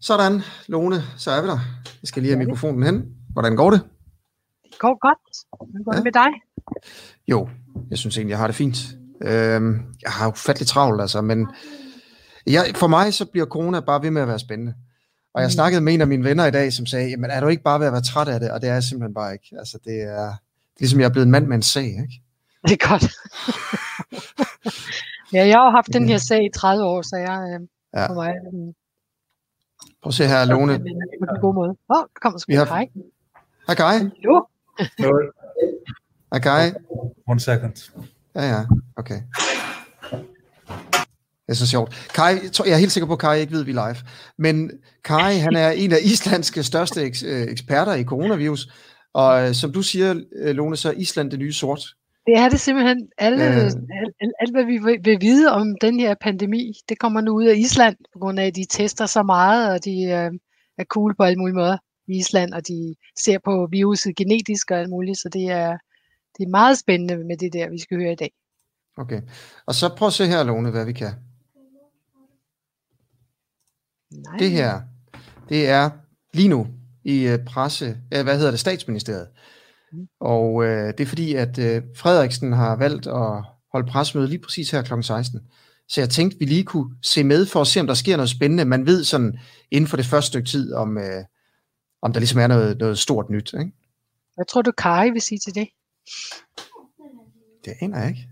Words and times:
Sådan, 0.00 0.42
Lone, 0.66 0.96
så 1.16 1.30
er 1.30 1.42
vi 1.42 1.48
der. 1.48 1.58
Jeg 2.02 2.08
skal 2.08 2.22
lige 2.22 2.32
have 2.32 2.44
mikrofonen 2.44 2.82
hen. 2.82 3.04
Hvordan 3.32 3.56
går 3.56 3.70
det? 3.70 3.80
Det 4.70 4.78
går 4.78 4.98
godt. 5.06 5.18
Hvordan 5.70 5.84
går 5.84 5.92
ja. 5.92 5.96
det 5.96 6.04
med 6.04 6.12
dig? 6.12 6.30
Jo, 7.28 7.48
jeg 7.90 7.98
synes 7.98 8.16
egentlig, 8.16 8.30
jeg 8.30 8.38
har 8.38 8.46
det 8.46 8.56
fint. 8.56 8.76
Øhm, 9.22 9.94
jeg 10.02 10.10
har 10.10 10.24
jo 10.26 10.32
fattelig 10.36 10.68
travlt, 10.68 11.00
altså, 11.00 11.20
men 11.20 11.48
jeg, 12.46 12.64
for 12.74 12.86
mig 12.86 13.14
så 13.14 13.24
bliver 13.24 13.46
corona 13.46 13.80
bare 13.80 14.02
ved 14.02 14.10
med 14.10 14.22
at 14.22 14.28
være 14.28 14.38
spændende. 14.38 14.74
Og 15.34 15.40
jeg 15.42 15.46
mm. 15.46 15.50
snakkede 15.50 15.80
med 15.80 15.94
en 15.94 16.00
af 16.00 16.06
mine 16.06 16.24
venner 16.24 16.46
i 16.46 16.50
dag, 16.50 16.72
som 16.72 16.86
sagde, 16.86 17.08
jamen 17.08 17.30
er 17.30 17.40
du 17.40 17.48
ikke 17.48 17.62
bare 17.62 17.80
ved 17.80 17.86
at 17.86 17.92
være 17.92 18.02
træt 18.02 18.28
af 18.28 18.40
det? 18.40 18.50
Og 18.50 18.60
det 18.62 18.68
er 18.68 18.72
jeg 18.72 18.82
simpelthen 18.82 19.14
bare 19.14 19.32
ikke. 19.32 19.48
Altså, 19.58 19.78
det 19.84 20.02
er, 20.02 20.34
ligesom 20.80 21.00
jeg 21.00 21.06
er 21.06 21.10
blevet 21.10 21.26
en 21.26 21.32
mand 21.32 21.46
med 21.46 21.56
en 21.56 21.62
sag, 21.62 21.84
ikke? 21.84 22.22
Det 22.68 22.72
er 22.72 22.88
godt. 22.88 23.04
ja, 25.36 25.46
jeg 25.46 25.58
har 25.58 25.70
haft 25.70 25.92
den 25.92 26.08
her 26.08 26.18
sag 26.18 26.44
i 26.44 26.50
30 26.54 26.84
år, 26.84 27.02
så 27.02 27.16
jeg 27.16 27.40
øh, 27.54 27.60
ja. 27.94 28.06
for 28.06 28.14
mig... 28.14 28.32
Prøv 30.02 30.08
at 30.08 30.14
se 30.14 30.26
her, 30.26 30.44
Lone. 30.44 30.78
På 30.78 30.84
en 31.34 31.40
god 31.40 31.54
måde. 31.54 31.68
Åh, 31.68 31.96
oh, 31.96 32.04
kommer 32.22 32.38
sgu 32.38 32.56
har... 32.56 32.64
Kai. 32.64 32.86
Hej, 33.66 33.74
Kai. 33.74 33.98
Hallo. 33.98 34.44
Hej, 36.32 36.40
Kai. 36.40 36.72
One 37.28 37.40
second. 37.40 37.90
Ja, 38.34 38.42
ja, 38.48 38.64
okay. 38.96 39.20
Det 41.46 41.52
er 41.52 41.56
så 41.56 41.66
sjovt. 41.66 42.08
Kai, 42.14 42.38
jeg 42.66 42.72
er 42.72 42.76
helt 42.76 42.92
sikker 42.92 43.06
på, 43.06 43.12
at 43.12 43.18
Kai 43.18 43.40
ikke 43.40 43.52
ved, 43.52 43.60
at 43.60 43.66
vi 43.66 43.72
er 43.72 43.88
live. 43.88 43.96
Men 44.38 44.70
Kai, 45.04 45.38
han 45.38 45.56
er 45.56 45.70
en 45.70 45.92
af 45.92 45.98
Islands 46.02 46.66
største 46.66 47.00
øh, 47.00 47.42
eksperter 47.48 47.94
i 47.94 48.04
coronavirus. 48.04 48.68
Og 49.14 49.48
øh, 49.48 49.54
som 49.54 49.72
du 49.72 49.82
siger, 49.82 50.22
øh, 50.36 50.54
Lone, 50.54 50.76
så 50.76 50.88
er 50.88 50.92
Island 50.92 51.30
det 51.30 51.38
nye 51.38 51.52
sort. 51.52 51.80
Det 52.26 52.34
er 52.36 52.48
det 52.48 52.60
simpelthen. 52.60 53.08
Alle, 53.18 53.46
øh, 53.46 53.64
alt, 54.20 54.34
alt, 54.40 54.50
hvad 54.50 54.64
vi 54.64 54.98
vil 55.04 55.20
vide 55.20 55.52
om 55.52 55.76
den 55.80 56.00
her 56.00 56.14
pandemi, 56.20 56.72
det 56.88 56.98
kommer 56.98 57.20
nu 57.20 57.32
ud 57.32 57.44
af 57.44 57.56
Island, 57.56 57.96
på 58.12 58.18
grund 58.18 58.40
af, 58.40 58.46
at 58.46 58.56
de 58.56 58.64
tester 58.70 59.06
så 59.06 59.22
meget, 59.22 59.72
og 59.72 59.84
de 59.84 60.02
øh, 60.02 60.30
er 60.78 60.84
cool 60.84 61.16
på 61.16 61.22
alle 61.22 61.38
mulige 61.38 61.54
måder 61.54 61.78
i 62.08 62.18
Island, 62.18 62.52
og 62.52 62.68
de 62.68 62.94
ser 63.18 63.38
på 63.44 63.68
viruset 63.70 64.16
genetisk 64.16 64.70
og 64.70 64.78
alt 64.78 64.90
muligt, 64.90 65.18
så 65.18 65.28
det 65.28 65.50
er, 65.50 65.78
det 66.38 66.44
er 66.44 66.50
meget 66.50 66.78
spændende 66.78 67.24
med 67.24 67.36
det 67.36 67.52
der, 67.52 67.70
vi 67.70 67.78
skal 67.78 67.96
høre 67.96 68.12
i 68.12 68.16
dag. 68.16 68.32
Okay. 68.96 69.22
Og 69.66 69.74
så 69.74 69.94
prøv 69.96 70.06
at 70.06 70.12
se 70.12 70.26
her, 70.26 70.44
Lone, 70.44 70.70
hvad 70.70 70.84
vi 70.84 70.92
kan. 70.92 71.12
Nej. 74.10 74.36
Det 74.38 74.50
her, 74.50 74.80
det 75.48 75.68
er 75.68 75.90
lige 76.32 76.48
nu 76.48 76.66
i 77.04 77.32
uh, 77.32 77.44
presse, 77.46 77.96
ja, 78.12 78.22
hvad 78.22 78.36
hedder 78.36 78.50
det, 78.50 78.60
statsministeriet. 78.60 79.28
Mm. 79.92 80.08
Og 80.20 80.54
uh, 80.54 80.64
det 80.66 81.00
er 81.00 81.06
fordi, 81.06 81.34
at 81.34 81.58
uh, 81.58 81.82
Frederiksen 81.96 82.52
har 82.52 82.76
valgt 82.76 83.06
at 83.06 83.44
holde 83.72 83.90
pressemøde 83.90 84.28
lige 84.28 84.38
præcis 84.38 84.70
her 84.70 84.82
kl. 84.82 85.02
16. 85.02 85.40
Så 85.88 86.00
jeg 86.00 86.10
tænkte, 86.10 86.38
vi 86.38 86.44
lige 86.44 86.64
kunne 86.64 86.96
se 87.02 87.24
med 87.24 87.46
for 87.46 87.60
at 87.60 87.66
se, 87.66 87.80
om 87.80 87.86
der 87.86 87.94
sker 87.94 88.16
noget 88.16 88.30
spændende. 88.30 88.64
Man 88.64 88.86
ved 88.86 89.04
sådan 89.04 89.38
inden 89.70 89.88
for 89.88 89.96
det 89.96 90.06
første 90.06 90.28
stykke 90.28 90.48
tid, 90.48 90.72
om, 90.72 90.96
uh, 90.96 91.24
om 92.02 92.12
der 92.12 92.20
ligesom 92.20 92.40
er 92.40 92.46
noget, 92.46 92.78
noget 92.78 92.98
stort 92.98 93.30
nyt. 93.30 93.54
Ikke? 93.58 93.72
Hvad 94.34 94.44
tror 94.44 94.62
du, 94.62 94.72
Kari 94.72 95.10
vil 95.10 95.22
sige 95.22 95.38
til 95.38 95.54
det? 95.54 95.68
Det 97.64 97.74
aner 97.80 97.98
jeg 97.98 98.08
ikke. 98.08 98.28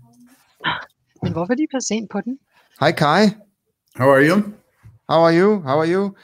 Men 1.23 1.31
hvorfor 1.31 1.53
er 1.53 1.57
de 1.57 1.67
så 1.71 1.87
sent 1.87 2.11
på 2.11 2.21
den? 2.21 2.39
Hej 2.79 2.91
Kai. 2.91 3.23
How 3.95 4.09
are 4.09 4.27
you? 4.29 4.35
How 5.09 5.25
are 5.25 5.39
you? 5.39 5.61
How 5.61 5.79
are 5.79 5.93
you? 5.93 6.15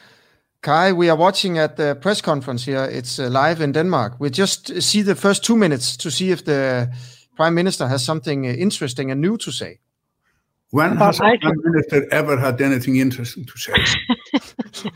Kai, 0.62 0.92
we 0.92 1.10
are 1.10 1.16
watching 1.16 1.58
at 1.58 1.76
the 1.76 1.96
press 2.00 2.20
conference 2.20 2.64
here. 2.64 2.84
It's 2.84 3.18
uh, 3.18 3.28
live 3.28 3.60
in 3.60 3.72
Denmark. 3.72 4.20
We 4.20 4.30
just 4.30 4.80
see 4.80 5.02
the 5.02 5.16
first 5.16 5.44
two 5.44 5.56
minutes 5.56 5.96
to 5.96 6.08
see 6.10 6.30
if 6.30 6.44
the 6.44 6.88
Prime 7.34 7.54
Minister 7.54 7.88
has 7.88 8.04
something 8.04 8.46
uh, 8.46 8.50
interesting 8.50 9.10
and 9.10 9.20
new 9.20 9.36
to 9.38 9.50
say. 9.50 9.80
When 10.70 10.96
has 10.98 11.18
a 11.18 11.22
Prime 11.22 11.60
Minister 11.64 12.06
ever 12.12 12.38
had 12.38 12.60
anything 12.60 12.94
interesting 12.96 13.44
to 13.44 13.58
say? 13.58 13.72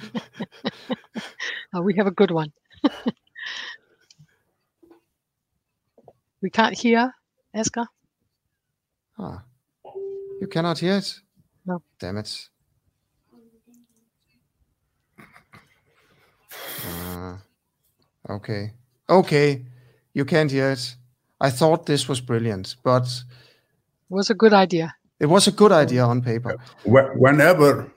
oh, 1.75 1.83
we 1.83 1.95
have 1.97 2.06
a 2.06 2.12
good 2.12 2.30
one. 2.30 2.53
we 6.42 6.51
can't 6.51 6.78
hear, 6.78 7.12
Asger. 7.52 7.86
Ah, 9.18 9.42
you 10.41 10.46
cannot 10.46 10.79
hear 10.79 10.98
it? 10.98 11.20
No. 11.64 11.83
Damn 11.98 12.18
it. 12.18 12.51
Uh, 16.86 17.36
okay. 18.30 18.73
Okay. 19.08 19.64
You 20.14 20.24
can't 20.24 20.51
hear 20.51 20.70
it. 20.70 20.97
I 21.41 21.51
thought 21.51 21.86
this 21.86 22.08
was 22.08 22.20
brilliant, 22.20 22.77
but 22.83 23.02
it 23.05 24.14
was 24.14 24.30
a 24.30 24.35
good 24.35 24.52
idea. 24.52 24.95
It 25.20 25.27
was 25.27 25.47
a 25.47 25.52
good 25.52 25.73
idea 25.73 26.05
on 26.05 26.23
paper. 26.23 26.57
Whenever 26.85 27.91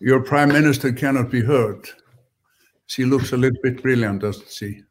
your 0.00 0.20
prime 0.20 0.48
minister 0.48 0.92
cannot 0.92 1.30
be 1.30 1.40
heard, 1.40 1.88
she 2.86 3.04
looks 3.04 3.32
a 3.32 3.36
little 3.36 3.58
bit 3.62 3.82
brilliant, 3.82 4.20
doesn't 4.20 4.50
she? 4.50 4.82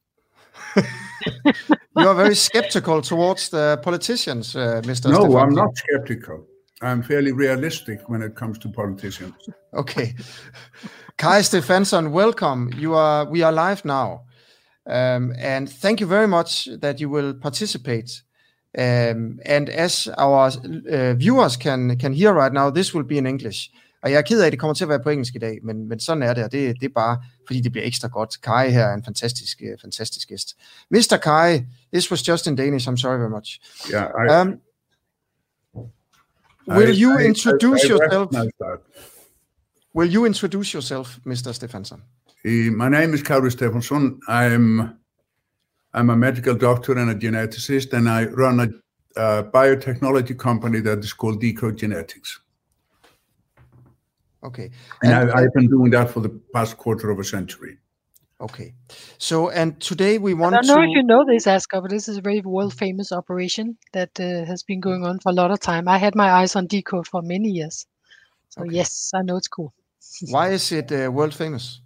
you 0.75 2.07
are 2.07 2.15
very 2.15 2.35
skeptical 2.35 3.01
towards 3.01 3.49
the 3.49 3.79
politicians, 3.83 4.55
uh, 4.55 4.81
Mr. 4.83 5.09
No, 5.11 5.21
Stefan. 5.21 5.35
I'm 5.37 5.53
not 5.53 5.77
skeptical. 5.77 6.47
I'm 6.87 7.03
fairly 7.03 7.31
realistic 7.31 8.09
when 8.09 8.21
it 8.21 8.35
comes 8.35 8.57
to 8.59 8.69
politicians. 8.69 9.35
Okay. 9.73 10.15
Kai 11.17 11.41
Stefansson, 11.41 12.11
welcome. 12.11 12.71
You 12.77 12.93
are 12.93 13.25
we 13.29 13.43
are 13.43 13.51
live 13.51 13.83
now. 13.83 14.21
Um, 14.87 15.33
and 15.37 15.69
thank 15.69 15.99
you 15.99 16.07
very 16.07 16.27
much 16.27 16.69
that 16.79 17.01
you 17.01 17.09
will 17.09 17.33
participate. 17.33 18.23
Um, 18.77 19.39
and 19.45 19.69
as 19.69 20.07
our 20.17 20.47
uh, 20.47 21.13
viewers 21.15 21.57
can 21.57 21.97
can 21.97 22.13
hear 22.13 22.33
right 22.33 22.53
now, 22.53 22.69
this 22.69 22.93
will 22.93 23.03
be 23.03 23.17
in 23.17 23.27
English. 23.27 23.69
Og 24.03 24.11
jeg 24.11 24.17
er 24.17 24.21
ked 24.21 24.41
af, 24.41 24.45
at 24.45 24.51
det 24.51 24.59
kommer 24.59 24.73
til 24.73 24.83
at 24.83 24.89
være 24.89 25.03
på 25.03 25.09
engelsk 25.09 25.35
i 25.35 25.39
dag, 25.39 25.59
men, 25.63 25.89
men 25.89 25.99
sådan 25.99 26.23
er 26.23 26.33
det, 26.33 26.43
og 26.43 26.51
det, 26.51 26.75
det 26.79 26.85
er 26.85 26.93
bare, 26.95 27.17
fordi 27.47 27.61
det 27.61 27.71
bliver 27.71 27.85
ekstra 27.85 28.07
godt. 28.07 28.41
Kai 28.41 28.69
her 28.69 28.85
er 28.85 28.93
en 28.93 29.03
fantastisk, 29.03 29.61
uh, 29.63 29.81
fantastisk 29.81 30.27
gæst. 30.27 30.55
Mr. 30.91 31.17
Kai, 31.23 31.65
this 31.93 32.11
was 32.11 32.27
just 32.27 32.47
in 32.47 32.55
Danish, 32.55 32.89
I'm 32.89 32.97
sorry 32.97 33.17
very 33.17 33.29
much. 33.29 33.59
Yeah, 33.93 34.07
I, 34.21 34.41
um, 34.41 34.59
will 36.67 36.87
I, 36.87 36.91
you 36.91 37.17
I, 37.17 37.23
introduce 37.23 37.83
yourself? 37.87 38.31
Will 39.93 40.09
you 40.09 40.25
introduce 40.25 40.73
yourself, 40.73 41.19
Mr. 41.25 41.53
Stefansson? 41.53 42.01
Uh, 42.45 42.71
my 42.75 42.89
name 42.89 43.13
is 43.13 43.23
Kauri 43.23 43.49
Stefansson. 43.49 44.19
I'm 44.27 44.99
I'm 45.93 46.09
a 46.09 46.15
medical 46.15 46.55
doctor 46.55 46.97
and 46.97 47.09
a 47.09 47.15
geneticist, 47.15 47.93
and 47.93 48.09
I 48.09 48.25
run 48.25 48.59
a, 48.59 48.67
a 49.19 49.43
biotechnology 49.43 50.37
company 50.37 50.81
that 50.81 50.99
is 50.99 51.13
called 51.13 51.39
Decode 51.39 51.77
Genetics. 51.77 52.41
Okay. 54.43 54.69
And, 55.01 55.13
and 55.13 55.31
I, 55.31 55.41
have 55.41 55.53
been 55.53 55.67
doing 55.67 55.89
that 55.91 56.11
for 56.11 56.19
the 56.19 56.29
past 56.53 56.77
quarter 56.77 57.09
of 57.09 57.19
a 57.19 57.23
century. 57.23 57.77
Okay. 58.41 58.73
So, 59.17 59.49
and 59.49 59.79
today 59.79 60.17
we 60.17 60.33
want 60.33 60.53
to... 60.53 60.59
I 60.59 60.61
don't 60.61 60.67
know 60.67 60.81
to... 60.85 60.89
if 60.89 60.95
you 60.95 61.03
know 61.03 61.25
this, 61.25 61.45
Asger, 61.45 61.81
but 61.81 61.89
this 61.89 62.09
is 62.09 62.17
a 62.17 62.21
very 62.21 62.41
world-famous 62.41 63.11
operation 63.11 63.77
that 63.93 64.19
uh, 64.19 64.45
has 64.45 64.61
been 64.63 64.81
going 64.81 65.05
on 65.05 65.19
for 65.19 65.29
a 65.29 65.35
lot 65.35 65.51
of 65.51 65.59
time. 65.59 65.87
I 65.87 65.97
had 65.97 66.15
my 66.15 66.29
eyes 66.29 66.55
on 66.55 66.67
Decode 66.67 67.07
for 67.07 67.21
many 67.21 67.49
years. 67.49 67.85
So 68.49 68.61
okay. 68.61 68.75
yes, 68.75 69.11
I 69.13 69.21
know 69.21 69.37
it's 69.37 69.47
cool. 69.47 69.73
Why 70.29 70.49
is 70.49 70.71
it 70.71 70.91
uh, 70.91 71.11
world 71.11 71.33
famous? 71.33 71.81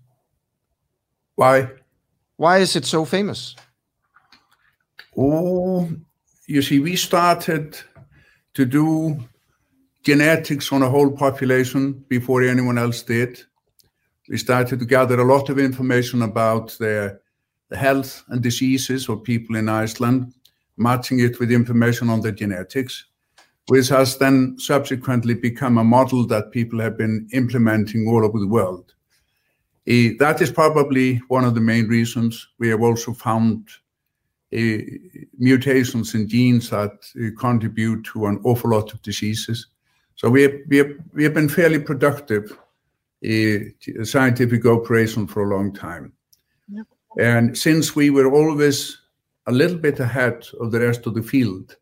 Why? 1.36 1.70
Why 2.38 2.58
is 2.58 2.76
it 2.76 2.86
so 2.86 3.06
famous? 3.06 3.56
Oh, 5.16 5.90
you 6.48 6.62
see, 6.62 6.80
we 6.80 6.96
started 6.96 7.78
to 8.54 8.66
do 8.66 9.20
genetics 10.04 10.72
on 10.72 10.82
a 10.82 10.90
whole 10.90 11.12
population 11.12 12.04
before 12.08 12.44
anyone 12.44 12.78
else 12.78 13.04
did. 13.04 13.44
We 14.30 14.38
started 14.38 14.80
to 14.80 14.86
gather 14.86 15.20
a 15.20 15.26
lot 15.26 15.50
of 15.50 15.60
information 15.60 16.22
about 16.22 16.70
the, 16.80 17.20
health 17.72 18.24
and 18.30 18.42
diseases 18.42 19.10
of 19.10 19.24
people 19.24 19.56
in 19.56 19.70
Iceland, 19.70 20.34
matching 20.78 21.20
it 21.20 21.40
with 21.40 21.52
information 21.52 22.10
on 22.10 22.20
the 22.20 22.32
genetics 22.32 23.06
which 23.70 23.88
has 23.90 24.18
then 24.18 24.56
subsequently 24.58 25.36
become 25.36 25.78
a 25.78 25.84
model 25.84 26.26
that 26.26 26.52
people 26.52 26.80
have 26.80 26.98
been 26.98 27.28
implementing 27.34 28.08
all 28.08 28.26
over 28.26 28.40
the 28.40 28.48
world. 28.48 28.94
That 29.86 30.42
is 30.42 30.52
probably 30.52 31.18
one 31.28 31.46
of 31.46 31.54
the 31.54 31.62
main 31.62 31.88
reasons. 31.88 32.48
We 32.58 32.70
have 32.70 32.82
also 32.82 33.14
found 33.14 33.70
uh, 34.52 34.78
mutations 35.38 36.16
in 36.16 36.28
genes 36.28 36.72
that 36.72 36.92
uh, 37.16 37.40
contribute 37.40 38.04
to 38.06 38.26
an 38.26 38.40
awful 38.44 38.72
lot 38.72 38.92
of 38.92 39.02
diseases. 39.04 39.68
So 40.16 40.30
we 40.30 40.42
have 40.42 41.34
been 41.34 41.50
fairly 41.50 41.80
productive 41.80 42.58
scientific 44.04 44.66
operation 44.66 45.28
for 45.28 45.44
a 45.44 45.56
long 45.56 45.74
time. 45.74 46.14
Yep. 46.70 46.86
And 47.20 47.58
since 47.58 47.96
we 47.96 48.10
were 48.10 48.32
always 48.32 48.98
a 49.48 49.52
little 49.52 49.78
bit 49.78 50.00
ahead 50.00 50.48
of 50.60 50.72
the 50.72 50.80
rest 50.80 51.06
of 51.08 51.16
the 51.16 51.24
field, 51.24 51.76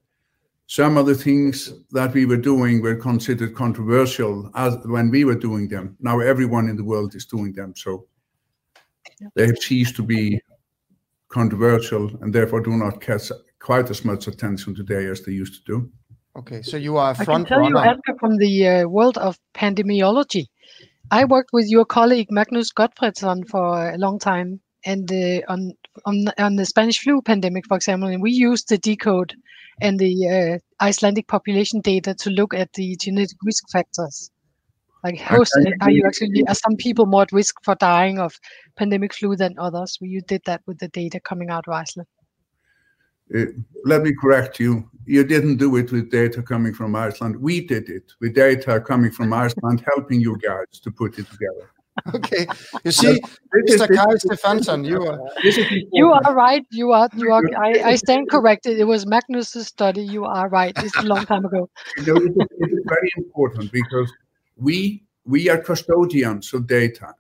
some 0.68 0.98
of 0.98 1.06
the 1.06 1.16
things 1.16 1.74
that 1.92 2.14
we 2.14 2.26
were 2.26 2.38
doing 2.38 2.82
were 2.82 2.96
considered 2.96 3.56
controversial 3.56 4.52
as 4.56 4.78
when 4.86 5.10
we 5.10 5.24
were 5.24 5.36
doing 5.36 5.68
them. 5.68 5.96
Now 6.00 6.20
everyone 6.20 6.68
in 6.68 6.76
the 6.76 6.84
world 6.84 7.16
is 7.16 7.26
doing 7.26 7.54
them, 7.54 7.74
so 7.76 8.06
they 9.36 9.48
have 9.48 9.58
ceased 9.60 9.96
to 9.96 10.04
be 10.04 10.42
controversial 11.30 12.10
and 12.22 12.34
therefore 12.34 12.62
do 12.62 12.72
not 12.72 13.02
catch 13.02 13.32
quite 13.60 13.90
as 13.90 14.04
much 14.06 14.28
attention 14.28 14.76
today 14.76 15.08
as 15.08 15.22
they 15.22 15.32
used 15.32 15.56
to 15.56 15.64
do. 15.72 15.92
Okay, 16.38 16.62
so 16.62 16.78
you 16.78 16.98
are 16.98 17.12
a 17.12 17.16
front 17.16 17.30
I 17.30 17.34
can 17.34 17.46
tell 17.46 17.60
runner. 17.60 17.84
you, 17.84 17.92
Edgar, 17.92 18.20
from 18.20 18.38
the 18.38 18.68
uh, 18.68 18.88
world 18.88 19.18
of 19.18 19.40
pandemiology, 19.56 20.46
I 21.12 21.26
worked 21.26 21.52
with 21.54 21.68
your 21.70 21.86
colleague 21.86 22.28
Magnus 22.32 22.72
Gottfredsson 22.74 23.48
for 23.48 23.92
a 23.92 23.98
long 23.98 24.20
time, 24.20 24.60
and 24.86 25.10
uh, 25.12 25.42
on 25.48 25.72
on 26.06 26.26
on 26.38 26.56
the 26.56 26.66
Spanish 26.66 27.00
flu 27.00 27.22
pandemic, 27.22 27.66
for 27.68 27.78
example, 27.78 28.10
and 28.10 28.22
we 28.22 28.32
used 28.32 28.70
the 28.70 28.78
decode 28.78 29.34
and 29.82 30.00
the 30.00 30.14
uh, 30.28 30.84
Icelandic 30.84 31.28
population 31.28 31.82
data 31.82 32.14
to 32.16 32.30
look 32.30 32.54
at 32.54 32.74
the 32.74 32.96
genetic 32.98 33.38
risk 33.44 33.64
factors. 33.72 34.32
Like, 35.04 35.20
how 35.20 35.44
are 35.82 35.92
you 35.92 36.04
actually? 36.06 36.44
Are 36.48 36.56
some 36.56 36.76
people 36.78 37.06
more 37.06 37.22
at 37.22 37.32
risk 37.32 37.56
for 37.64 37.76
dying 37.76 38.20
of 38.20 38.38
pandemic 38.76 39.14
flu 39.14 39.36
than 39.36 39.56
others? 39.58 39.98
You 40.02 40.22
did 40.22 40.42
that 40.46 40.62
with 40.66 40.80
the 40.80 40.90
data 40.90 41.20
coming 41.22 41.50
out 41.50 41.68
of 41.68 41.74
Iceland. 41.74 42.08
Uh, 43.36 43.46
let 43.86 44.04
me 44.04 44.14
correct 44.14 44.60
you. 44.60 44.90
You 45.06 45.24
didn't 45.24 45.58
do 45.58 45.76
it 45.78 45.92
with 45.92 46.12
data 46.12 46.42
coming 46.42 46.74
from 46.74 46.96
Iceland. 46.96 47.36
We 47.38 47.66
did 47.66 47.90
it 47.90 48.14
with 48.20 48.36
data 48.36 48.80
coming 48.82 49.12
from 49.12 49.32
Iceland, 49.34 49.84
helping 49.94 50.20
you 50.20 50.38
guys 50.38 50.80
to 50.82 50.92
put 50.92 51.18
it 51.18 51.28
together. 51.30 51.72
Okay, 52.14 52.46
you 52.86 52.92
see, 52.92 53.20
Mr. 53.68 53.88
Kai 53.94 54.16
Stefansson, 54.18 54.86
you 54.86 55.02
are 55.04 55.20
you 55.92 56.12
are 56.12 56.36
right. 56.36 56.64
You 56.72 56.92
are 56.92 57.10
you 57.16 57.32
are. 57.32 57.42
I, 57.58 57.92
I 57.92 57.96
stand 57.96 58.30
corrected. 58.30 58.80
It 58.80 58.84
was 58.84 59.08
Magnus's 59.08 59.68
study. 59.68 60.04
You 60.04 60.26
are 60.26 60.48
right. 60.48 60.74
It's 60.78 60.96
a 60.98 61.02
long 61.02 61.26
time 61.26 61.46
ago. 61.46 61.70
You 61.98 62.06
know, 62.06 62.16
it, 62.18 62.32
is, 62.32 62.48
it 62.60 62.72
is 62.72 62.84
very 62.88 63.10
important 63.18 63.72
because 63.72 64.12
we 64.56 65.04
we 65.26 65.50
are 65.50 65.58
custodians 65.58 66.54
of 66.54 66.68
data. 66.68 67.14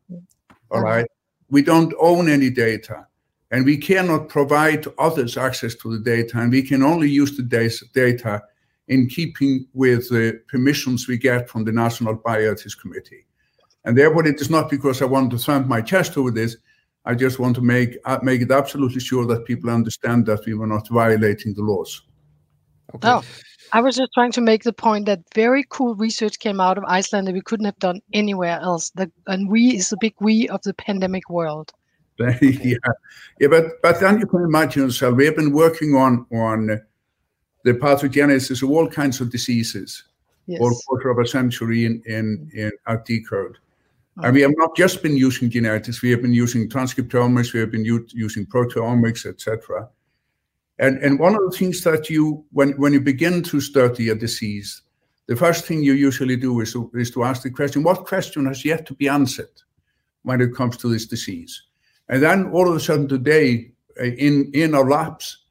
All 0.70 0.82
right, 0.82 1.08
we 1.50 1.64
don't 1.64 1.94
own 2.00 2.30
any 2.30 2.52
data 2.52 3.08
and 3.52 3.66
we 3.66 3.78
cannot 3.78 4.30
provide 4.30 4.86
others 4.98 5.38
access 5.38 5.76
to 5.76 5.92
the 5.92 6.04
data, 6.04 6.40
and 6.40 6.52
we 6.52 6.62
can 6.62 6.84
only 6.84 7.10
use 7.10 7.38
the 7.38 7.44
data 7.94 8.44
in 8.88 9.08
keeping 9.08 9.68
with 9.74 10.10
the 10.10 10.42
permissions 10.48 11.08
we 11.08 11.18
get 11.18 11.50
from 11.50 11.64
the 11.64 11.72
National 11.72 12.18
Bioethics 12.18 12.80
Committee. 12.80 13.26
And 13.86 13.98
therefore, 13.98 14.26
it 14.28 14.42
is 14.42 14.50
not 14.50 14.70
because 14.70 15.02
I 15.02 15.06
want 15.06 15.32
to 15.32 15.38
thump 15.38 15.68
my 15.68 15.82
chest 15.82 16.18
over 16.18 16.32
this. 16.32 16.58
I 17.06 17.16
just 17.16 17.40
want 17.40 17.56
to 17.56 17.62
make 17.62 17.98
uh, 18.04 18.20
make 18.22 18.42
it 18.42 18.52
absolutely 18.52 19.00
sure 19.00 19.26
that 19.28 19.46
people 19.46 19.70
understand 19.70 20.26
that 20.26 20.46
we 20.46 20.54
were 20.56 20.68
not 20.68 20.90
violating 20.90 21.54
the 21.54 21.62
laws. 21.62 22.02
Okay. 22.94 23.08
Oh, 23.08 23.24
I 23.72 23.82
was 23.82 23.96
just 23.96 24.14
trying 24.14 24.32
to 24.34 24.42
make 24.42 24.64
the 24.64 24.74
point 24.74 25.06
that 25.06 25.20
very 25.34 25.66
cool 25.70 25.96
research 25.96 26.40
came 26.40 26.60
out 26.60 26.78
of 26.78 26.84
Iceland 26.86 27.28
that 27.28 27.34
we 27.34 27.42
couldn't 27.42 27.66
have 27.66 27.80
done 27.80 28.02
anywhere 28.14 28.60
else. 28.62 28.92
The, 28.92 29.12
and 29.28 29.50
we 29.50 29.76
is 29.78 29.90
the 29.90 29.98
big 30.00 30.16
we 30.20 30.48
of 30.50 30.62
the 30.64 30.74
pandemic 30.74 31.30
world. 31.30 31.72
Yeah, 32.42 32.78
yeah, 33.40 33.48
but 33.48 33.82
but 33.82 34.00
then 34.00 34.20
you 34.20 34.26
can 34.26 34.44
imagine 34.44 34.84
yourself. 34.84 35.16
We 35.16 35.26
have 35.26 35.36
been 35.36 35.52
working 35.52 35.96
on 35.96 36.26
on 36.32 36.82
the 37.64 37.74
pathogenesis 37.74 38.64
of 38.64 38.72
all 38.72 38.88
kinds 38.88 39.22
of 39.22 39.32
diseases 39.32 40.04
yes. 40.48 40.60
for 40.60 40.72
a 40.72 40.76
quarter 40.88 41.10
of 41.10 41.20
a 41.20 41.28
century 41.28 41.86
in 41.86 42.02
in, 42.06 42.50
in 42.54 42.72
at 42.88 43.06
Decode. 43.06 43.58
And 44.18 44.26
ah. 44.26 44.32
we 44.32 44.42
have 44.42 44.54
not 44.58 44.76
just 44.76 45.04
been 45.04 45.16
using 45.16 45.50
genetics, 45.50 46.02
we 46.02 46.10
have 46.12 46.22
been 46.22 46.34
using 46.34 46.70
transcriptomics, 46.70 47.54
we 47.54 47.60
have 47.60 47.72
been 47.72 47.86
using 47.86 48.46
proteomics, 48.48 49.26
etc. 49.28 49.90
And, 50.80 50.98
and 51.00 51.20
one 51.20 51.34
of 51.34 51.42
the 51.52 51.58
things 51.58 51.82
that 51.84 52.10
you, 52.10 52.46
when, 52.52 52.72
when 52.74 52.94
you 52.94 53.02
begin 53.02 53.42
to 53.44 53.60
study 53.60 54.10
a 54.10 54.16
disease, 54.16 54.82
the 55.28 55.36
first 55.36 55.66
thing 55.66 55.84
you 55.84 55.94
usually 55.94 56.36
do 56.36 56.60
is 56.62 56.74
to, 56.74 56.90
is 56.94 57.12
to 57.12 57.24
ask 57.24 57.44
the 57.44 57.50
question, 57.50 57.84
what 57.84 58.06
question 58.06 58.46
has 58.46 58.64
yet 58.64 58.86
to 58.88 58.94
be 58.94 59.08
answered 59.08 59.50
when 60.24 60.40
it 60.40 60.56
comes 60.56 60.78
to 60.78 60.90
this 60.90 61.06
disease? 61.06 61.64
And 62.10 62.24
then 62.24 62.48
all 62.52 62.70
of 62.70 62.76
a 62.76 62.80
sudden 62.80 63.08
today, 63.08 63.72
uh, 64.00 64.06
in, 64.06 64.52
in 64.54 64.74
our 64.74 64.90
laps, 64.90 65.46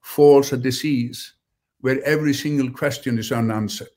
falls 0.00 0.52
a 0.52 0.56
disease 0.56 1.34
where 1.80 2.02
every 2.04 2.34
single 2.34 2.70
question 2.70 3.18
is 3.18 3.32
unanswered. 3.32 3.88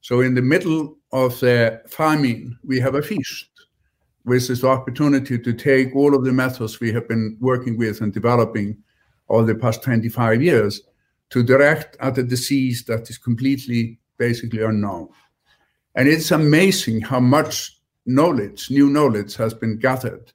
So 0.00 0.20
in 0.20 0.34
the 0.34 0.42
middle 0.42 0.96
of 1.12 1.38
the 1.40 1.82
famine, 1.88 2.58
we 2.64 2.80
have 2.80 2.94
a 2.94 3.02
feast, 3.02 3.48
which 4.22 4.48
is 4.50 4.60
the 4.60 4.68
opportunity 4.68 5.38
to 5.38 5.52
take 5.52 5.94
all 5.94 6.14
of 6.14 6.24
the 6.24 6.32
methods 6.32 6.80
we 6.80 6.92
have 6.92 7.08
been 7.08 7.36
working 7.40 7.76
with 7.76 8.00
and 8.00 8.12
developing 8.12 8.76
over 9.28 9.46
the 9.46 9.58
past 9.58 9.82
25 9.82 10.42
years 10.42 10.82
to 11.30 11.42
direct 11.42 11.96
at 12.00 12.16
a 12.18 12.22
disease 12.22 12.84
that 12.84 13.10
is 13.10 13.18
completely 13.18 13.98
basically 14.16 14.62
unknown. 14.62 15.08
And 15.94 16.08
it's 16.08 16.30
amazing 16.30 17.02
how 17.02 17.20
much 17.20 17.78
knowledge, 18.06 18.70
new 18.70 18.88
knowledge, 18.88 19.36
has 19.36 19.52
been 19.52 19.78
gathered 19.78 20.32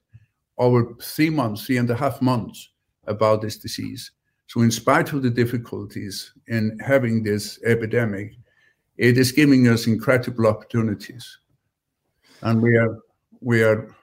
over 0.58 0.94
three 1.00 1.30
months, 1.30 1.66
three 1.66 1.78
and 1.78 1.90
a 1.90 1.96
half 1.96 2.22
months 2.22 2.70
about 3.06 3.42
this 3.42 3.56
disease. 3.56 4.12
So, 4.46 4.60
in 4.60 4.70
spite 4.70 5.12
of 5.12 5.22
the 5.22 5.30
difficulties 5.30 6.32
in 6.48 6.78
having 6.78 7.22
this 7.22 7.60
epidemic, 7.64 8.34
it 8.96 9.18
is 9.18 9.32
giving 9.32 9.68
us 9.68 9.86
incredible 9.86 10.46
opportunities, 10.46 11.38
and 12.42 12.62
we 12.62 12.76
are 12.76 12.98
we 13.40 13.62
are 13.62 13.94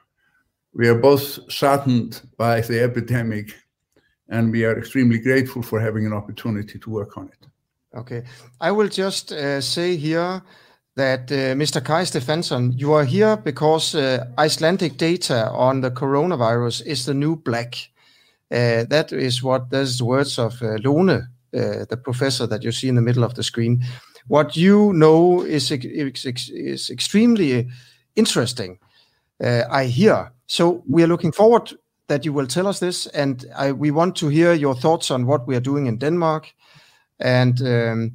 we 0.74 0.88
are 0.88 0.98
both 0.98 1.50
saddened 1.50 2.22
by 2.36 2.60
the 2.60 2.82
epidemic, 2.82 3.54
and 4.28 4.50
we 4.50 4.64
are 4.64 4.78
extremely 4.78 5.18
grateful 5.18 5.62
for 5.62 5.80
having 5.80 6.06
an 6.06 6.12
opportunity 6.12 6.78
to 6.78 6.90
work 6.90 7.16
on 7.16 7.28
it. 7.28 7.46
Okay, 7.94 8.24
I 8.60 8.72
will 8.72 8.88
just 8.88 9.32
uh, 9.32 9.60
say 9.60 9.96
here 9.96 10.42
that 10.94 11.32
uh, 11.32 11.54
Mr. 11.54 11.82
Kai 11.82 12.04
Stefansson, 12.04 12.72
you 12.78 12.92
are 12.92 13.04
here 13.04 13.36
because 13.36 13.94
uh, 13.94 14.26
Icelandic 14.38 14.98
data 14.98 15.50
on 15.50 15.80
the 15.80 15.90
coronavirus 15.90 16.84
is 16.86 17.06
the 17.06 17.14
new 17.14 17.36
black. 17.36 17.76
Uh, 18.50 18.84
that 18.84 19.12
is 19.12 19.42
what 19.42 19.70
those 19.70 20.02
words 20.02 20.38
of 20.38 20.62
uh, 20.62 20.76
Lone, 20.84 21.10
uh, 21.10 21.24
the 21.52 22.00
professor 22.02 22.46
that 22.46 22.62
you 22.62 22.72
see 22.72 22.88
in 22.88 22.96
the 22.96 23.02
middle 23.02 23.24
of 23.24 23.34
the 23.34 23.42
screen. 23.42 23.82
What 24.28 24.56
you 24.56 24.92
know 24.92 25.42
is 25.42 25.70
is, 25.70 26.50
is 26.50 26.90
extremely 26.90 27.68
interesting. 28.14 28.78
Uh, 29.42 29.62
I 29.70 29.86
hear. 29.86 30.30
So 30.46 30.84
we 30.86 31.02
are 31.02 31.08
looking 31.08 31.32
forward 31.32 31.72
that 32.08 32.24
you 32.26 32.34
will 32.34 32.46
tell 32.46 32.66
us 32.66 32.78
this, 32.78 33.06
and 33.06 33.46
I, 33.56 33.72
we 33.72 33.90
want 33.90 34.16
to 34.16 34.28
hear 34.28 34.52
your 34.52 34.74
thoughts 34.74 35.10
on 35.10 35.24
what 35.24 35.46
we 35.46 35.56
are 35.56 35.60
doing 35.60 35.86
in 35.86 35.98
Denmark, 35.98 36.52
and. 37.18 37.62
Um, 37.62 38.12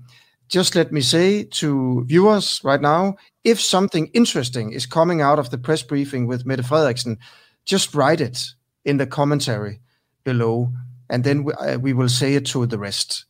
just 0.47 0.75
let 0.75 0.91
me 0.91 1.01
say 1.01 1.43
to 1.43 2.03
viewers 2.05 2.61
right 2.63 2.81
now, 2.81 3.15
if 3.43 3.59
something 3.59 4.07
interesting 4.13 4.71
is 4.71 4.85
coming 4.85 5.21
out 5.21 5.39
of 5.39 5.49
the 5.49 5.57
press 5.57 5.81
briefing 5.81 6.27
with 6.27 6.45
Mette 6.45 6.59
Frederiksen, 6.59 7.17
just 7.65 7.93
write 7.93 8.21
it 8.21 8.43
in 8.85 8.97
the 8.97 9.07
commentary 9.07 9.79
below, 10.23 10.71
and 11.09 11.23
then 11.23 11.43
we, 11.43 11.53
uh, 11.53 11.77
we 11.77 11.93
will 11.93 12.09
say 12.09 12.35
it 12.35 12.45
to 12.47 12.65
the 12.65 12.77
rest 12.77 13.25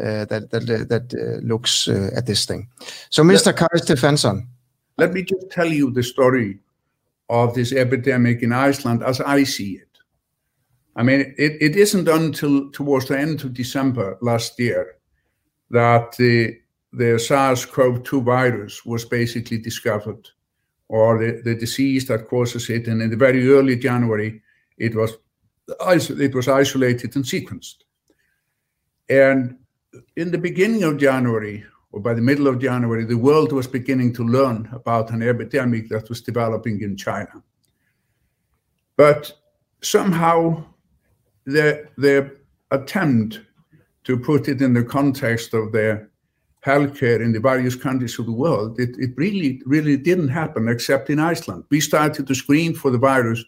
uh, 0.00 0.24
that 0.26 0.50
that 0.50 0.62
uh, 0.70 0.84
that 0.84 1.14
uh, 1.14 1.44
looks 1.46 1.88
uh, 1.88 2.10
at 2.14 2.26
this 2.26 2.46
thing. 2.46 2.68
So, 3.10 3.22
Mr. 3.22 3.54
Kai 3.54 3.66
Stefansson. 3.76 4.46
Let 4.98 5.12
me 5.12 5.22
just 5.22 5.50
tell 5.50 5.72
you 5.72 5.90
the 5.90 6.02
story 6.02 6.58
of 7.30 7.54
this 7.54 7.72
epidemic 7.72 8.42
in 8.42 8.52
Iceland 8.52 9.02
as 9.02 9.20
I 9.20 9.44
see 9.44 9.76
it. 9.76 9.88
I 10.96 11.02
mean, 11.02 11.20
it, 11.38 11.52
it 11.60 11.76
isn't 11.76 12.08
until 12.08 12.70
towards 12.70 13.06
the 13.06 13.18
end 13.18 13.42
of 13.44 13.54
December 13.54 14.18
last 14.20 14.58
year 14.58 14.96
that 15.70 16.16
the, 16.16 16.59
the 16.92 17.18
SARS-CoV-2 17.18 18.24
virus 18.24 18.84
was 18.84 19.04
basically 19.04 19.58
discovered, 19.58 20.28
or 20.88 21.18
the, 21.18 21.40
the 21.42 21.54
disease 21.54 22.06
that 22.06 22.28
causes 22.28 22.68
it. 22.68 22.88
And 22.88 23.00
in 23.00 23.10
the 23.10 23.16
very 23.16 23.48
early 23.48 23.76
January, 23.76 24.42
it 24.76 24.94
was 24.94 25.16
it 25.88 26.34
was 26.34 26.48
isolated 26.48 27.14
and 27.14 27.24
sequenced. 27.24 27.84
And 29.08 29.56
in 30.16 30.32
the 30.32 30.38
beginning 30.38 30.82
of 30.82 30.98
January, 30.98 31.64
or 31.92 32.00
by 32.00 32.14
the 32.14 32.20
middle 32.20 32.48
of 32.48 32.58
January, 32.58 33.04
the 33.04 33.16
world 33.16 33.52
was 33.52 33.68
beginning 33.68 34.12
to 34.14 34.24
learn 34.24 34.68
about 34.72 35.10
an 35.10 35.22
epidemic 35.22 35.88
that 35.88 36.08
was 36.08 36.20
developing 36.20 36.82
in 36.82 36.96
China. 36.96 37.42
But 38.96 39.32
somehow 39.80 40.64
the, 41.44 41.88
the 41.96 42.36
attempt 42.70 43.40
to 44.04 44.18
put 44.18 44.48
it 44.48 44.60
in 44.60 44.74
the 44.74 44.84
context 44.84 45.54
of 45.54 45.72
the 45.72 46.09
healthcare 46.64 47.20
in 47.22 47.32
the 47.32 47.40
various 47.40 47.74
countries 47.74 48.18
of 48.18 48.26
the 48.26 48.32
world, 48.32 48.78
it, 48.78 48.90
it 48.98 49.10
really, 49.16 49.62
really 49.64 49.96
didn't 49.96 50.28
happen 50.28 50.68
except 50.68 51.10
in 51.10 51.18
Iceland. 51.18 51.64
We 51.70 51.80
started 51.80 52.26
to 52.26 52.34
screen 52.34 52.74
for 52.74 52.90
the 52.90 52.98
virus 52.98 53.42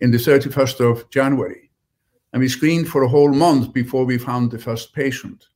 in 0.00 0.10
the 0.10 0.18
31st 0.18 0.80
of 0.80 1.10
January, 1.10 1.70
and 2.32 2.40
we 2.40 2.48
screened 2.48 2.88
for 2.88 3.02
a 3.02 3.08
whole 3.08 3.32
month 3.32 3.72
before 3.72 4.04
we 4.04 4.18
found 4.18 4.50
the 4.50 4.58
first 4.58 4.94
patient. 4.94 5.46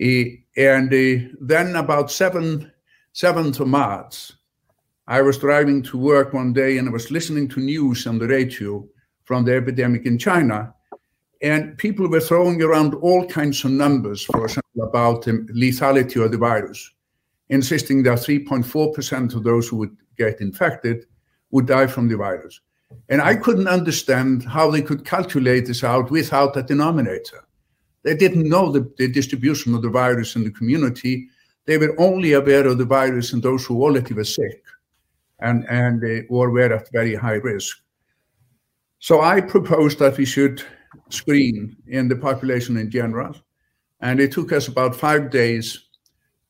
and 0.00 0.90
then 1.40 1.76
about 1.76 2.10
7, 2.10 2.70
7th 3.14 3.60
of 3.60 3.68
March, 3.68 4.32
I 5.08 5.22
was 5.22 5.38
driving 5.38 5.82
to 5.84 5.98
work 5.98 6.34
one 6.34 6.52
day 6.52 6.78
and 6.78 6.88
I 6.88 6.92
was 6.92 7.10
listening 7.10 7.48
to 7.48 7.60
news 7.60 8.06
on 8.06 8.18
the 8.18 8.28
radio 8.28 8.86
from 9.24 9.44
the 9.44 9.56
epidemic 9.56 10.04
in 10.04 10.18
China 10.18 10.74
and 11.40 11.78
people 11.78 12.08
were 12.08 12.20
throwing 12.20 12.62
around 12.62 12.94
all 12.94 13.24
kinds 13.26 13.64
of 13.64 13.70
numbers, 13.70 14.24
for 14.24 14.44
example, 14.44 14.67
about 14.80 15.22
the 15.22 15.32
lethality 15.54 16.22
of 16.24 16.32
the 16.32 16.38
virus, 16.38 16.90
insisting 17.48 18.02
that 18.04 18.18
3.4% 18.18 19.34
of 19.34 19.44
those 19.44 19.68
who 19.68 19.76
would 19.76 19.96
get 20.16 20.40
infected 20.40 21.06
would 21.50 21.66
die 21.66 21.86
from 21.86 22.08
the 22.08 22.16
virus. 22.16 22.60
And 23.08 23.20
I 23.20 23.34
couldn't 23.34 23.68
understand 23.68 24.44
how 24.44 24.70
they 24.70 24.82
could 24.82 25.04
calculate 25.04 25.66
this 25.66 25.84
out 25.84 26.10
without 26.10 26.56
a 26.56 26.62
denominator. 26.62 27.44
They 28.02 28.16
didn't 28.16 28.48
know 28.48 28.70
the, 28.72 28.90
the 28.96 29.08
distribution 29.08 29.74
of 29.74 29.82
the 29.82 29.90
virus 29.90 30.36
in 30.36 30.44
the 30.44 30.50
community. 30.50 31.28
They 31.66 31.76
were 31.78 31.94
only 32.00 32.32
aware 32.32 32.66
of 32.66 32.78
the 32.78 32.84
virus 32.84 33.32
in 33.32 33.40
those 33.40 33.66
who 33.66 33.82
already 33.82 34.14
were 34.14 34.24
sick. 34.24 34.62
and, 35.40 35.66
and 35.68 36.02
uh, 36.04 36.26
or 36.28 36.50
were 36.50 36.72
at 36.72 36.90
very 36.92 37.14
high 37.14 37.34
risk. 37.34 37.78
So 38.98 39.20
I 39.20 39.40
proposed 39.40 39.98
that 40.00 40.16
we 40.16 40.24
should 40.24 40.62
screen 41.10 41.76
in 41.86 42.08
the 42.08 42.16
population 42.16 42.76
in 42.76 42.90
general. 42.90 43.34
And 44.00 44.20
it 44.20 44.32
took 44.32 44.52
us 44.52 44.68
about 44.68 44.94
five 44.94 45.30
days 45.30 45.88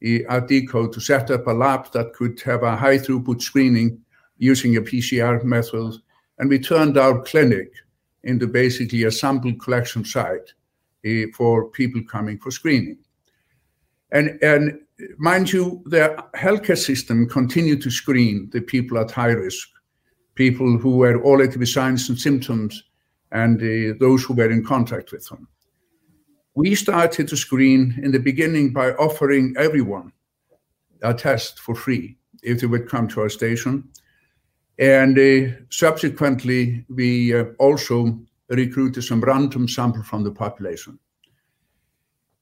at 0.03 0.49
Deco 0.49 0.93
to 0.93 1.01
set 1.01 1.31
up 1.31 1.47
a 1.47 1.53
lab 1.53 1.91
that 1.93 2.13
could 2.13 2.41
have 2.43 2.63
a 2.63 2.77
high 2.77 2.99
throughput 2.99 3.43
screening 3.43 4.01
using 4.37 4.77
a 4.77 4.81
PCR 4.81 5.43
method. 5.43 5.95
And 6.39 6.49
we 6.49 6.59
turned 6.59 6.97
our 6.97 7.23
clinic 7.23 7.73
into 8.23 8.47
basically 8.47 9.05
a 9.05 9.11
sample 9.11 9.55
collection 9.55 10.05
site 10.05 10.53
for 11.35 11.71
people 11.71 12.03
coming 12.05 12.39
for 12.39 12.51
screening. 12.51 12.99
And, 14.13 14.39
and 14.43 14.81
mind 15.19 15.53
you, 15.53 15.83
the 15.87 16.23
healthcare 16.35 16.79
system 16.79 17.29
continued 17.29 17.83
to 17.83 17.91
screen 17.91 18.51
the 18.53 18.61
people 18.61 18.99
at 18.99 19.11
high 19.11 19.33
risk, 19.33 19.69
people 20.35 20.79
who 20.79 20.97
were 20.97 21.23
already 21.23 21.57
with 21.57 21.69
signs 21.69 22.09
and 22.09 22.19
symptoms, 22.19 22.85
and 23.33 23.61
uh, 23.61 23.95
those 24.01 24.25
who 24.25 24.35
were 24.35 24.51
in 24.51 24.65
contact 24.65 25.13
with 25.13 25.27
them. 25.29 25.49
We 26.59 26.75
started 26.75 27.29
to 27.29 27.37
screen 27.37 28.01
in 28.03 28.11
the 28.11 28.19
beginning 28.19 28.73
by 28.73 28.91
offering 28.95 29.55
everyone 29.57 30.13
a 31.03 31.15
test 31.15 31.61
for 31.61 31.77
free 31.77 32.17
if 32.43 32.59
they 32.59 32.67
would 32.67 32.89
come 32.89 33.07
to 33.11 33.21
our 33.21 33.29
station. 33.29 33.89
And 34.77 35.17
uh, 35.17 35.55
subsequently, 35.71 36.85
we 36.89 37.33
uh, 37.33 37.45
also 37.61 38.19
recruited 38.49 39.05
some 39.05 39.21
random 39.21 39.69
sample 39.69 40.03
from 40.03 40.25
the 40.25 40.33
population. 40.33 40.99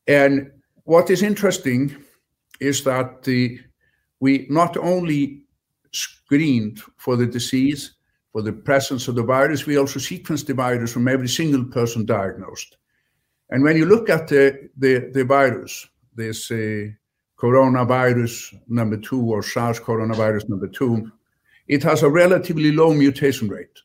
And 0.06 0.50
what 0.84 1.10
is 1.10 1.22
interesting 1.22 1.94
is 2.58 2.84
that 2.84 3.26
we 4.20 4.46
not 4.48 4.78
only 4.78 5.42
screened 5.92 6.80
for 6.96 7.16
the 7.16 7.26
disease, 7.26 7.96
for 8.32 8.40
the 8.40 8.54
presence 8.54 9.08
of 9.08 9.14
the 9.14 9.22
virus, 9.22 9.66
we 9.66 9.76
also 9.76 9.98
sequenced 9.98 10.46
the 10.46 10.54
virus 10.54 10.90
from 10.90 11.06
every 11.06 11.28
single 11.28 11.66
person 11.66 12.06
diagnosed. 12.06 12.78
And 13.50 13.62
when 13.62 13.76
you 13.76 13.86
look 13.86 14.10
at 14.10 14.28
the, 14.28 14.68
the, 14.76 15.10
the 15.12 15.24
virus, 15.24 15.86
this 16.14 16.50
uh, 16.50 16.88
coronavirus 17.38 18.58
number 18.68 18.96
two 18.96 19.22
or 19.22 19.42
SARS 19.42 19.78
coronavirus 19.78 20.48
number 20.48 20.68
two, 20.68 21.10
it 21.68 21.82
has 21.82 22.02
a 22.02 22.10
relatively 22.10 22.72
low 22.72 22.92
mutation 22.92 23.48
rate. 23.48 23.78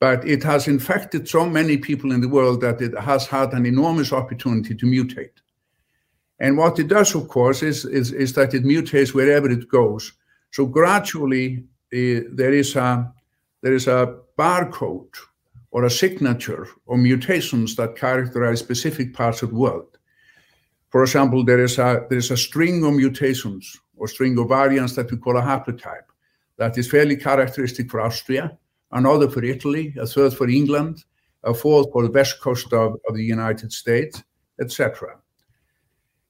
But 0.00 0.26
it 0.26 0.42
has 0.42 0.66
infected 0.66 1.28
so 1.28 1.48
many 1.48 1.76
people 1.76 2.12
in 2.12 2.20
the 2.20 2.28
world 2.28 2.60
that 2.62 2.80
it 2.80 2.98
has 2.98 3.26
had 3.26 3.52
an 3.52 3.66
enormous 3.66 4.12
opportunity 4.12 4.74
to 4.74 4.86
mutate. 4.86 5.40
And 6.40 6.58
what 6.58 6.78
it 6.78 6.88
does, 6.88 7.14
of 7.14 7.28
course, 7.28 7.62
is, 7.62 7.84
is, 7.84 8.12
is 8.12 8.32
that 8.32 8.52
it 8.52 8.64
mutates 8.64 9.14
wherever 9.14 9.48
it 9.48 9.68
goes. 9.68 10.12
So 10.50 10.66
gradually, 10.66 11.64
uh, 11.92 12.26
there 12.32 12.52
is 12.52 12.74
a 12.74 13.12
there 13.62 13.74
is 13.74 13.86
a 13.86 14.18
barcode 14.36 15.14
or 15.72 15.84
a 15.84 15.90
signature 15.90 16.68
or 16.86 16.96
mutations 16.96 17.74
that 17.76 17.96
characterize 17.96 18.60
specific 18.60 19.12
parts 19.12 19.42
of 19.42 19.48
the 19.50 19.56
world. 19.56 19.98
For 20.90 21.02
example, 21.02 21.44
there 21.44 21.64
is 21.64 21.78
a 21.78 22.06
there 22.08 22.18
is 22.18 22.30
a 22.30 22.36
string 22.36 22.84
of 22.84 22.92
mutations 22.94 23.76
or 23.96 24.06
string 24.06 24.38
of 24.38 24.48
variants 24.48 24.94
that 24.94 25.10
we 25.10 25.16
call 25.16 25.38
a 25.38 25.42
haplotype 25.42 26.08
that 26.58 26.76
is 26.76 26.90
fairly 26.90 27.16
characteristic 27.16 27.90
for 27.90 28.00
Austria, 28.00 28.56
another 28.92 29.28
for 29.28 29.42
Italy, 29.42 29.94
a 29.98 30.06
third 30.06 30.34
for 30.34 30.48
England, 30.48 31.04
a 31.44 31.54
fourth 31.54 31.90
for 31.92 32.02
the 32.02 32.10
west 32.10 32.40
coast 32.40 32.72
of, 32.72 32.96
of 33.08 33.14
the 33.14 33.24
United 33.24 33.72
States, 33.72 34.22
etc. 34.60 35.16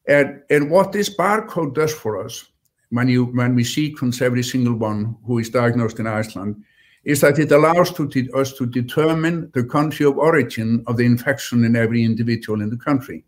And, 0.06 0.42
and 0.50 0.70
what 0.70 0.92
this 0.92 1.14
barcode 1.14 1.74
does 1.74 1.92
for 1.92 2.24
us, 2.24 2.46
when, 2.90 3.08
you, 3.08 3.26
when 3.26 3.54
we 3.54 3.64
sequence 3.64 4.22
every 4.22 4.42
single 4.42 4.74
one 4.74 5.16
who 5.26 5.38
is 5.38 5.50
diagnosed 5.50 5.98
in 5.98 6.06
Iceland, 6.06 6.62
is 7.04 7.20
that 7.20 7.38
it 7.38 7.50
allows 7.50 7.92
to 7.92 8.08
us 8.34 8.52
to 8.52 8.66
determine 8.66 9.50
the 9.54 9.64
country 9.64 10.06
of 10.06 10.16
origin 10.18 10.84
of 10.86 10.96
the 10.96 11.04
infection 11.04 11.64
in 11.64 11.74
every 11.74 12.04
individual 12.04 12.60
in 12.60 12.70
the 12.70 12.76
country. 12.76 13.24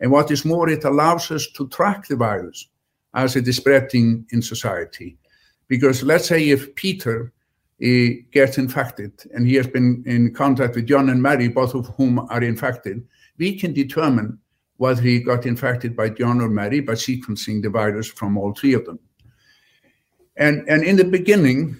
And 0.00 0.10
what 0.10 0.30
is 0.30 0.44
more, 0.44 0.68
it 0.68 0.84
allows 0.84 1.30
us 1.30 1.46
to 1.48 1.68
track 1.68 2.08
the 2.08 2.16
virus 2.16 2.68
as 3.14 3.36
it 3.36 3.46
is 3.46 3.56
spreading 3.56 4.24
in 4.30 4.40
society. 4.40 5.18
Because 5.68 6.02
let's 6.02 6.26
say 6.26 6.48
if 6.48 6.74
Peter 6.74 7.32
uh, 7.82 7.86
gets 8.32 8.56
infected 8.56 9.12
and 9.34 9.46
he 9.46 9.54
has 9.54 9.66
been 9.66 10.02
in 10.06 10.32
contact 10.32 10.74
with 10.74 10.86
John 10.86 11.10
and 11.10 11.22
Mary, 11.22 11.48
both 11.48 11.74
of 11.74 11.88
whom 11.96 12.18
are 12.30 12.42
infected, 12.42 13.06
we 13.38 13.58
can 13.58 13.74
determine 13.74 14.38
whether 14.78 15.02
he 15.02 15.20
got 15.20 15.44
infected 15.44 15.94
by 15.94 16.08
John 16.08 16.40
or 16.40 16.48
Mary 16.48 16.80
by 16.80 16.94
sequencing 16.94 17.62
the 17.62 17.68
virus 17.68 18.08
from 18.08 18.38
all 18.38 18.54
three 18.54 18.72
of 18.72 18.86
them. 18.86 18.98
And, 20.36 20.66
and 20.70 20.82
in 20.82 20.96
the 20.96 21.04
beginning, 21.04 21.78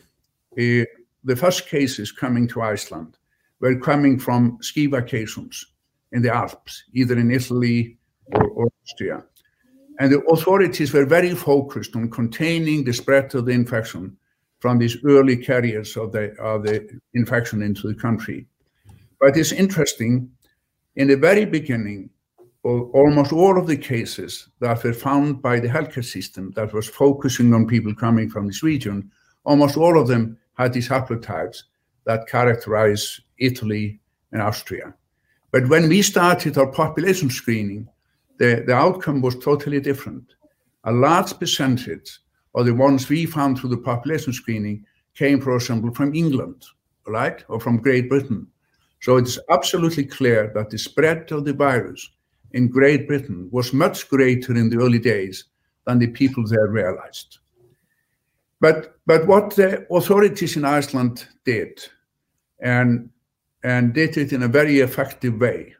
uh, 0.58 0.84
the 1.24 1.36
first 1.36 1.68
cases 1.68 2.12
coming 2.12 2.48
to 2.48 2.62
Iceland 2.62 3.18
were 3.60 3.78
coming 3.78 4.18
from 4.18 4.58
ski 4.60 4.86
vacations 4.86 5.64
in 6.12 6.22
the 6.22 6.34
Alps, 6.34 6.84
either 6.92 7.18
in 7.18 7.30
Italy 7.30 7.98
or, 8.32 8.48
or 8.50 8.68
Austria. 8.84 9.22
And 9.98 10.12
the 10.12 10.22
authorities 10.22 10.92
were 10.92 11.04
very 11.04 11.34
focused 11.34 11.94
on 11.94 12.10
containing 12.10 12.84
the 12.84 12.92
spread 12.92 13.34
of 13.34 13.44
the 13.44 13.52
infection 13.52 14.16
from 14.58 14.78
these 14.78 14.96
early 15.04 15.36
carriers 15.36 15.96
of 15.96 16.12
the, 16.12 16.34
of 16.38 16.62
the 16.64 16.88
infection 17.14 17.62
into 17.62 17.88
the 17.88 17.94
country. 17.94 18.46
But 19.20 19.36
it's 19.36 19.52
interesting, 19.52 20.30
in 20.96 21.08
the 21.08 21.16
very 21.16 21.44
beginning, 21.44 22.10
almost 22.62 23.32
all 23.32 23.58
of 23.58 23.66
the 23.66 23.76
cases 23.76 24.48
that 24.60 24.82
were 24.84 24.92
found 24.92 25.42
by 25.42 25.60
the 25.60 25.68
healthcare 25.68 26.04
system 26.04 26.52
that 26.56 26.72
was 26.72 26.88
focusing 26.88 27.52
on 27.54 27.66
people 27.66 27.94
coming 27.94 28.28
from 28.28 28.46
this 28.46 28.62
region, 28.62 29.10
almost 29.44 29.76
all 29.76 29.98
of 30.00 30.08
them 30.08 30.36
had 30.60 30.74
these 30.74 30.88
haplotypes 30.88 31.62
that 32.04 32.28
characterize 32.28 33.20
Italy 33.38 33.98
and 34.32 34.42
Austria. 34.42 34.94
But 35.52 35.68
when 35.68 35.88
we 35.88 36.02
started 36.02 36.58
our 36.58 36.70
population 36.70 37.30
screening, 37.30 37.88
the, 38.38 38.62
the 38.66 38.74
outcome 38.74 39.20
was 39.22 39.38
totally 39.38 39.80
different. 39.80 40.24
A 40.84 40.92
large 40.92 41.38
percentage 41.38 42.20
of 42.54 42.66
the 42.66 42.74
ones 42.74 43.08
we 43.08 43.26
found 43.26 43.58
through 43.58 43.70
the 43.70 43.78
population 43.78 44.32
screening 44.32 44.84
came, 45.14 45.40
for 45.40 45.54
example, 45.54 45.94
from 45.94 46.14
England, 46.14 46.64
right, 47.06 47.42
or 47.48 47.58
from 47.58 47.82
Great 47.82 48.08
Britain. 48.08 48.46
So 49.00 49.16
it's 49.16 49.38
absolutely 49.50 50.04
clear 50.04 50.52
that 50.54 50.70
the 50.70 50.78
spread 50.78 51.32
of 51.32 51.44
the 51.44 51.54
virus 51.54 52.10
in 52.52 52.68
Great 52.68 53.08
Britain 53.08 53.48
was 53.50 53.72
much 53.72 54.08
greater 54.08 54.54
in 54.54 54.68
the 54.68 54.78
early 54.78 54.98
days 54.98 55.44
than 55.86 55.98
the 55.98 56.08
people 56.08 56.46
there 56.46 56.68
realized. 56.68 57.39
But, 58.60 58.96
but 59.06 59.26
what 59.26 59.56
the 59.56 59.86
authorities 59.90 60.56
in 60.56 60.64
Iceland 60.64 61.26
did, 61.44 61.80
and, 62.60 63.10
and 63.64 63.94
did 63.94 64.16
it 64.16 64.32
in 64.32 64.42
a 64.42 64.48
very 64.48 64.80
effective 64.80 65.40
way, 65.40 65.74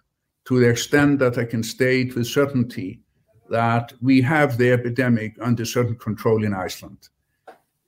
to 0.47 0.59
the 0.59 0.69
extent 0.69 1.19
that 1.19 1.39
I 1.39 1.45
can 1.45 1.63
state 1.63 2.15
with 2.15 2.27
certainty 2.27 3.01
that 3.51 3.93
we 4.01 4.21
have 4.23 4.57
the 4.57 4.73
epidemic 4.73 5.37
under 5.41 5.65
certain 5.65 5.97
control 5.97 6.45
in 6.45 6.55
Iceland. 6.55 7.09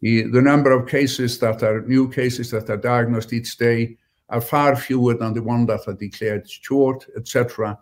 The, 0.00 0.22
the 0.22 0.42
number 0.42 0.72
of 0.72 0.88
cases 0.88 1.38
that 1.38 1.62
are 1.62 1.82
new 1.82 2.10
cases 2.10 2.50
that 2.50 2.68
are 2.68 2.76
diagnosed 2.76 3.32
each 3.32 3.56
day 3.56 3.96
are 4.28 4.40
far 4.40 4.74
fewer 4.76 5.14
than 5.14 5.34
the 5.34 5.42
one 5.42 5.66
that 5.66 5.86
are 5.86 5.94
declared 5.94 6.50
short, 6.50 7.06
etc 7.16 7.78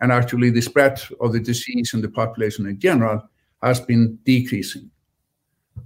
and 0.00 0.12
actually 0.12 0.50
the 0.50 0.60
spread 0.60 1.00
of 1.20 1.32
the 1.32 1.40
disease 1.40 1.92
in 1.94 2.00
the 2.00 2.08
population 2.08 2.66
in 2.66 2.78
general 2.78 3.22
has 3.62 3.80
been 3.80 4.18
decreasing. 4.24 4.90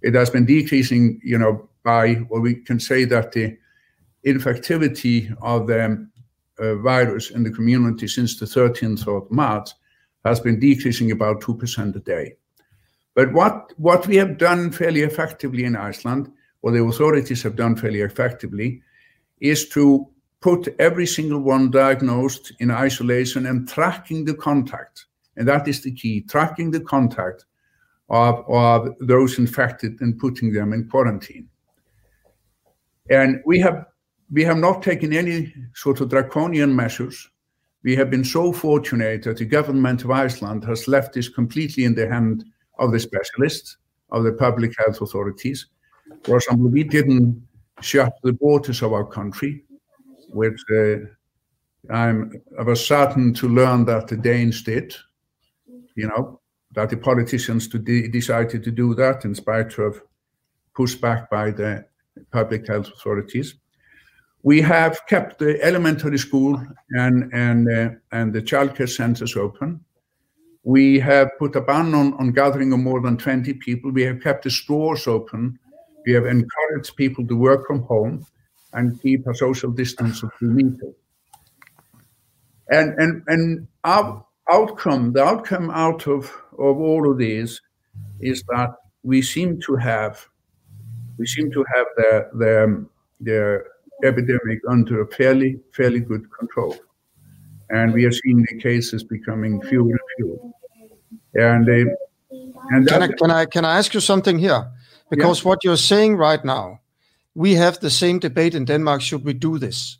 It 0.02 0.14
has 0.14 0.30
been 0.30 0.46
decreasing, 0.46 1.20
you 1.22 1.38
know, 1.38 1.68
by 1.82 2.14
what 2.14 2.30
well, 2.30 2.40
we 2.40 2.54
can 2.54 2.80
say 2.80 3.04
that 3.04 3.32
the 3.32 3.56
infectivity 4.26 5.34
of 5.42 5.66
the 5.66 6.08
uh, 6.58 6.74
virus 6.76 7.30
in 7.30 7.42
the 7.42 7.50
community 7.50 8.08
since 8.08 8.38
the 8.38 8.46
13th 8.46 9.06
of 9.06 9.30
March 9.30 9.70
has 10.24 10.40
been 10.40 10.58
decreasing 10.58 11.10
about 11.10 11.40
2% 11.40 11.94
a 11.94 11.98
day. 12.00 12.36
But 13.14 13.32
what, 13.32 13.72
what 13.76 14.06
we 14.06 14.16
have 14.16 14.38
done 14.38 14.70
fairly 14.72 15.02
effectively 15.02 15.64
in 15.64 15.76
Iceland, 15.76 16.32
or 16.62 16.72
the 16.72 16.82
authorities 16.82 17.42
have 17.42 17.56
done 17.56 17.76
fairly 17.76 18.00
effectively, 18.00 18.82
is 19.40 19.68
to 19.70 20.08
put 20.40 20.74
every 20.78 21.06
single 21.06 21.40
one 21.40 21.70
diagnosed 21.70 22.52
in 22.60 22.70
isolation 22.70 23.46
and 23.46 23.68
tracking 23.68 24.24
the 24.24 24.34
contact. 24.34 25.06
And 25.36 25.46
that 25.48 25.68
is 25.68 25.82
the 25.82 25.92
key, 25.92 26.22
tracking 26.22 26.70
the 26.70 26.80
contact 26.80 27.44
of, 28.08 28.44
of 28.49 28.94
those 29.00 29.38
infected 29.38 30.00
and 30.00 30.18
putting 30.18 30.52
them 30.52 30.73
in 30.73 30.88
quarantine. 30.88 31.49
And 33.11 33.42
we 33.44 33.58
have 33.61 33.87
we 34.32 34.42
have 34.44 34.56
not 34.56 34.82
taken 34.82 35.12
any 35.12 35.54
sort 35.75 36.00
of 36.00 36.08
draconian 36.08 36.75
measures. 36.75 37.30
We 37.82 37.94
have 37.96 38.11
been 38.11 38.25
so 38.25 38.52
fortunate 38.52 39.23
that 39.25 39.37
the 39.37 39.44
government 39.44 40.02
of 40.02 40.11
Iceland 40.11 40.64
has 40.64 40.88
left 40.88 41.12
this 41.12 41.28
completely 41.28 41.84
in 41.84 41.94
the 41.94 42.08
hand 42.08 42.44
of 42.78 42.90
the 42.90 42.99
specialists, 42.99 43.76
of 44.11 44.25
the 44.25 44.32
public 44.32 44.75
health 44.78 45.02
authorities. 45.02 45.66
For 46.23 46.37
example, 46.37 46.68
we 46.68 46.84
didn't 46.84 47.46
shut 47.82 48.14
the 48.23 48.32
borders 48.32 48.80
of 48.82 48.94
our 48.94 49.04
country 49.04 49.64
which 50.34 50.61
uh, 50.70 50.96
I'm, 51.90 52.42
I 52.58 52.62
was 52.62 52.87
saddened 52.87 53.37
to 53.37 53.49
learn 53.49 53.84
that 53.87 54.08
the 54.08 54.16
Danes 54.16 54.62
did, 54.62 54.94
you 55.94 56.08
know, 56.08 56.40
that 56.74 56.90
the 56.90 56.96
politicians 56.96 57.68
to 57.68 57.78
de 57.78 58.08
decided 58.08 58.62
to 58.64 58.70
do 58.70 58.94
that 58.94 59.24
in 59.24 59.34
spite 59.34 59.78
of 59.78 60.02
pushed 60.74 61.00
back 61.00 61.30
by 61.30 61.50
the 61.50 61.84
public 62.30 62.66
health 62.66 62.88
authorities. 62.88 63.54
We 64.42 64.60
have 64.60 65.00
kept 65.06 65.38
the 65.38 65.62
elementary 65.64 66.18
school 66.18 66.60
and, 66.90 67.32
and, 67.32 67.68
uh, 67.68 67.90
and 68.12 68.32
the 68.32 68.42
childcare 68.42 68.88
centers 68.88 69.36
open. 69.36 69.80
We 70.64 70.98
have 71.00 71.30
put 71.38 71.56
a 71.56 71.60
ban 71.60 71.94
on, 71.94 72.14
on 72.14 72.32
gathering 72.32 72.72
of 72.72 72.80
more 72.80 73.00
than 73.00 73.16
20 73.16 73.54
people. 73.54 73.90
We 73.90 74.02
have 74.02 74.20
kept 74.20 74.44
the 74.44 74.50
stores 74.50 75.06
open. 75.06 75.58
We 76.06 76.12
have 76.12 76.26
encouraged 76.26 76.96
people 76.96 77.26
to 77.26 77.36
work 77.36 77.66
from 77.66 77.82
home 77.82 78.26
and 78.72 79.00
keep 79.00 79.26
a 79.26 79.34
social 79.34 79.70
distance 79.70 80.22
of 80.22 80.30
two 80.38 80.50
meters. 80.50 80.94
And, 82.68 82.98
and, 82.98 83.22
and 83.28 83.68
our 83.84 84.24
outcome, 84.50 85.12
the 85.12 85.22
outcome 85.24 85.70
out 85.70 86.06
of, 86.06 86.24
of 86.58 86.78
all 86.80 87.10
of 87.10 87.18
these 87.18 87.60
is 88.20 88.42
that 88.48 88.70
we 89.02 89.22
seem 89.22 89.60
to 89.62 89.76
have 89.76 90.26
we 91.16 91.26
seem 91.26 91.50
to 91.52 91.64
have 91.74 91.86
the, 91.96 92.28
the, 92.34 92.86
the 93.20 93.64
epidemic 94.04 94.60
under 94.68 95.02
a 95.02 95.06
fairly 95.06 95.60
fairly 95.72 96.00
good 96.00 96.26
control, 96.36 96.76
and 97.70 97.92
we 97.92 98.04
are 98.04 98.12
seeing 98.12 98.44
the 98.50 98.58
cases 98.60 99.04
becoming 99.04 99.62
fewer 99.62 99.90
and 99.90 100.00
fewer. 100.16 100.38
And 101.34 101.66
they, 101.66 101.84
and 102.70 102.88
can 102.88 103.02
I 103.02 103.08
can 103.08 103.30
I 103.30 103.44
can 103.46 103.64
I 103.64 103.78
ask 103.78 103.94
you 103.94 104.00
something 104.00 104.38
here? 104.38 104.70
Because 105.10 105.42
yeah. 105.42 105.48
what 105.48 105.64
you're 105.64 105.76
saying 105.76 106.16
right 106.16 106.44
now, 106.44 106.80
we 107.34 107.54
have 107.54 107.78
the 107.78 107.90
same 107.90 108.18
debate 108.18 108.54
in 108.54 108.64
Denmark. 108.64 109.00
Should 109.00 109.24
we 109.24 109.34
do 109.34 109.58
this? 109.58 109.98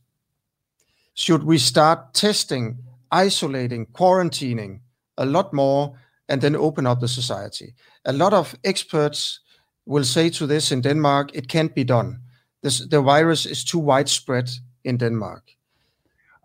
Should 1.15 1.45
we 1.45 1.59
start 1.59 2.15
testing, 2.15 2.79
isolating, 3.15 3.87
quarantining 3.87 4.81
a 5.17 5.25
lot 5.25 5.53
more, 5.53 5.99
and 6.29 6.41
then 6.41 6.57
open 6.57 6.87
up 6.87 7.01
the 7.01 7.09
society? 7.09 7.75
A 8.05 8.13
lot 8.13 8.33
of 8.33 8.55
experts 8.65 9.41
will 9.87 10.05
say 10.05 10.31
to 10.31 10.47
this 10.47 10.73
in 10.73 10.81
Denmark, 10.81 11.31
it 11.35 11.49
can't 11.49 11.75
be 11.75 11.85
done. 11.85 12.21
This, 12.63 12.87
the 12.89 13.03
virus 13.03 13.47
is 13.47 13.65
too 13.65 13.79
widespread 13.79 14.51
in 14.85 14.97
Denmark. 14.97 15.43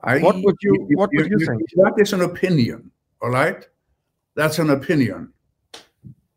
I, 0.04 0.20
what 0.20 0.36
would 0.44 0.56
you 0.62 0.88
What 0.96 1.10
you, 1.12 1.24
would 1.24 1.32
you, 1.32 1.38
you 1.40 1.46
think? 1.46 1.62
That 1.76 1.94
is 1.98 2.14
an 2.14 2.22
opinion. 2.22 2.92
All 3.22 3.32
right, 3.32 3.68
that's 4.36 4.60
an 4.60 4.70
opinion, 4.70 5.34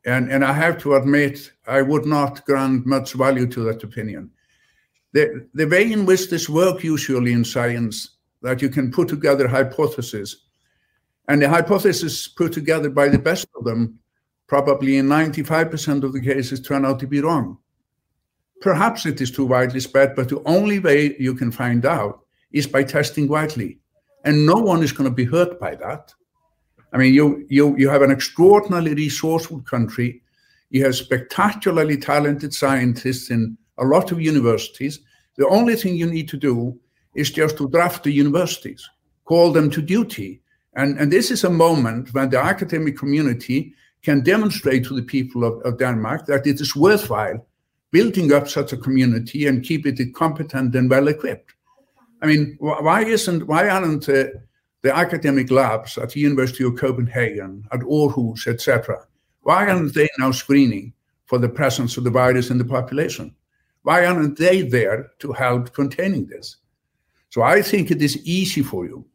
and 0.05 0.33
and 0.33 0.45
I 0.45 0.53
have 0.53 0.79
to 0.79 0.95
admit 0.95 1.53
I 1.67 1.83
would 1.83 2.05
not 2.05 2.45
grant 2.45 2.87
much 2.87 3.13
value 3.13 3.47
to 3.47 3.65
that 3.65 3.85
opinion. 3.85 4.31
The 5.13 5.47
the 5.55 5.67
way 5.67 5.93
in 5.93 6.07
which 6.07 6.29
this 6.29 6.49
works 6.49 6.83
usually 6.85 7.33
in 7.33 7.45
science 7.45 8.19
that 8.43 8.61
you 8.61 8.69
can 8.69 8.91
put 8.91 9.09
together 9.09 9.49
hypotheses, 9.49 10.45
and 11.29 11.41
the 11.41 11.49
hypothesis 11.49 12.29
put 12.29 12.53
together 12.53 12.91
by 12.91 13.09
the 13.09 13.19
best 13.19 13.47
of 13.57 13.65
them 13.65 13.99
probably 14.53 14.99
in 14.99 15.07
95% 15.07 16.03
of 16.03 16.13
the 16.13 16.21
cases 16.21 16.61
turn 16.61 16.85
out 16.85 17.01
to 17.01 17.07
be 17.07 17.23
wrong. 17.23 17.57
Perhaps 18.61 19.07
it 19.07 19.19
is 19.23 19.31
too 19.31 19.47
widely 19.47 19.81
spread, 19.81 20.15
but 20.15 20.29
the 20.29 20.43
only 20.45 20.79
way 20.79 21.17
you 21.19 21.35
can 21.35 21.51
find 21.51 21.87
out 21.87 22.21
is 22.53 22.67
by 22.67 22.85
testing 22.85 23.29
widely. 23.29 23.79
And 24.25 24.45
no 24.45 24.57
one 24.57 24.83
is 24.83 24.93
going 24.93 25.09
to 25.09 25.15
be 25.15 25.25
hurt 25.25 25.59
by 25.59 25.75
that. 25.77 26.13
I 26.93 26.99
mean, 26.99 27.15
you, 27.15 27.47
you, 27.49 27.75
you 27.79 27.89
have 27.89 28.03
an 28.03 28.11
extraordinarily 28.11 28.93
resourceful 28.95 29.63
country. 29.63 30.23
You 30.69 30.85
have 30.85 30.97
spectacularly 30.97 31.97
talented 31.97 32.53
scientists 32.53 33.31
in 33.31 33.57
a 33.79 33.85
lot 33.85 34.13
of 34.13 34.21
universities. 34.21 35.01
The 35.37 35.49
only 35.49 35.77
thing 35.77 35.97
you 35.97 36.07
need 36.07 36.29
to 36.29 36.37
do 36.37 36.79
is 37.15 37.31
just 37.31 37.57
to 37.59 37.69
draft 37.69 38.05
the 38.05 38.13
universities, 38.13 38.89
call 39.25 39.53
them 39.53 39.71
to 39.71 39.83
duty. 39.83 40.41
And, 40.75 40.99
and 40.99 41.13
this 41.13 41.31
is 41.31 41.45
a 41.45 41.51
moment 41.51 42.15
when 42.15 42.31
the 42.31 42.39
academic 42.39 42.97
community 42.97 43.75
can 44.03 44.23
demonstrate 44.23 44.85
to 44.87 44.97
the 44.97 45.03
people 45.03 45.45
of, 45.45 45.61
of 45.63 45.79
Denmark 45.79 46.27
that 46.27 46.47
it 46.47 46.61
is 46.61 46.75
worthwhile 46.75 47.47
building 47.91 48.33
up 48.33 48.49
such 48.49 48.73
a 48.73 48.77
community 48.77 49.47
and 49.47 49.63
keep 49.63 49.87
it 49.87 50.15
competent 50.15 50.75
and 50.75 50.91
well 50.91 51.09
equipped. 51.09 51.55
I 52.23 52.27
mean, 52.27 52.57
why 52.59 53.05
isn't 53.05 53.47
why 53.47 53.69
aren't 53.69 54.09
uh, 54.09 54.25
the 54.83 54.95
academic 54.95 55.51
labs 55.51 55.97
at 55.99 56.11
the 56.11 56.21
University 56.21 56.65
of 56.65 56.77
Copenhagen, 56.77 57.65
at 57.73 57.81
Aarhus, 57.81 58.47
etc. 58.47 59.07
Why 59.43 59.69
aren't 59.69 59.95
they 59.95 60.09
now 60.19 60.33
screening 60.33 60.93
for 61.27 61.39
the 61.39 61.49
presence 61.49 61.97
of 61.97 62.05
the 62.05 62.11
virus 62.11 62.51
in 62.51 62.59
the 62.59 62.65
population? 62.65 63.35
Why 63.83 64.07
aren't 64.07 64.39
they 64.39 64.63
there 64.63 65.11
to 65.21 65.33
help 65.33 65.73
containing 65.73 66.27
this? 66.27 66.57
So 67.33 67.41
I 67.41 67.63
think 67.63 67.91
it 67.91 68.03
is 68.03 68.23
easy 68.27 68.63
for 68.63 68.85
you. 68.85 69.07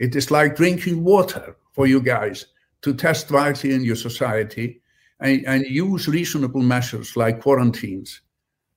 It 0.00 0.16
is 0.16 0.30
like 0.30 0.56
drinking 0.56 1.04
water 1.04 1.54
for 1.72 1.86
you 1.86 2.00
guys 2.00 2.46
to 2.80 2.94
test 2.94 3.30
widely 3.30 3.74
in 3.74 3.84
your 3.84 3.96
society 3.96 4.80
and, 5.20 5.44
and 5.46 5.66
use 5.66 6.08
reasonable 6.08 6.62
measures 6.62 7.14
like 7.14 7.42
quarantines 7.42 8.22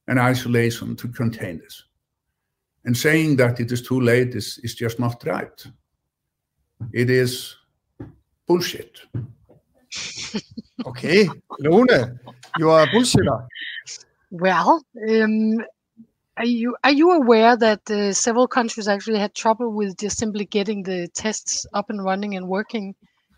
and 0.09 0.19
isolation 0.19 0.93
to 0.97 1.07
contain 1.07 1.59
this. 1.59 1.85
And 2.83 2.97
saying 2.97 3.37
that 3.37 3.61
it 3.61 3.71
is 3.71 3.81
too 3.81 4.01
late 4.01 4.35
is, 4.35 4.59
is 4.61 4.75
just 4.75 4.99
not 4.99 5.23
right. 5.25 5.65
It 6.91 7.09
is 7.09 7.55
bullshit. 8.45 9.03
okay, 10.85 11.29
Lone, 11.61 12.19
you 12.57 12.71
are 12.71 12.83
a 12.83 12.87
bullshitter. 12.87 13.47
Well, 14.31 14.83
um, 15.09 15.63
are 16.37 16.45
you 16.45 16.75
are 16.83 16.91
you 16.91 17.11
aware 17.11 17.57
that 17.57 17.89
uh, 17.89 18.13
several 18.13 18.47
countries 18.47 18.87
actually 18.87 19.19
had 19.19 19.33
trouble 19.33 19.71
with 19.71 19.97
just 19.97 20.17
simply 20.17 20.45
getting 20.45 20.83
the 20.83 21.07
tests 21.13 21.65
up 21.73 21.89
and 21.89 22.03
running 22.03 22.35
and 22.35 22.47
working 22.47 22.95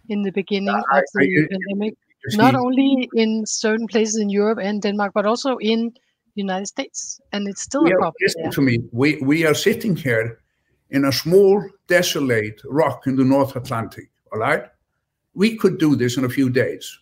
in 0.09 0.23
the 0.23 0.31
beginning 0.31 0.69
uh, 0.69 0.97
of 0.97 1.03
the 1.13 1.21
I, 1.21 1.47
pandemic, 1.49 1.97
not 2.33 2.55
only 2.55 3.09
in 3.13 3.45
certain 3.45 3.87
places 3.87 4.17
in 4.17 4.29
Europe 4.29 4.59
and 4.61 4.81
Denmark, 4.81 5.13
but 5.13 5.25
also 5.25 5.57
in 5.57 5.91
the 6.35 6.41
United 6.41 6.65
States. 6.65 7.21
And 7.31 7.47
it's 7.47 7.61
still 7.61 7.83
we 7.83 7.91
a 7.91 7.95
problem. 7.95 8.15
Listen 8.21 8.41
there. 8.43 8.51
to 8.51 8.61
me. 8.61 8.79
We, 8.91 9.17
we 9.21 9.45
are 9.45 9.53
sitting 9.53 9.95
here 9.95 10.39
in 10.89 11.05
a 11.05 11.11
small, 11.11 11.63
desolate 11.87 12.61
rock 12.65 13.07
in 13.07 13.15
the 13.15 13.23
North 13.23 13.55
Atlantic, 13.55 14.09
all 14.33 14.39
right? 14.39 14.65
We 15.35 15.55
could 15.55 15.77
do 15.77 15.95
this 15.95 16.17
in 16.17 16.25
a 16.25 16.29
few 16.29 16.49
days. 16.49 16.99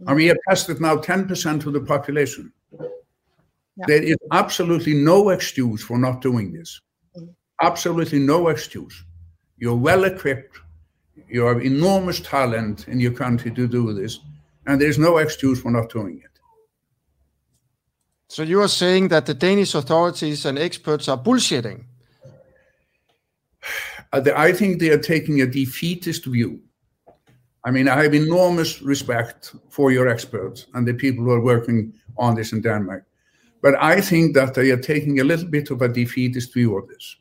Mm-hmm. 0.00 0.08
And 0.08 0.16
we 0.16 0.26
have 0.26 0.36
tested 0.48 0.80
now 0.80 0.96
10% 0.96 1.66
of 1.66 1.72
the 1.72 1.80
population. 1.80 2.52
Yeah. 3.76 3.86
There 3.88 4.02
is 4.02 4.16
absolutely 4.32 4.94
no 4.94 5.30
excuse 5.30 5.82
for 5.82 5.98
not 5.98 6.20
doing 6.20 6.52
this. 6.52 6.80
Mm-hmm. 7.16 7.30
Absolutely 7.62 8.20
no 8.20 8.48
excuse. 8.48 9.04
You're 9.58 9.76
well 9.76 10.04
equipped 10.04 10.58
you 11.28 11.44
have 11.46 11.62
enormous 11.62 12.20
talent 12.20 12.88
in 12.88 13.00
your 13.00 13.12
country 13.12 13.50
to 13.52 13.66
do 13.66 13.92
this, 13.92 14.20
and 14.66 14.80
there's 14.80 14.98
no 14.98 15.18
excuse 15.18 15.60
for 15.60 15.70
not 15.70 15.90
doing 15.90 16.20
it. 16.24 16.30
So 18.28 18.42
you 18.42 18.60
are 18.60 18.68
saying 18.68 19.08
that 19.08 19.26
the 19.26 19.34
Danish 19.34 19.74
authorities 19.74 20.44
and 20.44 20.58
experts 20.58 21.08
are 21.08 21.18
bullshitting? 21.18 21.84
Uh, 24.12 24.22
I 24.36 24.52
think 24.52 24.78
they 24.78 24.90
are 24.90 24.98
taking 24.98 25.40
a 25.40 25.46
defeatist 25.46 26.24
view. 26.26 26.60
I 27.64 27.70
mean, 27.70 27.88
I 27.88 28.02
have 28.02 28.14
enormous 28.14 28.82
respect 28.82 29.54
for 29.70 29.90
your 29.90 30.08
experts 30.08 30.66
and 30.74 30.86
the 30.86 30.94
people 30.94 31.24
who 31.24 31.30
are 31.30 31.40
working 31.40 31.94
on 32.16 32.34
this 32.34 32.52
in 32.52 32.60
Denmark. 32.60 33.06
But 33.64 33.74
I 33.82 34.00
think 34.00 34.34
that 34.34 34.54
they 34.54 34.70
are 34.70 34.80
taking 34.92 35.18
a 35.18 35.24
little 35.24 35.48
bit 35.48 35.70
of 35.70 35.82
a 35.82 35.88
defeatist 35.88 36.52
view 36.54 36.76
of 36.78 36.86
this 36.86 37.16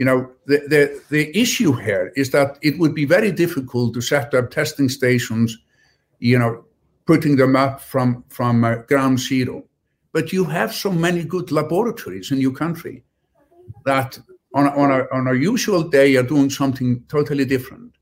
you 0.00 0.06
know, 0.06 0.30
the, 0.46 0.62
the, 0.66 1.02
the 1.10 1.38
issue 1.38 1.72
here 1.74 2.10
is 2.16 2.30
that 2.30 2.58
it 2.62 2.78
would 2.78 2.94
be 2.94 3.04
very 3.04 3.30
difficult 3.30 3.92
to 3.92 4.00
set 4.00 4.32
up 4.32 4.50
testing 4.50 4.88
stations, 4.88 5.58
you 6.20 6.38
know, 6.38 6.64
putting 7.04 7.36
them 7.36 7.54
up 7.54 7.82
from, 7.82 8.24
from 8.30 8.64
uh, 8.64 8.76
ground 8.88 9.20
zero. 9.20 9.62
But 10.12 10.32
you 10.32 10.44
have 10.44 10.72
so 10.72 10.90
many 10.90 11.22
good 11.22 11.52
laboratories 11.52 12.32
in 12.32 12.40
your 12.40 12.52
country 12.52 13.04
that 13.84 14.18
on 14.54 14.68
on, 14.68 14.90
a, 14.90 15.04
on 15.12 15.28
a 15.28 15.34
usual 15.34 15.82
day 15.82 16.16
are 16.16 16.22
doing 16.22 16.48
something 16.48 17.04
totally 17.08 17.44
different. 17.44 17.92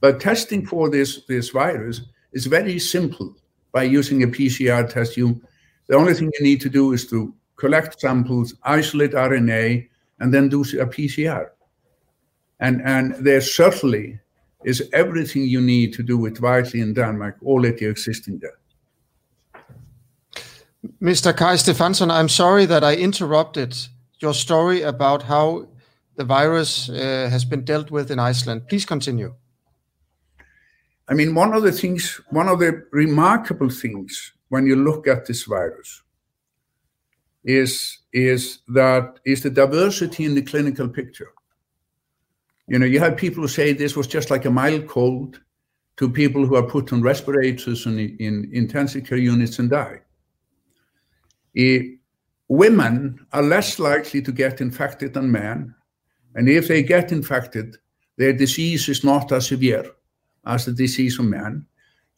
But 0.00 0.20
testing 0.20 0.66
for 0.66 0.90
this, 0.90 1.24
this 1.28 1.48
virus 1.48 2.02
is 2.34 2.44
very 2.44 2.78
simple 2.78 3.34
by 3.72 3.84
using 3.84 4.22
a 4.22 4.26
PCR 4.26 4.86
test. 4.86 5.16
You, 5.16 5.40
the 5.88 5.96
only 5.96 6.14
thing 6.14 6.30
you 6.38 6.44
need 6.44 6.60
to 6.60 6.68
do 6.68 6.92
is 6.92 7.06
to 7.08 7.34
collect 7.56 8.00
samples, 8.00 8.54
isolate 8.62 9.12
RNA, 9.12 9.88
and 10.20 10.32
then 10.32 10.48
do 10.48 10.60
a 10.60 10.86
PCR. 10.86 11.48
And, 12.60 12.82
and 12.82 13.14
there 13.24 13.40
certainly 13.40 14.20
is 14.64 14.88
everything 14.92 15.44
you 15.44 15.60
need 15.60 15.92
to 15.94 16.02
do 16.02 16.26
it 16.26 16.40
widely 16.40 16.80
in 16.80 16.94
Denmark 16.94 17.36
already 17.42 17.86
existing 17.86 18.40
there. 18.40 18.58
Mr. 21.00 21.36
Kai 21.36 21.56
Stefansson, 21.56 22.10
I'm 22.10 22.28
sorry 22.28 22.66
that 22.66 22.84
I 22.84 22.94
interrupted 22.94 23.76
your 24.20 24.34
story 24.34 24.82
about 24.82 25.22
how 25.22 25.68
the 26.16 26.24
virus 26.24 26.88
uh, 26.88 27.28
has 27.30 27.44
been 27.44 27.64
dealt 27.64 27.90
with 27.90 28.10
in 28.10 28.18
Iceland. 28.18 28.68
Please 28.68 28.84
continue. 28.84 29.34
I 31.08 31.14
mean, 31.14 31.34
one 31.34 31.54
of 31.54 31.62
the 31.62 31.72
things, 31.72 32.20
one 32.30 32.48
of 32.48 32.58
the 32.58 32.84
remarkable 32.92 33.70
things 33.70 34.32
when 34.48 34.66
you 34.66 34.76
look 34.76 35.06
at 35.06 35.26
this 35.26 35.44
virus 35.44 36.02
is 37.44 37.98
is 38.12 38.60
that 38.68 39.20
is 39.24 39.42
the 39.42 39.50
diversity 39.50 40.24
in 40.24 40.34
the 40.34 40.42
clinical 40.42 40.88
picture. 40.88 41.32
You 42.66 42.78
know, 42.78 42.86
you 42.86 43.00
have 43.00 43.16
people 43.16 43.42
who 43.42 43.48
say 43.48 43.72
this 43.72 43.96
was 43.96 44.06
just 44.06 44.30
like 44.30 44.44
a 44.44 44.50
mild 44.50 44.86
cold, 44.86 45.40
to 45.98 46.08
people 46.08 46.46
who 46.46 46.54
are 46.54 46.62
put 46.62 46.92
on 46.92 47.02
respirators 47.02 47.84
and 47.86 47.98
in 47.98 48.48
intensive 48.52 49.04
care 49.04 49.18
units 49.18 49.58
and 49.58 49.68
die. 49.68 50.00
women 52.48 53.26
are 53.32 53.42
less 53.42 53.78
likely 53.78 54.22
to 54.22 54.32
get 54.32 54.60
infected 54.60 55.12
than 55.12 55.30
men. 55.30 55.74
And 56.34 56.48
if 56.48 56.68
they 56.68 56.82
get 56.82 57.10
infected, 57.10 57.76
their 58.16 58.32
disease 58.32 58.88
is 58.88 59.02
not 59.04 59.32
as 59.32 59.48
severe 59.48 59.84
as 60.46 60.64
the 60.64 60.72
disease 60.72 61.18
of 61.18 61.26
men. 61.26 61.66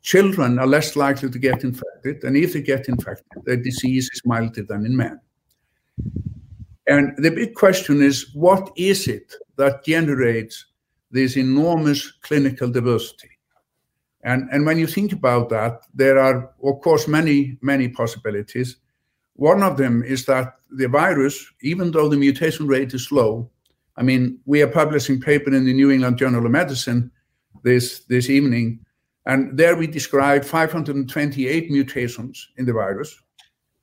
Children 0.03 0.59
are 0.59 0.67
less 0.67 0.97
likely 0.97 1.31
to 1.31 1.39
get 1.39 1.63
infected, 1.63 2.25
and 2.25 2.37
if 2.37 2.55
they 2.55 2.63
get 2.63 2.89
infected, 2.89 3.43
their 3.45 3.57
disease 3.57 4.09
is 4.13 4.23
milder 4.25 4.63
than 4.63 4.87
in 4.87 4.97
men. 4.97 5.21
And 6.87 7.15
the 7.19 7.31
big 7.31 7.55
question 7.55 8.03
is 8.03 8.35
what 8.35 8.73
is 8.77 9.07
it 9.07 9.35
that 9.57 9.85
generates 9.85 10.67
this 11.11 11.37
enormous 11.37 12.11
clinical 12.23 12.71
diversity? 12.71 13.29
And, 14.23 14.49
and 14.51 14.67
when 14.67 14.79
you 14.79 14.87
think 14.87 15.13
about 15.13 15.49
that, 15.51 15.83
there 15.95 16.19
are, 16.19 16.51
of 16.63 16.81
course, 16.83 17.07
many, 17.07 17.59
many 17.63 17.89
possibilities. 17.89 18.77
One 19.35 19.63
of 19.63 19.77
them 19.77 20.03
is 20.03 20.27
that 20.27 20.57
the 20.71 20.89
virus, 20.89 21.47
even 21.63 21.91
though 21.91 22.09
the 22.09 22.17
mutation 22.17 22.67
rate 22.67 22.93
is 22.93 23.13
low, 23.13 23.51
I 23.97 24.03
mean, 24.03 24.39
we 24.47 24.63
are 24.63 24.67
publishing 24.67 25.21
paper 25.21 25.55
in 25.55 25.65
the 25.65 25.73
New 25.73 25.91
England 25.91 26.19
Journal 26.19 26.45
of 26.45 26.51
Medicine 26.51 27.11
this, 27.63 28.01
this 28.05 28.31
evening 28.31 28.85
and 29.27 29.57
there 29.57 29.77
we 29.77 29.87
describe 29.87 30.45
528 30.45 31.71
mutations 31.71 32.49
in 32.57 32.65
the 32.65 32.73
virus. 32.73 33.15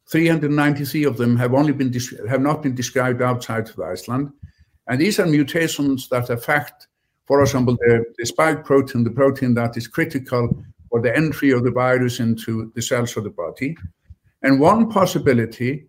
393 0.09 1.03
of 1.03 1.17
them 1.17 1.35
have 1.35 1.53
only 1.53 1.73
been 1.73 1.93
have 2.29 2.41
not 2.41 2.63
been 2.63 2.73
described 2.73 3.21
outside 3.21 3.69
of 3.69 3.79
Iceland. 3.79 4.31
And 4.87 4.99
these 4.99 5.19
are 5.19 5.25
mutations 5.25 6.07
that 6.09 6.29
affect, 6.29 6.87
for 7.25 7.41
example, 7.41 7.75
the, 7.75 8.05
the 8.17 8.25
spike 8.25 8.63
protein, 8.63 9.03
the 9.03 9.11
protein 9.11 9.53
that 9.55 9.75
is 9.75 9.87
critical 9.87 10.63
for 10.89 11.01
the 11.01 11.15
entry 11.15 11.51
of 11.51 11.65
the 11.65 11.71
virus 11.71 12.21
into 12.21 12.71
the 12.73 12.81
cells 12.81 13.17
of 13.17 13.25
the 13.25 13.29
body. 13.29 13.75
And 14.43 14.61
one 14.61 14.89
possibility 14.89 15.87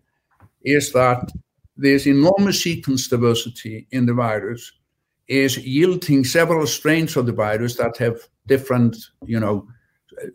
is 0.63 0.91
that 0.91 1.31
this 1.77 2.05
enormous 2.05 2.61
sequence 2.61 3.07
diversity 3.07 3.87
in 3.91 4.05
the 4.05 4.13
virus 4.13 4.73
is 5.29 5.57
yielding 5.59 6.25
several 6.25 6.67
strains 6.67 7.15
of 7.15 7.25
the 7.25 7.31
virus 7.31 7.75
that 7.75 7.95
have 7.97 8.19
different, 8.49 8.97
you 9.25 9.39
know, 9.39 9.65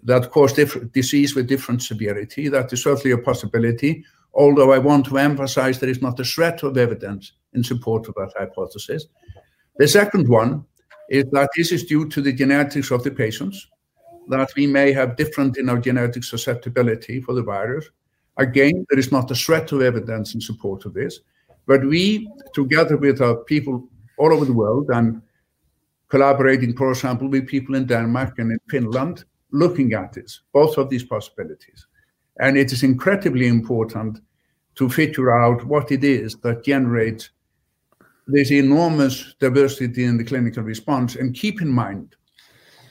that 0.04 0.30
cause 0.30 0.52
different 0.52 0.92
disease 0.92 1.34
with 1.34 1.46
different 1.48 1.82
severity. 1.82 2.48
That 2.48 2.72
is 2.72 2.82
certainly 2.82 3.10
a 3.10 3.18
possibility, 3.18 4.04
although 4.32 4.72
I 4.72 4.78
want 4.78 5.06
to 5.06 5.18
emphasize 5.18 5.78
there 5.78 5.90
is 5.90 6.00
not 6.00 6.20
a 6.20 6.24
shred 6.24 6.62
of 6.64 6.78
evidence 6.78 7.32
in 7.52 7.62
support 7.62 8.08
of 8.08 8.14
that 8.14 8.32
hypothesis. 8.38 9.06
The 9.76 9.88
second 9.88 10.28
one 10.28 10.64
is 11.10 11.24
that 11.32 11.50
this 11.56 11.72
is 11.72 11.84
due 11.84 12.08
to 12.08 12.22
the 12.22 12.32
genetics 12.32 12.90
of 12.90 13.02
the 13.02 13.10
patients, 13.10 13.68
that 14.28 14.50
we 14.56 14.66
may 14.66 14.92
have 14.92 15.16
different 15.16 15.58
in 15.58 15.68
our 15.68 15.78
genetic 15.78 16.24
susceptibility 16.24 17.20
for 17.20 17.34
the 17.34 17.42
virus. 17.42 17.90
Again, 18.38 18.86
there 18.88 18.98
is 18.98 19.12
not 19.12 19.30
a 19.30 19.34
shred 19.34 19.72
of 19.72 19.82
evidence 19.82 20.34
in 20.34 20.40
support 20.40 20.86
of 20.86 20.94
this, 20.94 21.20
but 21.66 21.84
we, 21.84 22.28
together 22.54 22.96
with 22.96 23.20
our 23.20 23.36
people 23.44 23.88
all 24.18 24.32
over 24.32 24.44
the 24.44 24.52
world 24.52 24.88
and 24.90 25.20
collaborating, 26.14 26.76
for 26.76 26.90
example, 26.90 27.28
with 27.28 27.48
people 27.48 27.74
in 27.74 27.86
Denmark 27.86 28.38
and 28.38 28.52
in 28.52 28.60
Finland, 28.70 29.24
looking 29.50 29.94
at 29.94 30.12
this, 30.12 30.42
both 30.52 30.78
of 30.78 30.88
these 30.88 31.02
possibilities. 31.02 31.88
And 32.38 32.56
it 32.56 32.70
is 32.72 32.84
incredibly 32.84 33.48
important 33.48 34.20
to 34.76 34.88
figure 34.88 35.32
out 35.36 35.66
what 35.66 35.90
it 35.90 36.04
is 36.04 36.36
that 36.42 36.64
generates 36.64 37.30
this 38.28 38.52
enormous 38.52 39.34
diversity 39.40 40.04
in 40.04 40.16
the 40.16 40.24
clinical 40.24 40.62
response. 40.62 41.16
And 41.16 41.34
keep 41.34 41.60
in 41.60 41.68
mind 41.68 42.14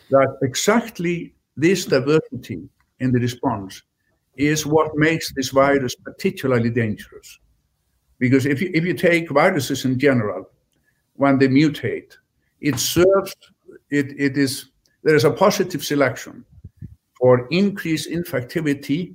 that 0.09 0.37
exactly 0.41 1.33
this 1.55 1.85
diversity 1.85 2.59
in 2.99 3.13
the 3.13 3.19
response 3.19 3.83
is 4.35 4.65
what 4.65 4.97
makes 4.97 5.31
this 5.33 5.49
virus 5.49 5.95
particularly 5.95 6.71
dangerous. 6.71 7.39
Because 8.19 8.45
if 8.45 8.61
you, 8.61 8.69
if 8.73 8.83
you 8.83 8.93
take 8.93 9.29
viruses 9.29 9.85
in 9.85 9.97
general, 9.97 10.49
when 11.13 11.37
they 11.37 11.47
mutate, 11.47 12.17
it 12.63 12.79
serves, 12.79 13.35
it, 13.91 14.07
it 14.17 14.37
is, 14.37 14.71
there 15.03 15.15
is 15.15 15.25
a 15.25 15.31
positive 15.31 15.83
selection 15.83 16.45
for 17.19 17.47
increased 17.51 18.09
infectivity 18.09 19.13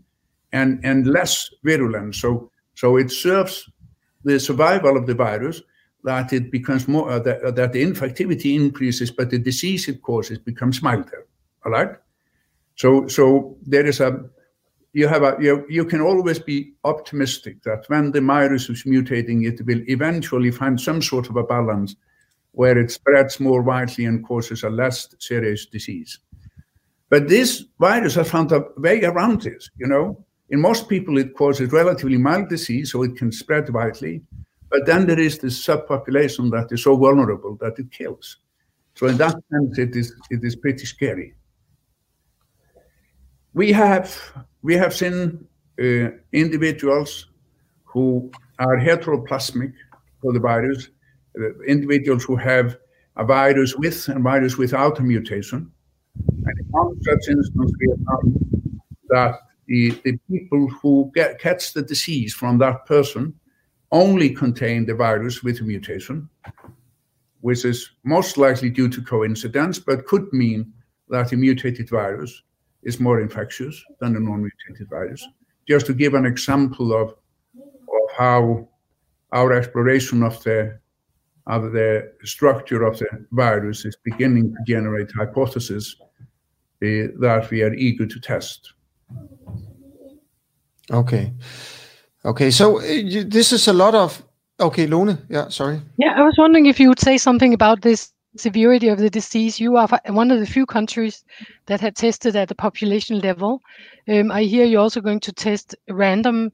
and, 0.52 0.80
and 0.84 1.06
less 1.06 1.50
virulence. 1.64 2.20
So, 2.20 2.50
so 2.74 2.98
it 2.98 3.10
serves 3.10 3.68
the 4.22 4.38
survival 4.38 4.96
of 4.96 5.06
the 5.06 5.14
virus 5.14 5.62
that 6.04 6.32
it 6.32 6.52
becomes 6.52 6.86
more, 6.86 7.10
uh, 7.10 7.18
that, 7.20 7.42
uh, 7.42 7.50
that 7.52 7.72
the 7.72 7.82
infectivity 7.82 8.54
increases, 8.54 9.10
but 9.10 9.30
the 9.30 9.38
disease 9.38 9.88
it 9.88 10.02
causes 10.02 10.38
becomes 10.38 10.82
milder. 10.82 11.26
All 11.64 11.72
right. 11.72 11.96
So, 12.76 13.08
so 13.08 13.56
there 13.66 13.86
is 13.86 14.00
a, 14.00 14.24
you 14.92 15.08
have 15.08 15.22
a, 15.22 15.36
you, 15.40 15.64
you 15.68 15.84
can 15.86 16.02
always 16.02 16.38
be 16.38 16.74
optimistic 16.84 17.62
that 17.62 17.84
when 17.88 18.12
the 18.12 18.20
virus 18.20 18.68
is 18.68 18.84
mutating, 18.84 19.46
it 19.46 19.64
will 19.66 19.82
eventually 19.88 20.50
find 20.50 20.78
some 20.80 21.00
sort 21.00 21.30
of 21.30 21.36
a 21.36 21.42
balance 21.42 21.96
where 22.58 22.76
it 22.76 22.90
spreads 22.90 23.38
more 23.38 23.62
widely 23.62 24.04
and 24.04 24.26
causes 24.26 24.64
a 24.64 24.68
less 24.68 25.14
serious 25.20 25.66
disease. 25.66 26.18
But 27.08 27.28
this 27.28 27.64
virus 27.78 28.16
has 28.16 28.28
found 28.28 28.50
a 28.50 28.64
way 28.76 29.04
around 29.04 29.42
this, 29.42 29.70
you 29.76 29.86
know. 29.86 30.24
In 30.50 30.60
most 30.60 30.88
people, 30.88 31.18
it 31.18 31.36
causes 31.36 31.70
relatively 31.70 32.18
mild 32.18 32.48
disease, 32.48 32.90
so 32.90 33.04
it 33.04 33.14
can 33.16 33.30
spread 33.30 33.72
widely. 33.72 34.22
But 34.70 34.86
then 34.86 35.06
there 35.06 35.20
is 35.20 35.38
this 35.38 35.64
subpopulation 35.64 36.50
that 36.50 36.72
is 36.72 36.82
so 36.82 36.96
vulnerable 36.96 37.56
that 37.60 37.78
it 37.78 37.92
kills. 37.92 38.38
So 38.96 39.06
in 39.06 39.18
that 39.18 39.36
sense, 39.52 39.78
it 39.78 39.94
is 39.94 40.12
it 40.28 40.42
is 40.42 40.56
pretty 40.56 40.84
scary. 40.84 41.34
We 43.54 43.70
have 43.70 44.10
we 44.62 44.74
have 44.74 44.92
seen 44.92 45.46
uh, 45.80 46.10
individuals 46.32 47.28
who 47.84 48.32
are 48.58 48.76
heteroplasmic 48.78 49.74
for 50.20 50.32
the 50.32 50.40
virus 50.40 50.88
individuals 51.66 52.24
who 52.24 52.36
have 52.36 52.76
a 53.16 53.24
virus 53.24 53.74
with 53.76 54.08
and 54.08 54.22
virus 54.22 54.56
without 54.56 54.98
a 54.98 55.02
mutation. 55.02 55.70
And 56.16 56.58
in 56.58 56.66
one 56.70 57.02
such 57.02 57.28
instance, 57.28 57.72
we 57.80 57.88
have 57.90 57.98
found 58.06 58.80
that 59.08 59.38
the, 59.66 59.90
the 60.04 60.18
people 60.30 60.68
who 60.68 61.10
get, 61.14 61.38
catch 61.38 61.72
the 61.72 61.82
disease 61.82 62.34
from 62.34 62.58
that 62.58 62.86
person 62.86 63.34
only 63.92 64.30
contain 64.30 64.86
the 64.86 64.94
virus 64.94 65.42
with 65.42 65.60
a 65.60 65.64
mutation, 65.64 66.28
which 67.40 67.64
is 67.64 67.90
most 68.04 68.36
likely 68.36 68.70
due 68.70 68.88
to 68.88 69.02
coincidence, 69.02 69.78
but 69.78 70.06
could 70.06 70.32
mean 70.32 70.72
that 71.08 71.32
a 71.32 71.36
mutated 71.36 71.88
virus 71.88 72.42
is 72.82 73.00
more 73.00 73.20
infectious 73.20 73.82
than 74.00 74.16
a 74.16 74.20
non-mutated 74.20 74.88
virus. 74.88 75.26
Just 75.66 75.86
to 75.86 75.94
give 75.94 76.14
an 76.14 76.26
example 76.26 76.92
of, 76.92 77.10
of 77.10 78.16
how 78.16 78.68
our 79.32 79.52
exploration 79.52 80.22
of 80.22 80.42
the 80.44 80.78
of 81.48 81.72
the 81.72 82.12
structure 82.24 82.84
of 82.84 82.98
the 82.98 83.08
virus 83.32 83.84
is 83.84 83.96
beginning 84.04 84.52
to 84.52 84.58
generate 84.66 85.10
hypotheses 85.12 85.96
uh, 86.00 87.08
that 87.20 87.48
we 87.50 87.62
are 87.62 87.74
eager 87.74 88.06
to 88.06 88.20
test. 88.20 88.74
Okay. 90.90 91.32
Okay, 92.24 92.50
so 92.50 92.80
uh, 92.80 92.84
you, 92.84 93.24
this 93.24 93.52
is 93.52 93.68
a 93.68 93.72
lot 93.72 93.94
of. 93.94 94.22
Okay, 94.60 94.86
Lone, 94.86 95.18
yeah, 95.28 95.48
sorry. 95.48 95.80
Yeah, 95.98 96.14
I 96.16 96.22
was 96.22 96.34
wondering 96.36 96.66
if 96.66 96.80
you 96.80 96.88
would 96.88 97.00
say 97.00 97.16
something 97.16 97.54
about 97.54 97.80
this 97.82 98.12
severity 98.36 98.88
of 98.88 98.98
the 98.98 99.08
disease. 99.08 99.60
You 99.60 99.76
are 99.76 99.88
one 100.08 100.30
of 100.30 100.40
the 100.40 100.46
few 100.46 100.66
countries 100.66 101.24
that 101.66 101.80
have 101.80 101.94
tested 101.94 102.34
at 102.36 102.48
the 102.48 102.54
population 102.54 103.20
level. 103.20 103.62
Um, 104.08 104.32
I 104.32 104.42
hear 104.42 104.64
you're 104.64 104.82
also 104.82 105.00
going 105.00 105.20
to 105.20 105.32
test 105.32 105.76
random 105.88 106.52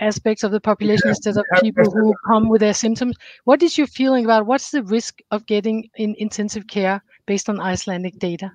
aspects 0.00 0.42
of 0.42 0.50
the 0.52 0.60
population 0.60 1.06
yeah. 1.06 1.10
instead 1.10 1.36
of 1.36 1.44
people 1.60 1.90
who 1.90 2.14
come 2.26 2.48
with 2.48 2.60
their 2.60 2.74
symptoms. 2.74 3.16
What 3.44 3.62
is 3.62 3.78
your 3.78 3.86
feeling 3.86 4.24
about 4.24 4.46
what's 4.46 4.70
the 4.70 4.82
risk 4.82 5.20
of 5.30 5.46
getting 5.46 5.88
in 5.96 6.14
intensive 6.18 6.66
care 6.66 7.02
based 7.26 7.48
on 7.48 7.60
Icelandic 7.60 8.18
data? 8.18 8.50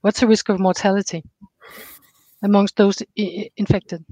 What's 0.00 0.20
the 0.20 0.26
risk 0.26 0.48
of 0.48 0.58
mortality 0.60 1.22
amongst 2.42 2.76
those 2.76 3.02
infected? 3.16 4.04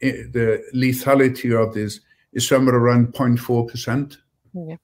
the 0.00 0.62
lethality 0.74 1.52
of 1.52 1.74
this 1.74 2.00
is 2.32 2.46
somewhere 2.46 2.76
around 2.76 3.12
0.4 3.12 3.68
percent. 3.68 4.18
Yeah. 4.54 4.76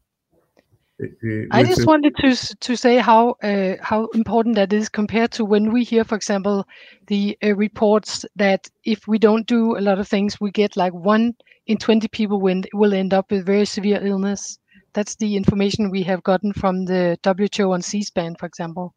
I 1.51 1.63
just 1.63 1.87
wanted 1.87 2.17
to 2.17 2.57
to 2.57 2.77
say 2.77 2.97
how 2.97 3.37
uh, 3.43 3.75
how 3.83 4.07
important 4.15 4.55
that 4.57 4.73
is 4.73 4.89
compared 4.89 5.31
to 5.33 5.45
when 5.45 5.71
we 5.71 5.85
hear, 5.85 6.05
for 6.05 6.15
example, 6.15 6.67
the 7.07 7.37
uh, 7.45 7.55
reports 7.55 8.25
that 8.37 8.71
if 8.85 9.07
we 9.07 9.19
don't 9.19 9.47
do 9.47 9.77
a 9.77 9.81
lot 9.81 9.99
of 9.99 10.09
things, 10.09 10.41
we 10.41 10.51
get 10.51 10.75
like 10.75 10.95
one 10.95 11.35
in 11.67 11.77
20 11.79 12.09
people 12.09 12.41
will, 12.41 12.95
end 12.95 13.13
up 13.13 13.31
with 13.31 13.45
very 13.47 13.65
severe 13.65 14.05
illness. 14.05 14.59
That's 14.93 15.17
the 15.17 15.37
information 15.37 15.91
we 15.91 16.03
have 16.05 16.23
gotten 16.23 16.53
from 16.53 16.85
the 16.87 17.19
WHO 17.25 17.73
on 17.73 17.83
C-SPAN, 17.83 18.37
for 18.37 18.47
example. 18.47 18.95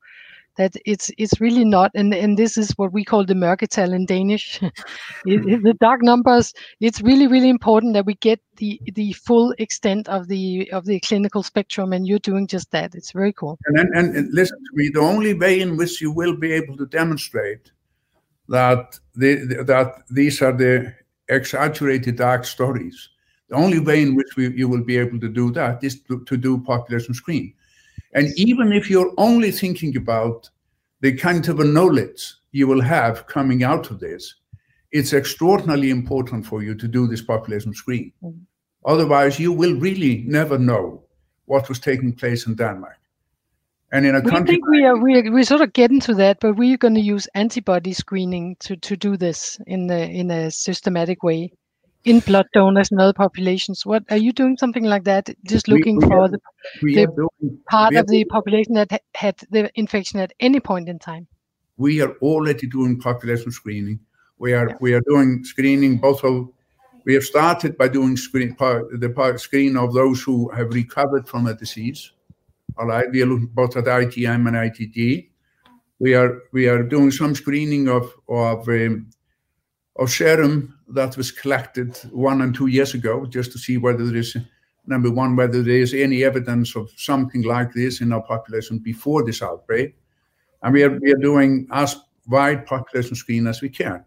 That 0.58 0.76
it's 0.86 1.10
it's 1.18 1.40
really 1.40 1.64
not, 1.64 1.92
and, 1.96 2.14
and 2.14 2.38
this 2.38 2.58
is 2.58 2.72
what 2.72 2.92
we 2.92 3.06
call 3.06 3.26
the 3.26 3.34
mørketal 3.34 3.94
in 3.94 4.06
Danish. 4.06 4.60
the 5.26 5.76
dark 5.80 6.02
numbers. 6.02 6.54
It's 6.82 7.00
really 7.02 7.28
really 7.28 7.50
important 7.50 7.94
that 7.94 8.06
we 8.06 8.16
get 8.16 8.42
the 8.58 8.82
the 8.94 9.14
full 9.14 9.54
extent 9.58 10.10
of 10.10 10.28
the 10.28 10.70
of 10.74 10.86
the 10.86 11.00
clinical 11.00 11.44
spectrum, 11.44 11.94
and 11.94 12.06
you're 12.06 12.20
doing 12.20 12.46
just 12.46 12.72
that. 12.72 12.94
It's 12.94 13.14
very 13.14 13.32
cool. 13.32 13.58
And 13.68 13.90
and, 13.96 14.16
and 14.18 14.34
listen 14.34 14.58
to 14.58 14.72
me. 14.74 14.90
The 14.94 15.00
only 15.00 15.34
way 15.34 15.62
in 15.62 15.78
which 15.78 16.02
you 16.02 16.12
will 16.12 16.36
be 16.36 16.52
able 16.52 16.76
to 16.78 16.86
demonstrate 16.88 17.72
that 18.50 19.00
the, 19.16 19.64
that 19.66 20.04
these 20.10 20.42
are 20.42 20.52
the 20.52 20.94
exaggerated 21.30 22.18
dark 22.18 22.46
stories. 22.46 23.10
The 23.50 23.56
only 23.56 23.80
way 23.80 24.02
in 24.02 24.16
which 24.16 24.36
we, 24.36 24.56
you 24.56 24.68
will 24.68 24.84
be 24.84 24.98
able 24.98 25.20
to 25.20 25.30
do 25.30 25.52
that 25.52 25.84
is 25.84 26.02
to, 26.04 26.24
to 26.26 26.38
do 26.38 26.60
population 26.60 27.14
screen. 27.14 27.54
And 28.14 28.28
even 28.38 28.72
if 28.74 28.90
you're 28.90 29.14
only 29.18 29.52
thinking 29.52 29.96
about 29.98 30.50
the 31.02 31.14
kind 31.14 31.48
of 31.48 31.60
a 31.60 31.64
knowledge 31.64 32.34
you 32.52 32.68
will 32.68 32.82
have 32.82 33.28
coming 33.28 33.64
out 33.64 33.92
of 33.92 34.00
this, 34.00 34.36
it's 34.92 35.14
extraordinarily 35.14 35.92
important 35.92 36.46
for 36.46 36.64
you 36.64 36.76
to 36.76 36.88
do 36.88 37.08
this 37.08 37.22
population 37.22 37.74
screen. 37.74 38.12
Mm. 38.24 38.40
Otherwise, 38.86 39.40
you 39.40 39.52
will 39.52 39.76
really 39.76 40.24
never 40.28 40.58
know 40.58 41.04
what 41.46 41.70
was 41.70 41.80
taking 41.80 42.14
place 42.14 42.48
in 42.48 42.56
Denmark. 42.56 42.98
And 43.92 44.06
in 44.06 44.16
a 44.16 44.22
we 44.22 44.30
country, 44.30 44.56
think 44.56 44.68
we 44.68 44.86
are 44.86 44.98
we 44.98 45.30
we 45.30 45.44
sort 45.44 45.62
of 45.62 45.74
get 45.74 45.90
into 45.90 46.14
that, 46.16 46.40
but 46.40 46.54
we're 46.54 46.78
going 46.78 46.94
to 46.96 47.02
use 47.02 47.28
antibody 47.34 47.94
screening 47.94 48.56
to 48.60 48.76
to 48.78 48.96
do 48.96 49.18
this 49.18 49.60
in 49.66 49.88
the 49.88 50.08
in 50.10 50.30
a 50.30 50.52
systematic 50.52 51.24
way 51.24 51.52
in 52.06 52.20
blood 52.20 52.46
donors 52.54 52.92
and 52.92 53.02
other 53.02 53.14
populations. 53.14 53.86
What 53.86 54.04
are 54.10 54.18
you 54.18 54.32
doing 54.32 54.58
something 54.58 54.84
like 54.84 55.04
that? 55.04 55.30
Just 55.44 55.68
looking 55.68 55.98
we, 55.98 56.06
we 56.06 56.10
for 56.10 56.22
are, 56.22 56.30
the, 56.30 56.40
the 56.82 57.08
doing, 57.08 57.60
part 57.70 57.96
of 57.96 58.08
the 58.08 58.26
population 58.26 58.74
that 58.76 58.92
ha- 58.92 59.00
had 59.16 59.36
the 59.50 59.72
infection 59.76 60.20
at 60.20 60.34
any 60.40 60.60
point 60.60 60.88
in 60.88 61.00
time. 61.00 61.28
We 61.78 62.02
are 62.02 62.14
already 62.22 62.68
doing 62.68 63.00
population 63.00 63.52
screening. 63.52 64.00
We 64.38 64.54
are 64.54 64.70
yeah. 64.70 64.76
we 64.80 64.94
are 64.94 65.02
doing 65.02 65.44
screening 65.44 65.98
both 65.98 66.24
of. 66.24 66.50
We 67.06 67.14
have 67.16 67.24
started 67.24 67.78
by 67.78 67.88
doing 67.88 68.18
screen 68.18 68.54
part 68.56 69.00
the 69.00 69.10
part 69.10 69.40
screen 69.40 69.76
of 69.78 69.94
those 69.94 70.22
who 70.22 70.50
have 70.50 70.74
recovered 70.74 71.28
from 71.28 71.48
a 71.48 71.54
disease 71.56 72.12
all 72.78 72.88
right, 72.88 73.10
we 73.12 73.22
are 73.22 73.26
looking 73.26 73.48
both 73.48 73.76
at 73.78 73.86
IgM 73.86 74.48
and 74.48 74.56
IgG. 74.56 75.30
We 76.00 76.14
are 76.16 76.42
we 76.54 76.68
are 76.68 76.84
doing 76.84 77.12
some 77.12 77.36
screening 77.36 77.90
of 77.90 78.14
of 78.28 78.68
um, 78.70 79.10
of 79.98 80.10
serum 80.10 80.78
that 80.90 81.18
was 81.18 81.32
collected 81.32 81.98
one 82.12 82.42
and 82.42 82.56
two 82.56 82.68
years 82.68 82.94
ago, 82.94 83.26
just 83.26 83.52
to 83.52 83.60
see 83.60 83.78
whether 83.78 84.06
there 84.06 84.18
is 84.18 84.38
number 84.86 85.12
one 85.12 85.36
whether 85.36 85.62
there 85.62 85.82
is 85.82 85.94
any 85.94 86.24
evidence 86.24 86.76
of 86.76 86.90
something 86.96 87.44
like 87.44 87.74
this 87.74 88.02
in 88.02 88.12
our 88.14 88.24
population 88.24 88.80
before 88.80 89.24
this 89.24 89.42
outbreak, 89.42 89.96
and 90.64 90.74
we 90.74 90.84
are 90.84 90.98
we 91.00 91.12
are 91.12 91.18
doing 91.18 91.68
as 91.72 91.98
wide 92.28 92.66
population 92.66 93.16
screen 93.16 93.48
as 93.48 93.62
we 93.62 93.70
can. 93.70 94.04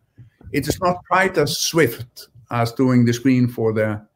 It 0.53 0.69
is 0.69 0.81
not 0.81 0.99
quite 1.09 1.37
as 1.39 1.59
swift 1.59 2.29
as 2.51 2.73
doing 2.73 3.05
the 3.05 3.13
screen 3.13 3.49
for 3.49 3.73
the 3.73 4.07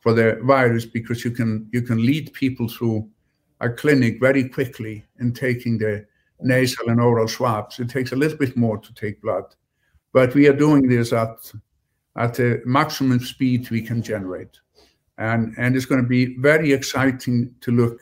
for 0.00 0.12
the 0.12 0.38
virus 0.42 0.84
because 0.84 1.24
you 1.24 1.30
can 1.30 1.68
you 1.72 1.82
can 1.82 2.04
lead 2.04 2.32
people 2.32 2.68
through 2.68 3.08
a 3.60 3.70
clinic 3.70 4.20
very 4.20 4.48
quickly 4.48 5.04
in 5.20 5.32
taking 5.32 5.78
the 5.78 6.04
nasal 6.40 6.88
and 6.88 7.00
oral 7.00 7.28
swabs. 7.28 7.78
It 7.78 7.88
takes 7.88 8.12
a 8.12 8.16
little 8.16 8.38
bit 8.38 8.56
more 8.56 8.78
to 8.78 8.94
take 8.94 9.22
blood, 9.22 9.44
but 10.12 10.34
we 10.34 10.48
are 10.48 10.56
doing 10.56 10.88
this 10.88 11.12
at 11.12 11.52
at 12.16 12.34
the 12.34 12.62
maximum 12.64 13.18
speed 13.18 13.70
we 13.70 13.82
can 13.82 14.02
generate, 14.02 14.60
and 15.18 15.54
and 15.58 15.76
it's 15.76 15.86
going 15.86 16.02
to 16.02 16.08
be 16.08 16.36
very 16.38 16.72
exciting 16.72 17.54
to 17.60 17.70
look 17.70 18.00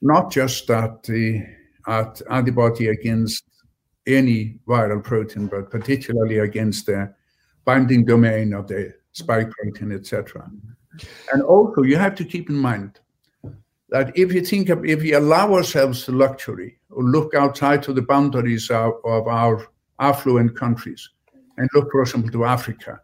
not 0.00 0.30
just 0.30 0.70
at 0.70 1.02
the 1.04 1.44
at 1.86 2.22
antibody 2.30 2.88
against 2.88 3.44
any 4.06 4.58
viral 4.66 5.02
protein, 5.02 5.46
but 5.46 5.70
particularly 5.70 6.38
against 6.38 6.86
the 6.86 7.12
binding 7.64 8.04
domain 8.04 8.52
of 8.52 8.66
the 8.66 8.94
spike 9.12 9.50
protein, 9.50 9.92
etc. 9.92 10.50
And 11.32 11.42
also, 11.42 11.82
you 11.82 11.96
have 11.96 12.14
to 12.16 12.24
keep 12.24 12.48
in 12.50 12.56
mind 12.56 12.99
that 13.90 14.16
if 14.16 14.32
you 14.32 14.40
think 14.40 14.68
of, 14.68 14.84
if 14.84 15.00
we 15.00 15.12
allow 15.12 15.52
ourselves 15.52 16.06
the 16.06 16.12
luxury 16.12 16.78
or 16.90 17.02
look 17.02 17.34
outside 17.34 17.82
to 17.82 17.92
the 17.92 18.02
boundaries 18.02 18.70
of, 18.70 18.94
of 19.04 19.26
our 19.26 19.66
affluent 19.98 20.56
countries 20.56 21.10
and 21.56 21.68
look, 21.74 21.90
for 21.90 22.02
example, 22.02 22.30
to 22.30 22.44
Africa, 22.44 23.00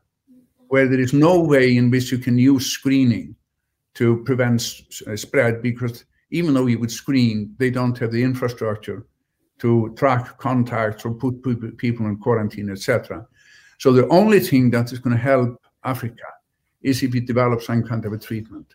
where 0.68 0.88
there 0.88 1.00
is 1.00 1.12
no 1.12 1.40
way 1.40 1.76
in 1.76 1.90
which 1.90 2.10
you 2.10 2.18
can 2.18 2.38
use 2.38 2.66
screening 2.66 3.34
to 3.94 4.22
prevent 4.24 4.82
uh, 5.06 5.16
spread 5.16 5.62
because 5.62 6.04
even 6.30 6.54
though 6.54 6.66
you 6.66 6.78
would 6.78 6.90
screen, 6.90 7.54
they 7.58 7.70
don't 7.70 7.98
have 7.98 8.12
the 8.12 8.22
infrastructure 8.22 9.06
to 9.58 9.94
track 9.96 10.38
contacts 10.38 11.04
or 11.04 11.14
put 11.14 11.42
people 11.78 12.06
in 12.06 12.16
quarantine, 12.16 12.70
etc. 12.70 13.26
So 13.78 13.92
the 13.92 14.08
only 14.08 14.40
thing 14.40 14.70
that 14.70 14.92
is 14.92 14.98
going 14.98 15.16
to 15.16 15.22
help 15.22 15.64
Africa 15.84 16.24
is 16.82 17.02
if 17.02 17.12
we 17.12 17.20
develop 17.20 17.62
some 17.62 17.82
kind 17.82 18.04
of 18.04 18.12
a 18.12 18.18
treatment. 18.18 18.74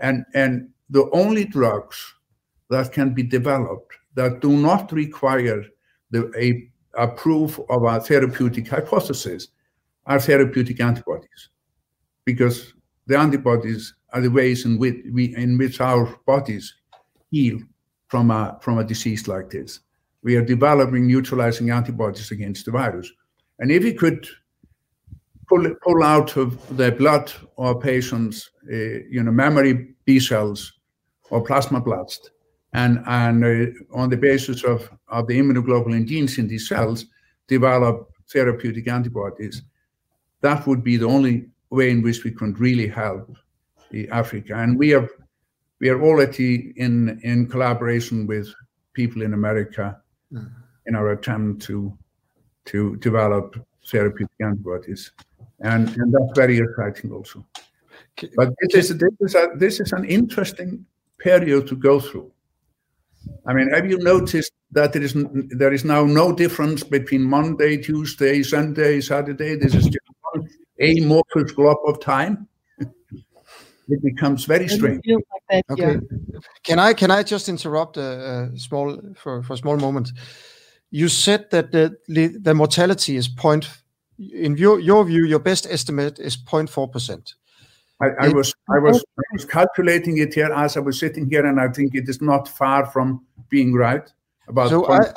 And 0.00 0.24
and 0.34 0.70
the 0.90 1.08
only 1.12 1.44
drugs 1.44 2.14
that 2.70 2.92
can 2.92 3.14
be 3.14 3.22
developed 3.22 3.92
that 4.14 4.40
do 4.40 4.56
not 4.56 4.90
require 4.92 5.64
the, 6.10 6.30
a, 6.36 6.68
a 7.00 7.08
proof 7.08 7.58
of 7.70 7.84
a 7.84 8.00
therapeutic 8.00 8.68
hypothesis 8.68 9.48
are 10.06 10.18
therapeutic 10.18 10.80
antibodies, 10.80 11.50
because 12.24 12.74
the 13.06 13.18
antibodies 13.18 13.94
are 14.12 14.20
the 14.20 14.30
ways 14.30 14.64
in 14.64 14.78
which, 14.78 14.96
we, 15.12 15.36
in 15.36 15.58
which 15.58 15.80
our 15.80 16.18
bodies 16.26 16.74
heal 17.30 17.58
from 18.08 18.30
a, 18.30 18.58
from 18.62 18.78
a 18.78 18.84
disease 18.84 19.28
like 19.28 19.50
this. 19.50 19.80
We 20.22 20.36
are 20.36 20.44
developing 20.44 21.06
neutralizing 21.06 21.70
antibodies 21.70 22.30
against 22.30 22.64
the 22.64 22.72
virus. 22.72 23.12
And 23.58 23.70
if 23.70 23.84
we 23.84 23.92
could 23.92 24.26
pull, 25.46 25.74
pull 25.82 26.02
out 26.02 26.36
of 26.36 26.76
the 26.76 26.92
blood 26.92 27.30
of 27.58 27.80
patients, 27.80 28.50
uh, 28.70 28.74
you 29.10 29.22
know, 29.22 29.30
memory 29.30 29.94
B 30.06 30.18
cells 30.18 30.72
or 31.30 31.44
plasmablast. 31.44 32.30
And, 32.74 33.02
and 33.06 33.44
uh, 33.44 33.96
on 33.96 34.10
the 34.10 34.16
basis 34.16 34.62
of, 34.62 34.90
of 35.08 35.26
the 35.26 35.38
immunoglobulin 35.38 36.06
genes 36.06 36.38
in 36.38 36.48
these 36.48 36.68
cells, 36.68 37.06
develop 37.46 38.12
therapeutic 38.30 38.88
antibodies. 38.88 39.62
That 40.42 40.66
would 40.66 40.84
be 40.84 40.96
the 40.96 41.06
only 41.06 41.48
way 41.70 41.90
in 41.90 42.02
which 42.02 42.24
we 42.24 42.30
can 42.30 42.52
really 42.54 42.86
help 42.86 43.36
Africa. 44.10 44.54
And 44.54 44.78
we 44.78 44.94
are 44.94 45.08
we 45.80 45.88
are 45.88 46.02
already 46.02 46.72
in 46.76 47.20
in 47.22 47.48
collaboration 47.48 48.26
with 48.26 48.48
people 48.92 49.22
in 49.22 49.34
America 49.34 50.00
mm. 50.32 50.50
in 50.86 50.94
our 50.94 51.12
attempt 51.12 51.62
to 51.62 51.96
to 52.66 52.96
develop 52.96 53.56
therapeutic 53.90 54.40
antibodies, 54.40 55.12
and 55.60 55.88
and 55.96 56.12
that's 56.12 56.38
very 56.38 56.58
exciting 56.58 57.12
also. 57.12 57.46
But 58.36 58.52
this 58.60 58.90
is 58.90 58.98
this 58.98 59.16
is 59.20 59.34
a, 59.34 59.48
this 59.56 59.80
is 59.80 59.92
an 59.92 60.04
interesting 60.04 60.84
period 61.18 61.66
to 61.68 61.76
go 61.76 62.00
through. 62.00 62.32
I 63.46 63.52
mean, 63.52 63.70
have 63.70 63.86
you 63.86 63.98
noticed 63.98 64.52
that 64.72 64.92
there 64.92 65.02
is 65.02 65.14
there 65.50 65.72
is 65.72 65.84
now 65.84 66.04
no 66.04 66.32
difference 66.32 66.82
between 66.82 67.22
Monday, 67.22 67.76
Tuesday, 67.76 68.42
Sunday, 68.42 69.00
Saturday? 69.00 69.56
This 69.56 69.74
is 69.74 69.84
just 69.84 70.08
one 70.32 70.48
amorphous 70.80 71.52
glob 71.52 71.78
of 71.86 72.00
time. 72.00 72.48
it 73.88 74.02
becomes 74.02 74.44
very 74.44 74.68
strange. 74.68 75.02
Like 75.06 75.24
that, 75.50 75.64
okay, 75.70 75.94
yeah. 75.94 76.38
can 76.62 76.78
I 76.78 76.92
can 76.92 77.10
I 77.10 77.22
just 77.22 77.48
interrupt 77.48 77.96
a, 77.96 78.50
a, 78.54 78.58
small 78.58 79.00
for 79.16 79.42
for 79.42 79.54
a 79.54 79.56
small 79.56 79.76
moment? 79.76 80.10
You 80.90 81.08
said 81.08 81.50
that 81.50 81.72
the 81.72 81.96
the 82.40 82.54
mortality 82.54 83.16
is 83.16 83.28
point. 83.28 83.68
In 84.18 84.56
your 84.56 84.80
your 84.80 85.04
view, 85.04 85.24
your 85.24 85.38
best 85.38 85.66
estimate 85.70 86.18
is 86.18 86.36
0.4 86.36 86.90
percent. 86.90 87.34
I, 88.00 88.26
I, 88.26 88.28
was 88.28 88.54
I 88.70 88.78
was 88.78 89.04
I 89.18 89.22
was 89.32 89.44
calculating 89.44 90.18
it 90.18 90.34
here 90.34 90.52
as 90.52 90.76
I 90.76 90.80
was 90.80 90.98
sitting 90.98 91.28
here, 91.28 91.44
and 91.44 91.60
I 91.60 91.68
think 91.68 91.94
it 91.94 92.08
is 92.08 92.20
not 92.20 92.48
far 92.48 92.86
from 92.86 93.24
being 93.48 93.74
right 93.74 94.08
about. 94.46 94.70
So 94.70 94.88
I, 94.88 95.12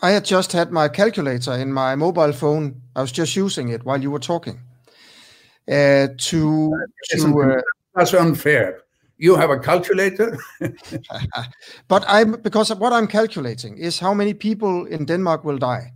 I 0.00 0.10
had 0.10 0.24
just 0.24 0.52
had 0.52 0.72
my 0.72 0.88
calculator 0.88 1.52
in 1.52 1.72
my 1.72 1.94
mobile 1.94 2.32
phone. 2.32 2.82
I 2.96 3.02
was 3.02 3.12
just 3.12 3.36
using 3.36 3.68
it 3.68 3.84
while 3.84 4.02
you 4.02 4.10
were 4.10 4.18
talking. 4.18 4.60
Uh, 5.68 6.08
to 6.18 6.72
to 7.10 7.42
uh, 7.42 7.60
that's 7.94 8.14
unfair. 8.14 8.80
You 9.18 9.36
have 9.36 9.50
a 9.50 9.58
calculator, 9.60 10.36
but 11.88 12.04
I'm 12.08 12.32
because 12.32 12.74
what 12.74 12.92
I'm 12.92 13.06
calculating 13.06 13.78
is 13.78 14.00
how 14.00 14.12
many 14.12 14.34
people 14.34 14.86
in 14.86 15.04
Denmark 15.04 15.44
will 15.44 15.58
die 15.58 15.92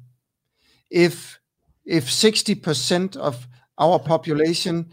if 0.89 1.41
if 1.85 2.09
sixty 2.09 2.55
percent 2.55 3.17
of 3.17 3.49
our 3.77 3.99
population 3.99 4.87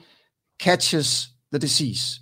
catches 0.63 1.30
the 1.52 1.60
disease. 1.60 2.21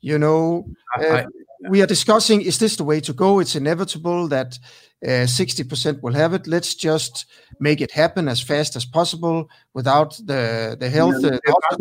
You 0.00 0.18
know, 0.18 0.66
uh, 1.00 1.24
we 1.68 1.82
are 1.82 1.86
discussing 1.86 2.42
is 2.42 2.58
this 2.58 2.76
the 2.76 2.84
way 2.84 3.00
to 3.00 3.12
go? 3.12 3.40
It's 3.40 3.56
inevitable 3.56 4.28
that 4.28 4.58
uh, 5.04 5.26
60% 5.26 6.02
will 6.02 6.14
have 6.14 6.34
it. 6.34 6.46
Let's 6.46 6.74
just 6.74 7.26
make 7.60 7.80
it 7.80 7.90
happen 7.92 8.28
as 8.28 8.40
fast 8.40 8.76
as 8.76 8.84
possible 8.84 9.48
without 9.74 10.10
the 10.24 10.76
the 10.78 10.90
health. 10.90 11.22
You 11.22 11.30
know, 11.30 11.36
uh, 11.36 11.76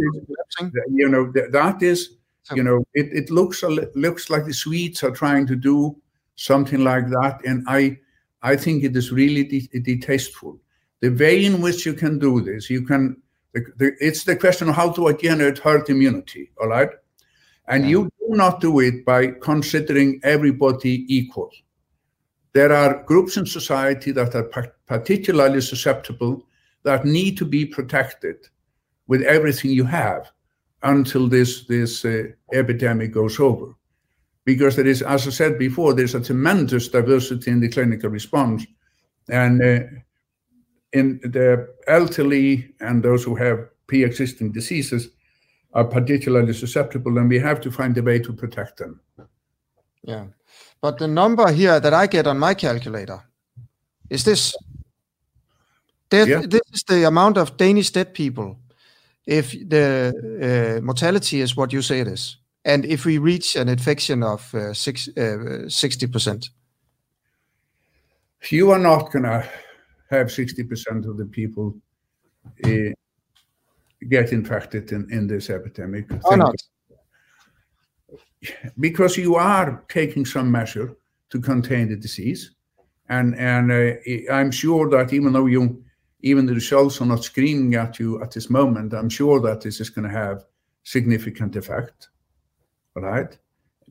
is, 0.60 0.72
you 1.02 1.10
know 1.10 1.32
that 1.52 1.82
is 1.82 2.00
you 2.56 2.63
know 2.63 2.84
it, 2.93 3.08
it 3.20 3.30
looks 3.30 3.63
looks 3.96 4.30
like 4.30 4.46
the 4.46 4.54
Swedes 4.54 5.04
are 5.04 5.12
trying 5.12 5.46
to 5.48 5.56
do 5.56 5.96
something 6.36 6.84
like 6.84 7.08
that, 7.10 7.41
and 7.46 7.63
I 7.67 7.98
I 8.41 8.56
think 8.56 8.84
it 8.84 8.96
is 8.96 9.12
really 9.12 9.43
de- 9.43 9.80
distasteful. 9.80 10.60
The 11.02 11.10
way 11.10 11.46
in 11.46 11.62
which 11.62 11.86
you 11.86 11.93
can 11.93 12.20
do 12.20 12.41
this, 12.41 12.70
you 12.70 12.82
can. 12.86 13.22
The, 13.54 13.66
the, 13.78 13.92
it's 14.00 14.24
the 14.24 14.36
question 14.36 14.70
of 14.70 14.76
how 14.76 14.92
to 14.92 15.14
generate 15.18 15.60
herd 15.60 15.90
immunity. 15.90 16.52
All 16.62 16.68
right 16.68 16.90
and 17.68 17.84
yeah. 17.84 17.90
you 17.90 18.04
do 18.20 18.36
not 18.36 18.62
do 18.62 18.80
it 18.80 19.06
by 19.06 19.28
considering 19.28 20.20
everybody 20.24 21.06
equal. 21.14 21.52
There 22.54 22.72
are 22.72 23.04
groups 23.04 23.38
in 23.38 23.46
society 23.46 24.12
that 24.12 24.34
are 24.36 24.72
particularly 24.88 25.62
susceptible 25.62 26.48
that 26.84 27.06
need 27.06 27.38
to 27.38 27.46
be 27.46 27.66
protected 27.66 28.38
with 29.08 29.22
everything 29.22 29.72
you 29.72 29.84
have 29.84 30.32
until 30.84 31.28
this, 31.28 31.66
this 31.66 32.06
uh, 32.06 32.24
epidemic 32.54 33.12
goes 33.12 33.40
over. 33.40 33.74
Because 34.46 34.78
there 34.78 34.88
is, 34.88 35.02
as 35.02 35.28
I 35.28 35.32
said 35.32 35.60
before, 35.60 35.94
there's 35.94 36.16
a 36.16 36.22
tremendous 36.22 36.88
diversity 36.88 37.52
in 37.52 37.60
the 37.60 37.68
clinical 37.68 38.10
response. 38.10 38.66
And 39.30 39.62
uh, 39.62 39.80
in 40.93 41.19
the 41.23 41.67
elderly 41.88 42.73
and 42.80 43.04
those 43.04 43.23
who 43.23 43.36
have 43.36 43.69
pre 43.88 44.04
existing 44.04 44.52
diseases, 44.52 45.10
are 45.73 45.86
particularly 45.86 46.54
susceptible, 46.54 47.17
and 47.17 47.30
we 47.30 47.39
have 47.39 47.62
to 47.62 47.71
find 47.71 47.97
a 47.97 48.02
way 48.02 48.19
to 48.19 48.34
protect 48.34 48.78
them. 48.78 49.00
Yeah, 50.04 50.26
but 50.82 50.97
the 50.97 51.08
number 51.08 51.52
here 51.52 51.80
that 51.80 51.93
I 51.93 52.08
get 52.08 52.28
on 52.28 52.39
my 52.39 52.54
calculator 52.54 53.21
is 54.10 54.23
this. 54.23 54.56
Death, 56.10 56.28
yeah. 56.28 56.41
This 56.45 56.62
is 56.71 56.84
the 56.84 57.06
amount 57.06 57.38
of 57.38 57.58
Danish 57.58 57.91
dead 57.91 58.13
people 58.13 58.58
if 59.26 59.52
the 59.52 60.13
uh, 60.80 60.82
mortality 60.82 61.41
is 61.41 61.58
what 61.58 61.73
you 61.73 61.82
say 61.82 62.00
it 62.00 62.08
is, 62.08 62.38
and 62.63 62.86
if 62.86 63.06
we 63.06 63.17
reach 63.17 63.56
an 63.56 63.67
infection 63.67 64.23
of 64.23 64.54
uh, 64.56 64.73
six, 64.73 65.10
uh, 65.10 65.67
60%. 65.67 66.50
You 68.50 68.71
are 68.71 68.80
not 68.80 69.12
going 69.12 69.23
to 69.23 69.50
have 70.10 70.28
60% 70.28 71.08
of 71.08 71.17
the 71.17 71.26
people 71.26 71.76
uh, 72.63 72.93
get 74.10 74.32
infected 74.32 74.91
in, 74.91 75.08
in 75.12 75.28
this 75.28 75.50
epidemic. 75.50 76.06
Why 76.22 76.36
not? 76.36 76.56
Because 78.80 79.17
you 79.17 79.36
are 79.36 79.84
taking 79.89 80.26
some 80.26 80.52
measure 80.52 80.96
to 81.30 81.41
contain 81.41 81.89
the 81.89 81.96
disease. 81.96 82.52
And, 83.10 83.36
and 83.36 83.72
uh, 83.72 84.32
I'm 84.32 84.52
sure 84.52 84.89
that 84.89 85.13
even 85.13 85.34
though 85.34 85.48
you, 85.48 85.84
even 86.22 86.46
the 86.46 86.54
results 86.54 87.02
are 87.02 87.06
not 87.06 87.24
screaming 87.24 87.76
at 87.76 88.00
you 88.00 88.22
at 88.22 88.32
this 88.32 88.50
moment, 88.50 88.93
I'm 88.93 89.10
sure 89.10 89.39
that 89.41 89.62
this 89.62 89.80
is 89.80 89.89
going 89.89 90.08
to 90.08 90.13
have 90.13 90.46
significant 90.84 91.56
effect. 91.56 92.10
Right? 92.96 93.38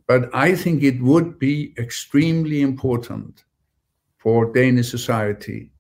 But 0.07 0.35
I 0.35 0.55
think 0.55 0.83
it 0.83 1.01
would 1.03 1.39
be 1.39 1.75
extremely 1.79 2.63
important 2.63 3.45
for 4.19 4.53
Danish 4.53 4.91
society 4.91 5.71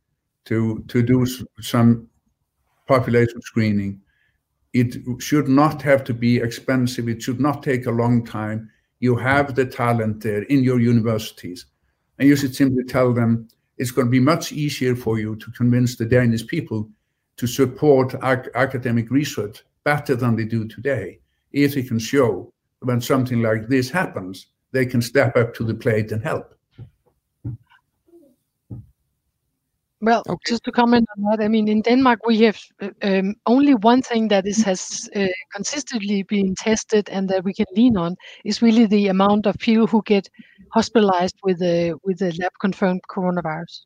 to, 0.46 0.84
to 0.88 1.02
do 1.02 1.26
some 1.60 2.08
population 2.86 3.40
screening 3.42 4.00
it 4.76 5.22
should 5.22 5.48
not 5.48 5.80
have 5.80 6.04
to 6.04 6.12
be 6.12 6.36
expensive. 6.36 7.08
It 7.08 7.22
should 7.22 7.40
not 7.40 7.62
take 7.62 7.86
a 7.86 7.90
long 7.90 8.24
time. 8.24 8.70
You 9.00 9.16
have 9.16 9.54
the 9.54 9.64
talent 9.64 10.22
there 10.22 10.42
in 10.42 10.62
your 10.62 10.80
universities. 10.80 11.64
And 12.18 12.28
you 12.28 12.36
should 12.36 12.54
simply 12.54 12.84
tell 12.84 13.14
them 13.14 13.48
it's 13.78 13.90
going 13.90 14.06
to 14.06 14.10
be 14.10 14.20
much 14.20 14.52
easier 14.52 14.94
for 14.94 15.18
you 15.18 15.36
to 15.36 15.50
convince 15.52 15.96
the 15.96 16.04
Danish 16.04 16.46
people 16.46 16.90
to 17.38 17.46
support 17.46 18.14
ac- 18.22 18.50
academic 18.54 19.10
research 19.10 19.62
better 19.84 20.14
than 20.14 20.36
they 20.36 20.44
do 20.44 20.66
today. 20.68 21.20
If 21.52 21.74
they 21.74 21.82
can 21.82 21.98
show 21.98 22.52
when 22.80 23.00
something 23.00 23.40
like 23.40 23.68
this 23.68 23.88
happens, 23.88 24.48
they 24.72 24.84
can 24.84 25.00
step 25.00 25.36
up 25.38 25.54
to 25.54 25.64
the 25.64 25.74
plate 25.74 26.12
and 26.12 26.22
help. 26.22 26.54
Well, 30.02 30.22
okay. 30.28 30.38
just 30.46 30.64
to 30.64 30.72
comment 30.72 31.08
on 31.16 31.24
that, 31.24 31.42
I 31.42 31.48
mean, 31.48 31.68
in 31.68 31.80
Denmark, 31.80 32.20
we 32.26 32.40
have 32.42 32.58
uh, 32.82 32.90
um, 33.02 33.34
only 33.46 33.74
one 33.74 34.02
thing 34.02 34.28
that 34.28 34.46
is 34.46 34.62
has 34.62 35.08
uh, 35.16 35.26
consistently 35.54 36.22
been 36.22 36.54
tested 36.54 37.08
and 37.08 37.28
that 37.30 37.44
we 37.44 37.54
can 37.54 37.66
lean 37.74 37.96
on 37.96 38.14
is 38.44 38.60
really 38.60 38.84
the 38.84 39.08
amount 39.08 39.46
of 39.46 39.56
people 39.58 39.86
who 39.86 40.02
get 40.04 40.28
hospitalized 40.74 41.36
with 41.42 41.62
a 41.62 41.94
with 42.04 42.20
a 42.20 42.32
lab 42.38 42.52
confirmed 42.60 43.00
coronavirus, 43.10 43.80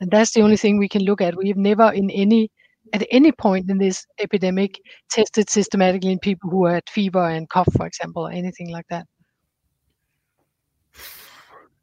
and 0.00 0.10
that's 0.10 0.30
the 0.32 0.42
only 0.42 0.56
thing 0.56 0.78
we 0.78 0.88
can 0.88 1.02
look 1.02 1.20
at. 1.20 1.36
We 1.36 1.48
have 1.48 1.56
never, 1.56 1.92
in 1.92 2.10
any 2.10 2.48
at 2.92 3.04
any 3.10 3.32
point 3.32 3.68
in 3.70 3.78
this 3.78 4.06
epidemic, 4.20 4.80
tested 5.10 5.50
systematically 5.50 6.12
in 6.12 6.20
people 6.20 6.48
who 6.48 6.66
had 6.66 6.88
fever 6.88 7.28
and 7.28 7.48
cough, 7.48 7.72
for 7.76 7.86
example, 7.86 8.28
or 8.28 8.30
anything 8.30 8.70
like 8.70 8.86
that. 8.88 9.06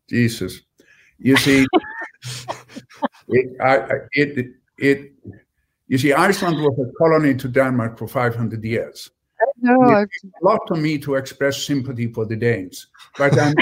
Jesus, 0.10 0.62
you 1.20 1.36
see. 1.36 1.68
it, 3.30 3.62
I, 3.62 3.88
it, 4.13 4.56
it, 4.78 5.12
you 5.88 5.98
see, 5.98 6.13
Iceland 6.13 6.58
was 6.58 6.78
a 6.80 6.92
colony 6.98 7.36
to 7.36 7.48
Denmark 7.48 7.98
for 7.98 8.08
500 8.08 8.63
years. 8.63 9.10
No, 9.62 10.02
it's 10.02 10.24
a 10.24 10.46
lot 10.46 10.60
to 10.68 10.76
me 10.76 10.98
to 11.00 11.16
express 11.16 11.63
sympathy 11.63 12.12
for 12.12 12.26
the 12.26 12.36
Danes, 12.36 12.88
but 13.18 13.40
I'm 13.40 13.54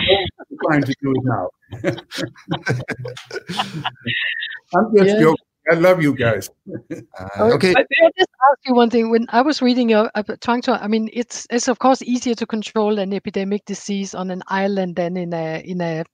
trying 0.65 0.83
to 0.83 0.95
do 1.01 1.13
it 1.13 1.23
now. 1.23 1.49
I'm 4.75 4.95
just 4.95 5.09
yeah. 5.09 5.19
joking. 5.19 5.45
I 5.71 5.75
love 5.75 6.01
you 6.01 6.15
guys. 6.15 6.49
Uh, 6.69 7.53
okay. 7.53 7.73
But 7.73 7.87
may 7.89 8.07
I 8.07 8.11
just 8.17 8.29
ask 8.51 8.59
you 8.67 8.75
one 8.75 8.89
thing? 8.89 9.09
When 9.09 9.25
I 9.29 9.41
was 9.41 9.61
reading, 9.61 9.93
uh, 9.93 10.09
trying 10.41 10.61
to, 10.63 10.81
I 10.81 10.87
mean, 10.87 11.09
it's 11.11 11.47
it's 11.49 11.67
of 11.67 11.79
course 11.79 12.01
easier 12.03 12.35
to 12.35 12.45
control 12.45 12.99
an 12.99 13.13
epidemic 13.13 13.65
disease 13.65 14.13
on 14.13 14.29
an 14.29 14.43
island 14.47 14.95
than 14.95 15.17
in 15.17 15.33
a 15.33 15.63
in 15.65 15.81
a 15.81 16.05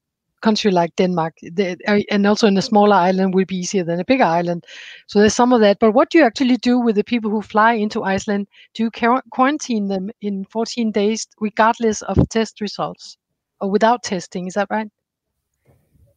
country 0.42 0.72
like 0.72 0.96
Denmark, 0.96 1.36
uh, 1.60 2.00
and 2.10 2.28
also 2.28 2.48
in 2.48 2.58
a 2.58 2.62
smaller 2.62 2.96
island 2.96 3.34
will 3.34 3.46
be 3.46 3.58
easier 3.58 3.84
than 3.84 4.00
a 4.00 4.06
bigger 4.06 4.24
island. 4.24 4.66
So 5.08 5.20
there's 5.20 5.34
some 5.34 5.54
of 5.54 5.62
that. 5.62 5.80
But 5.80 5.94
what 5.94 6.10
do 6.10 6.18
you 6.18 6.26
actually 6.26 6.58
do 6.58 6.80
with 6.80 6.96
the 6.96 7.04
people 7.04 7.32
who 7.32 7.42
fly 7.42 7.74
into 7.74 8.04
Iceland? 8.04 8.48
Do 8.74 8.84
you 8.84 8.92
quarantine 9.32 9.88
them 9.88 10.10
in 10.22 10.46
14 10.46 10.92
days, 10.92 11.28
regardless 11.40 12.02
of 12.04 12.18
test 12.30 12.62
results, 12.62 13.18
or 13.60 13.72
without 13.72 14.04
testing? 14.04 14.48
Is 14.48 14.54
that 14.56 14.68
right? 14.70 14.90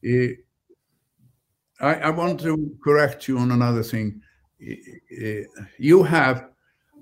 Uh, 0.05 0.35
I, 1.81 1.95
I 1.95 2.11
want 2.11 2.41
to 2.41 2.77
correct 2.83 3.29
you 3.29 3.39
on 3.39 3.51
another 3.51 3.83
thing. 3.83 4.21
Uh, 4.63 5.43
you 5.79 6.03
have, 6.03 6.49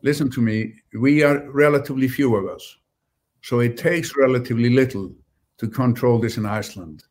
listen 0.03 0.31
to 0.31 0.41
me, 0.41 0.75
we 1.01 1.23
are 1.23 1.51
relatively 1.53 2.09
few 2.09 2.35
of 2.37 2.47
us. 2.47 2.77
So 3.43 3.61
it 3.61 3.77
takes 3.77 4.17
relatively 4.17 4.71
little 4.71 5.13
to 5.59 5.69
control 5.69 6.19
this 6.19 6.37
in 6.37 6.47
Iceland. 6.47 7.05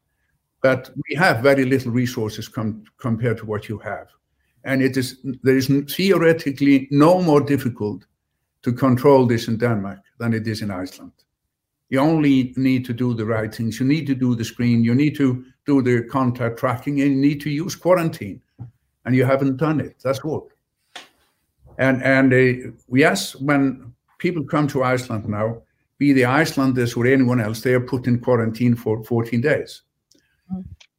But 0.61 0.91
we 1.09 1.15
have 1.15 1.41
very 1.41 1.65
little 1.65 1.91
resources 1.91 2.47
com- 2.47 2.83
compared 2.97 3.37
to 3.39 3.45
what 3.45 3.67
you 3.67 3.79
have. 3.79 4.07
And 4.63 4.81
it 4.81 4.95
is 4.95 5.19
there 5.43 5.57
is 5.57 5.67
theoretically 5.95 6.87
no 6.91 7.21
more 7.21 7.41
difficult 7.41 8.05
to 8.61 8.71
control 8.71 9.25
this 9.25 9.47
in 9.47 9.57
Denmark 9.57 9.99
than 10.19 10.33
it 10.33 10.47
is 10.47 10.61
in 10.61 10.69
Iceland. 10.69 11.13
You 11.89 11.99
only 11.99 12.53
need 12.55 12.85
to 12.85 12.93
do 12.93 13.13
the 13.13 13.25
right 13.25 13.53
things. 13.53 13.79
You 13.79 13.85
need 13.87 14.07
to 14.07 14.15
do 14.15 14.35
the 14.35 14.45
screen. 14.45 14.83
You 14.83 14.95
need 14.95 15.15
to 15.15 15.43
do 15.65 15.81
the 15.81 16.03
contact 16.03 16.59
tracking, 16.59 17.01
and 17.01 17.11
you 17.11 17.17
need 17.17 17.41
to 17.41 17.49
use 17.49 17.75
quarantine. 17.75 18.41
And 19.03 19.15
you 19.15 19.25
haven't 19.25 19.57
done 19.57 19.81
it. 19.81 19.97
That's 20.03 20.23
what. 20.23 20.43
And 21.79 22.03
and 22.03 22.33
uh, 22.33 22.71
yes, 22.87 23.35
when 23.35 23.93
people 24.19 24.43
come 24.43 24.67
to 24.67 24.83
Iceland 24.83 25.27
now, 25.27 25.63
be 25.97 26.13
the 26.13 26.25
Icelanders 26.25 26.95
or 26.95 27.07
anyone 27.07 27.41
else, 27.41 27.61
they 27.61 27.73
are 27.73 27.87
put 27.87 28.07
in 28.07 28.19
quarantine 28.19 28.75
for 28.75 29.03
14 29.03 29.41
days. 29.41 29.81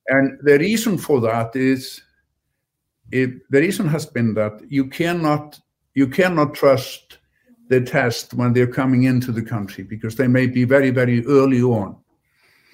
And 0.08 0.38
the 0.42 0.58
reason 0.58 0.98
for 0.98 1.20
that 1.20 1.54
is 1.54 2.02
it, 3.10 3.30
the 3.50 3.60
reason 3.60 3.88
has 3.88 4.06
been 4.06 4.34
that 4.34 4.60
you 4.68 4.88
cannot 4.88 5.60
you 5.94 6.08
cannot 6.08 6.54
trust 6.54 7.18
the 7.68 7.80
test 7.80 8.34
when 8.34 8.52
they're 8.52 8.66
coming 8.66 9.04
into 9.04 9.30
the 9.30 9.42
country 9.42 9.84
because 9.84 10.16
they 10.16 10.26
may 10.26 10.46
be 10.46 10.64
very 10.64 10.90
very 10.90 11.24
early 11.26 11.62
on 11.62 11.96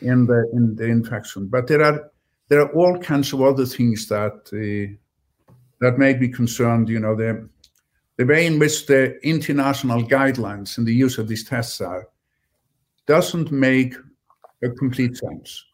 in 0.01 0.27
the 0.27 0.51
in 0.53 0.77
the 0.77 0.87
infection. 0.87 1.49
But 1.49 1.67
there 1.67 1.83
are 1.83 2.11
there 2.49 2.61
are 2.61 2.73
all 2.73 2.99
kinds 2.99 3.33
of 3.33 3.43
other 3.43 3.67
things 3.67 4.09
that 4.09 4.49
uh, 4.53 4.95
that 5.81 5.99
make 5.99 6.21
me 6.21 6.29
concerned. 6.29 6.89
You 6.89 7.01
know 7.01 7.17
the 7.17 7.49
the 8.17 8.27
way 8.27 8.47
in 8.47 8.59
which 8.59 8.87
the 8.87 9.19
international 9.27 10.03
guidelines 10.03 10.79
in 10.79 10.85
the 10.85 10.95
use 10.95 11.19
of 11.19 11.29
these 11.29 11.45
tests 11.45 11.81
are 11.81 12.09
doesn't 13.07 13.51
make 13.51 13.95
a 14.63 14.71
complete 14.71 15.17
sense. 15.17 15.65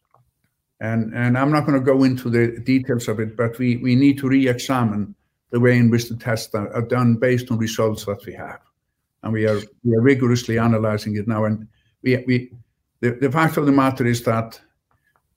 And, 0.81 1.15
and 1.15 1.39
I'm 1.39 1.53
not 1.53 1.67
going 1.67 1.79
to 1.79 1.85
go 1.85 2.05
into 2.05 2.29
the 2.29 2.59
details 2.61 3.09
of 3.09 3.21
it, 3.21 3.37
but 3.37 3.59
we, 3.59 3.77
we 3.77 3.95
need 3.95 4.19
to 4.19 4.29
re-examine 4.29 5.15
the 5.51 5.61
way 5.61 5.77
in 5.77 5.91
which 5.91 6.09
the 6.09 6.17
tests 6.17 6.55
are, 6.55 6.73
are 6.75 6.83
done 6.83 7.15
based 7.15 7.51
on 7.51 7.59
results 7.59 8.05
that 8.07 8.25
we 8.27 8.35
have. 8.35 8.61
And 9.23 9.33
we 9.33 9.47
are, 9.47 9.61
we 9.85 9.97
are 9.97 10.03
rigorously 10.03 10.59
analyzing 10.59 11.17
it 11.17 11.29
now. 11.29 11.45
And 11.45 11.67
we, 12.03 12.17
we, 12.27 12.51
the, 13.01 13.13
the 13.13 13.31
fact 13.31 13.57
of 13.57 13.67
the 13.67 13.73
matter 13.73 14.05
is 14.05 14.25
that 14.25 14.61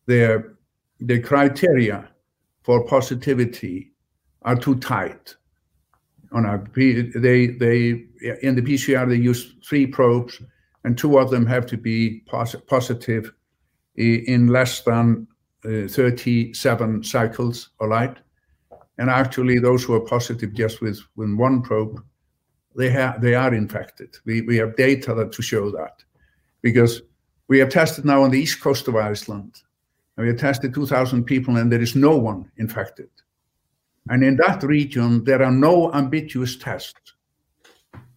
the, 0.08 0.56
the 1.00 1.20
criteria 1.20 2.10
for 2.64 2.84
positivity 2.86 3.94
are 4.42 4.56
too 4.56 4.76
tight. 4.76 5.36
On 6.32 6.46
a, 6.46 6.62
they, 6.76 7.48
they, 7.48 7.90
in 8.42 8.56
the 8.56 8.62
PCR, 8.62 9.08
they 9.08 9.16
use 9.16 9.54
three 9.64 9.88
probes, 9.88 10.42
and 10.84 10.98
two 10.98 11.18
of 11.20 11.30
them 11.30 11.46
have 11.46 11.66
to 11.68 11.78
be 11.78 12.24
pos 12.28 12.56
positive 12.68 13.32
in 13.98 14.48
less 14.48 14.82
than 14.82 15.28
uh, 15.66 15.88
37 15.88 17.04
cycles, 17.04 17.70
all 17.80 17.88
right? 17.88 18.16
And 19.00 19.10
actually, 19.10 19.60
those 19.60 19.84
who 19.84 19.94
are 19.94 20.06
positive 20.06 20.54
just 20.54 20.82
with, 20.82 21.00
one 21.16 21.62
probe, 21.62 22.04
they, 22.76 22.90
are 22.96 23.54
infected. 23.54 24.16
We, 24.26 24.58
have 24.58 24.76
data 24.76 25.28
to 25.32 25.42
show 25.42 25.72
that. 25.72 26.04
Because 26.62 27.02
we 27.48 27.60
have 27.60 27.70
tested 27.70 28.06
now 28.06 28.24
on 28.24 28.32
the 28.32 28.40
east 28.40 28.62
coast 28.62 28.88
of 28.88 28.96
Iceland, 28.96 29.62
and 30.16 30.26
we 30.26 30.30
have 30.30 30.40
tested 30.40 30.74
2,000 30.74 31.24
people, 31.24 31.58
and 31.58 31.72
there 31.72 31.82
is 31.82 31.96
no 31.96 32.16
one 32.16 32.52
infected. 32.58 33.10
And 34.10 34.24
in 34.24 34.38
that 34.38 34.64
region, 34.64 35.24
there 35.24 35.44
are 35.44 35.52
no 35.52 35.94
ambiguous 35.94 36.56
tests. 36.56 37.14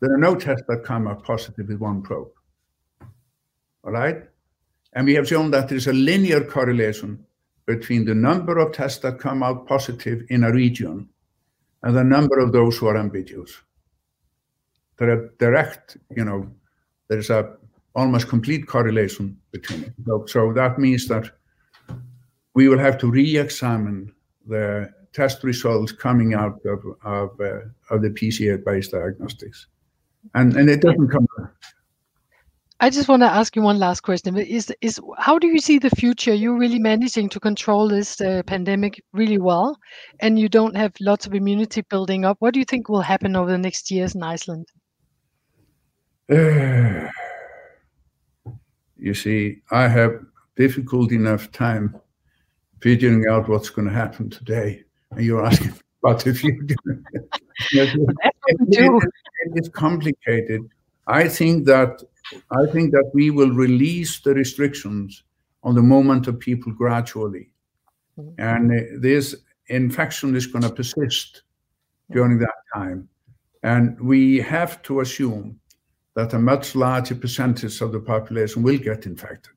There 0.01 0.13
are 0.13 0.19
no 0.19 0.35
tests 0.35 0.65
that 0.69 0.85
come 0.85 1.07
up 1.07 1.25
positive 1.25 1.69
with 1.69 1.79
one 1.79 2.03
probe. 2.03 2.31
All 3.85 3.93
right? 3.93 4.25
And 4.93 5.07
we 5.07 5.15
have 5.15 5.29
shown 5.29 5.51
that 5.53 5.69
there 5.69 5.79
is 5.79 5.87
a 5.87 5.93
linear 5.93 6.43
correlation 6.43 7.25
between 7.67 8.05
the 8.05 8.15
number 8.15 8.59
of 8.59 8.73
tests 8.73 9.01
that 9.01 9.19
come 9.19 9.43
out 9.43 9.67
positive 9.67 10.25
in 10.29 10.45
a 10.45 10.53
region 10.53 11.09
and 11.83 11.97
the 11.97 12.05
number 12.05 12.39
of 12.41 12.53
those 12.53 12.77
who 12.77 12.89
are 12.89 12.97
ambiguous. 12.97 13.57
There 14.97 15.11
are 15.11 15.33
direct, 15.39 15.97
you 16.17 16.25
know, 16.25 16.51
there's 17.09 17.31
a 17.31 17.57
almost 17.95 18.29
complete 18.29 18.67
correlation 18.67 19.37
between 19.51 19.85
it. 19.85 19.93
So, 20.07 20.25
so 20.27 20.53
that 20.53 20.79
means 20.79 21.09
that 21.09 21.31
we 22.55 22.69
will 22.69 22.79
have 22.79 22.99
to 22.99 23.11
re-examine 23.11 24.13
the 24.47 24.93
test 25.13 25.43
results 25.43 25.93
coming 25.93 26.35
out 26.35 26.61
of, 26.65 26.85
of, 27.05 27.41
uh, 27.41 27.61
of 27.91 28.03
the 28.03 28.11
PCR-based 28.11 28.93
diagnostics. 28.93 29.67
And, 30.35 30.55
and 30.57 30.69
it 30.69 30.83
doesn't 30.83 31.09
come 31.09 31.27
I 32.83 32.89
just 32.89 33.09
want 33.09 33.21
to 33.21 33.27
ask 33.27 33.55
you 33.55 33.61
one 33.61 33.79
last 33.79 34.01
question. 34.01 34.39
Is 34.39 34.73
is 34.81 34.99
how 35.19 35.39
do 35.39 35.47
you 35.47 35.61
see 35.61 35.79
the 35.79 35.91
future? 35.91 36.33
You're 36.33 36.57
really 36.59 36.79
managing 36.79 37.29
to 37.29 37.39
control 37.39 37.89
this 37.89 38.23
uh, 38.23 38.43
pandemic 38.47 39.03
really 39.13 39.37
well, 39.37 39.79
and 40.21 40.39
you 40.39 40.49
don't 40.49 40.75
have 40.75 40.95
lots 40.99 41.27
of 41.27 41.35
immunity 41.35 41.83
building 41.83 42.25
up. 42.25 42.39
What 42.41 42.55
do 42.55 42.59
you 42.59 42.65
think 42.65 42.89
will 42.89 43.03
happen 43.03 43.37
over 43.37 43.51
the 43.51 43.59
next 43.59 43.91
years 43.91 44.15
in 44.15 44.23
Iceland? 44.23 44.67
you 46.31 47.11
see, 49.13 49.61
I 49.71 49.87
have 49.87 50.13
difficult 50.57 51.13
enough 51.13 51.53
time 51.53 51.95
figuring 52.81 53.27
out 53.31 53.47
what's 53.47 53.69
going 53.69 53.89
to 53.89 53.95
happen 53.95 54.31
today, 54.31 54.85
and 55.11 55.23
you're 55.23 55.45
asking 55.45 55.75
about 56.03 56.25
the 56.25 56.33
future. 56.33 56.77
it's 59.55 59.69
complicated. 59.69 60.63
I 61.07 61.29
think 61.29 61.67
that 61.67 62.03
I 62.51 62.67
think 62.73 62.93
that 62.93 63.11
we 63.15 63.31
will 63.31 63.51
release 63.51 64.21
the 64.21 64.35
restrictions 64.35 65.23
on 65.63 65.75
the 65.75 65.83
moment 65.83 66.27
of 66.27 66.39
people 66.39 66.73
gradually. 66.73 67.51
Mm-hmm. 68.19 68.41
And 68.41 68.73
uh, 68.73 68.85
this 68.99 69.35
infection 69.67 70.35
is 70.35 70.47
going 70.47 70.63
to 70.63 70.71
persist 70.71 71.43
during 72.11 72.39
that 72.39 72.55
time. 72.75 73.09
And 73.63 74.01
we 74.01 74.39
have 74.39 74.83
to 74.83 75.01
assume 75.01 75.61
that 76.15 76.33
a 76.33 76.39
much 76.39 76.75
larger 76.75 77.15
percentage 77.15 77.81
of 77.81 77.93
the 77.93 78.01
population 78.01 78.63
will 78.63 78.79
get 78.79 79.07
infected. 79.07 79.55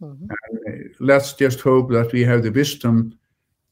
Mm-hmm. 0.00 0.26
And 0.30 0.58
uh, 0.68 0.94
let's 1.00 1.34
just 1.34 1.60
hope 1.60 1.90
that 1.90 2.12
we 2.12 2.22
have 2.22 2.42
the 2.42 2.50
wisdom 2.50 3.18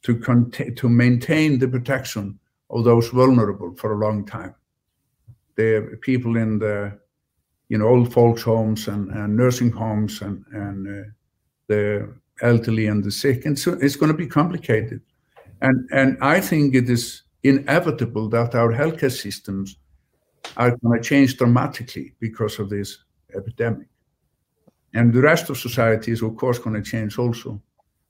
to, 0.03 0.17
cont- 0.17 0.77
to 0.77 0.89
maintain 0.89 1.59
the 1.59 1.69
protection 1.69 2.39
of 2.71 2.85
those 2.85 3.09
vulnerable 3.09 3.75
for 3.75 3.93
a 3.93 3.99
long 3.99 4.27
time. 4.27 4.55
The 5.57 5.99
people 6.01 6.37
in 6.37 6.59
the 6.59 6.99
you 7.69 7.79
know, 7.79 7.89
old 7.89 8.13
folks 8.13 8.43
homes 8.43 8.89
and, 8.89 9.11
and 9.11 9.37
nursing 9.37 9.71
homes 9.71 10.21
and, 10.21 10.45
and 10.53 10.87
uh, 10.87 11.09
the 11.69 12.13
elderly 12.43 12.87
and 12.87 13.03
the 13.03 13.11
sick. 13.11 13.47
And 13.47 13.59
so 13.59 13.73
it's 13.81 13.97
going 13.97 14.13
to 14.13 14.19
be 14.19 14.27
complicated. 14.27 15.01
And, 15.61 15.89
and 15.93 16.19
I 16.21 16.41
think 16.41 16.75
it 16.75 16.91
is 16.91 17.23
inevitable 17.45 18.29
that 18.31 18.55
our 18.55 18.73
healthcare 18.73 19.13
systems 19.13 19.79
are 20.57 20.77
going 20.77 21.01
to 21.01 21.09
change 21.09 21.37
dramatically 21.37 22.15
because 22.21 22.59
of 22.59 22.69
this 22.69 22.99
epidemic. 23.35 23.89
And 24.95 25.13
the 25.13 25.23
rest 25.23 25.49
of 25.49 25.57
society 25.57 26.13
is, 26.13 26.23
of 26.23 26.37
course, 26.37 26.59
going 26.59 26.75
to 26.75 26.91
change 26.91 27.19
also. 27.19 27.63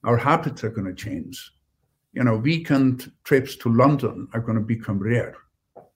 Our 0.04 0.16
habits 0.16 0.64
are 0.64 0.70
going 0.70 0.88
to 0.88 0.94
change. 0.94 1.52
You 2.12 2.24
know, 2.24 2.36
weekend 2.36 3.12
trips 3.22 3.54
to 3.56 3.72
London 3.72 4.26
are 4.34 4.40
going 4.40 4.58
to 4.58 4.64
become 4.64 4.98
rare. 4.98 5.36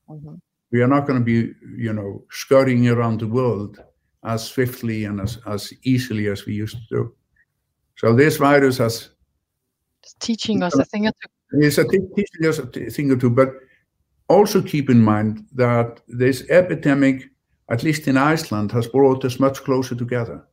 Mm-hmm 0.09 0.37
we 0.77 0.83
are 0.83 0.89
not 0.89 1.07
going 1.07 1.19
to 1.19 1.25
be, 1.25 1.55
you 1.79 1.93
know, 1.95 2.23
scurrying 2.31 2.87
around 2.87 3.21
the 3.21 3.27
world 3.27 3.83
as 4.25 4.45
swiftly 4.45 5.07
and 5.07 5.23
as, 5.23 5.39
as 5.47 5.73
easily 5.85 6.29
as 6.29 6.45
we 6.45 6.53
used 6.53 6.77
to 6.77 6.87
do. 6.91 7.15
So 7.97 8.15
this 8.15 8.37
virus 8.37 8.77
has 8.77 9.09
it's 10.03 10.15
teaching 10.21 10.63
us 10.63 10.79
a 10.79 10.85
thing 10.85 11.07
or 11.07 11.13
two. 11.13 11.67
It's 11.67 11.79
a 11.79 11.85
teaching 11.85 12.47
us 12.47 12.59
a 12.59 12.67
thing 12.67 13.11
or 13.11 13.17
two, 13.17 13.31
but 13.31 13.49
also 14.29 14.61
keep 14.61 14.91
in 14.91 15.01
mind 15.01 15.47
that 15.55 16.03
this 16.09 16.45
epidemic, 16.51 17.25
at 17.71 17.83
least 17.83 18.07
in 18.07 18.19
Iceland, 18.19 18.71
has 18.73 18.87
brought 18.87 19.25
us 19.25 19.41
much 19.41 19.65
closer 19.65 19.95
together. 19.95 20.47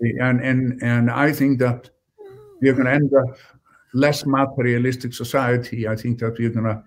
And 0.00 0.40
and 0.40 0.82
and 0.82 1.10
I 1.12 1.32
think 1.32 1.60
that 1.60 1.90
we're 2.60 2.74
going 2.74 2.86
to 2.86 2.92
end 2.92 3.12
up 3.14 3.38
less 3.94 4.26
materialistic 4.26 5.14
society. 5.14 5.86
I 5.86 5.94
think 5.94 6.18
that 6.18 6.36
we're 6.38 6.50
going 6.50 6.66
to 6.66 6.82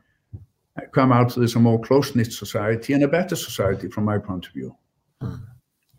come 0.91 1.11
out 1.11 1.37
as 1.37 1.55
a 1.55 1.59
more 1.59 1.79
close-knit 1.79 2.33
society 2.33 2.93
and 2.93 3.03
a 3.03 3.07
better 3.07 3.35
society 3.35 3.89
from 3.89 4.05
my 4.05 4.17
point 4.17 4.47
of 4.47 4.53
view. 4.53 4.75
Hmm. 5.21 5.35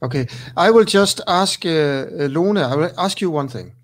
Okay, 0.03 0.27
I 0.57 0.71
will 0.71 0.85
just 0.85 1.21
ask 1.27 1.67
uh, 1.67 2.07
Lone, 2.29 2.59
I 2.59 2.75
will 2.75 2.91
ask 2.97 3.21
you 3.21 3.31
one 3.31 3.49
thing. 3.49 3.75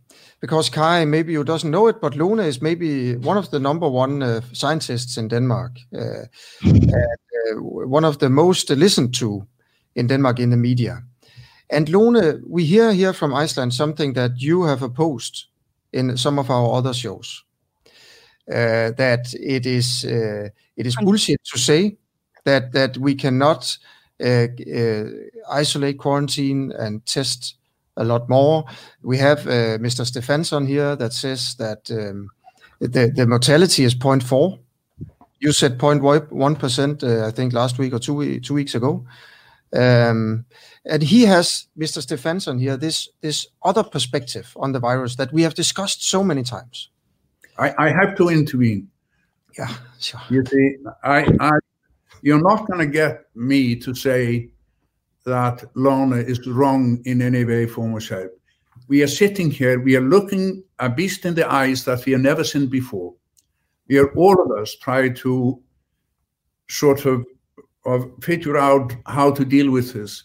Because 0.40 0.68
Kari, 0.68 1.06
maybe 1.06 1.32
you 1.32 1.44
doesn't 1.44 1.70
know 1.70 1.88
it, 1.88 2.00
but 2.00 2.14
Lone 2.14 2.40
is 2.40 2.60
maybe 2.60 3.16
one 3.16 3.38
of 3.38 3.50
the 3.50 3.58
number 3.58 3.88
one 3.88 4.22
uh, 4.22 4.40
scientists 4.52 5.16
in 5.16 5.28
Denmark, 5.28 5.78
uh, 5.94 6.26
and, 6.62 6.94
uh, 6.94 7.62
one 7.88 8.04
of 8.04 8.18
the 8.18 8.28
most 8.28 8.70
listened 8.70 9.14
to 9.14 9.46
in 9.94 10.06
Denmark 10.06 10.38
in 10.38 10.50
the 10.50 10.56
media. 10.56 11.02
And 11.70 11.88
Lone, 11.88 12.42
we 12.46 12.64
hear 12.64 12.92
here 12.92 13.12
from 13.12 13.34
Iceland 13.34 13.72
something 13.72 14.12
that 14.12 14.40
you 14.40 14.64
have 14.64 14.82
opposed 14.82 15.46
in 15.92 16.16
some 16.16 16.38
of 16.38 16.50
our 16.50 16.72
other 16.74 16.94
shows. 16.94 17.44
Uh, 18.48 18.92
that 18.92 19.34
it 19.34 19.66
is 19.66 20.04
uh, 20.04 20.48
it 20.76 20.86
is 20.86 20.94
bullshit 21.02 21.42
to 21.42 21.58
say 21.58 21.96
that 22.44 22.70
that 22.70 22.96
we 22.96 23.12
cannot 23.12 23.76
uh, 24.24 24.46
isolate, 25.50 25.98
quarantine, 25.98 26.70
and 26.78 27.04
test 27.06 27.56
a 27.96 28.04
lot 28.04 28.28
more. 28.28 28.64
We 29.02 29.18
have 29.18 29.40
Mr. 29.40 30.06
Stefansson 30.06 30.64
here 30.64 30.94
that 30.94 31.12
says 31.12 31.56
that 31.56 31.90
um, 31.90 32.30
the 32.78 33.10
the 33.12 33.26
mortality 33.26 33.82
is 33.82 33.96
0.4. 33.96 34.60
You 35.40 35.52
said 35.52 35.76
0.1 35.76 36.58
percent, 36.58 37.02
I 37.02 37.32
think 37.32 37.52
last 37.52 37.78
week 37.78 37.94
or 37.94 37.98
two 37.98 38.38
two 38.38 38.54
weeks 38.54 38.76
ago. 38.76 39.04
Um, 39.72 40.44
and 40.84 41.02
he 41.02 41.24
has 41.24 41.66
Mr. 41.76 42.00
Stefansson 42.00 42.60
here 42.60 42.76
this 42.76 43.08
this 43.22 43.48
other 43.64 43.82
perspective 43.82 44.52
on 44.56 44.70
the 44.70 44.78
virus 44.78 45.16
that 45.16 45.32
we 45.32 45.42
have 45.42 45.54
discussed 45.54 46.08
so 46.08 46.22
many 46.22 46.44
times. 46.44 46.90
I, 47.58 47.74
I 47.78 47.88
have 47.90 48.16
to 48.16 48.28
intervene. 48.28 48.88
Yeah, 49.58 49.72
sure. 50.00 50.20
You 50.28 50.44
see, 50.44 50.76
I, 51.02 51.26
I, 51.40 51.50
you're 52.22 52.42
not 52.42 52.66
going 52.66 52.80
to 52.80 52.86
get 52.86 53.24
me 53.34 53.76
to 53.76 53.94
say 53.94 54.50
that 55.24 55.64
Lone 55.74 56.12
is 56.12 56.46
wrong 56.46 57.00
in 57.04 57.22
any 57.22 57.44
way, 57.44 57.66
form, 57.66 57.94
or 57.94 58.00
shape. 58.00 58.30
We 58.88 59.02
are 59.02 59.08
sitting 59.08 59.50
here, 59.50 59.80
we 59.80 59.96
are 59.96 60.02
looking 60.02 60.62
a 60.78 60.88
beast 60.88 61.24
in 61.24 61.34
the 61.34 61.50
eyes 61.50 61.84
that 61.86 62.04
we 62.04 62.12
have 62.12 62.20
never 62.20 62.44
seen 62.44 62.66
before. 62.66 63.14
We 63.88 63.98
are 63.98 64.12
all 64.14 64.40
of 64.40 64.50
us 64.58 64.76
trying 64.76 65.14
to 65.16 65.60
sort 66.68 67.06
of, 67.06 67.24
of 67.84 68.10
figure 68.22 68.56
out 68.56 68.94
how 69.06 69.32
to 69.32 69.44
deal 69.44 69.70
with 69.70 69.92
this. 69.92 70.24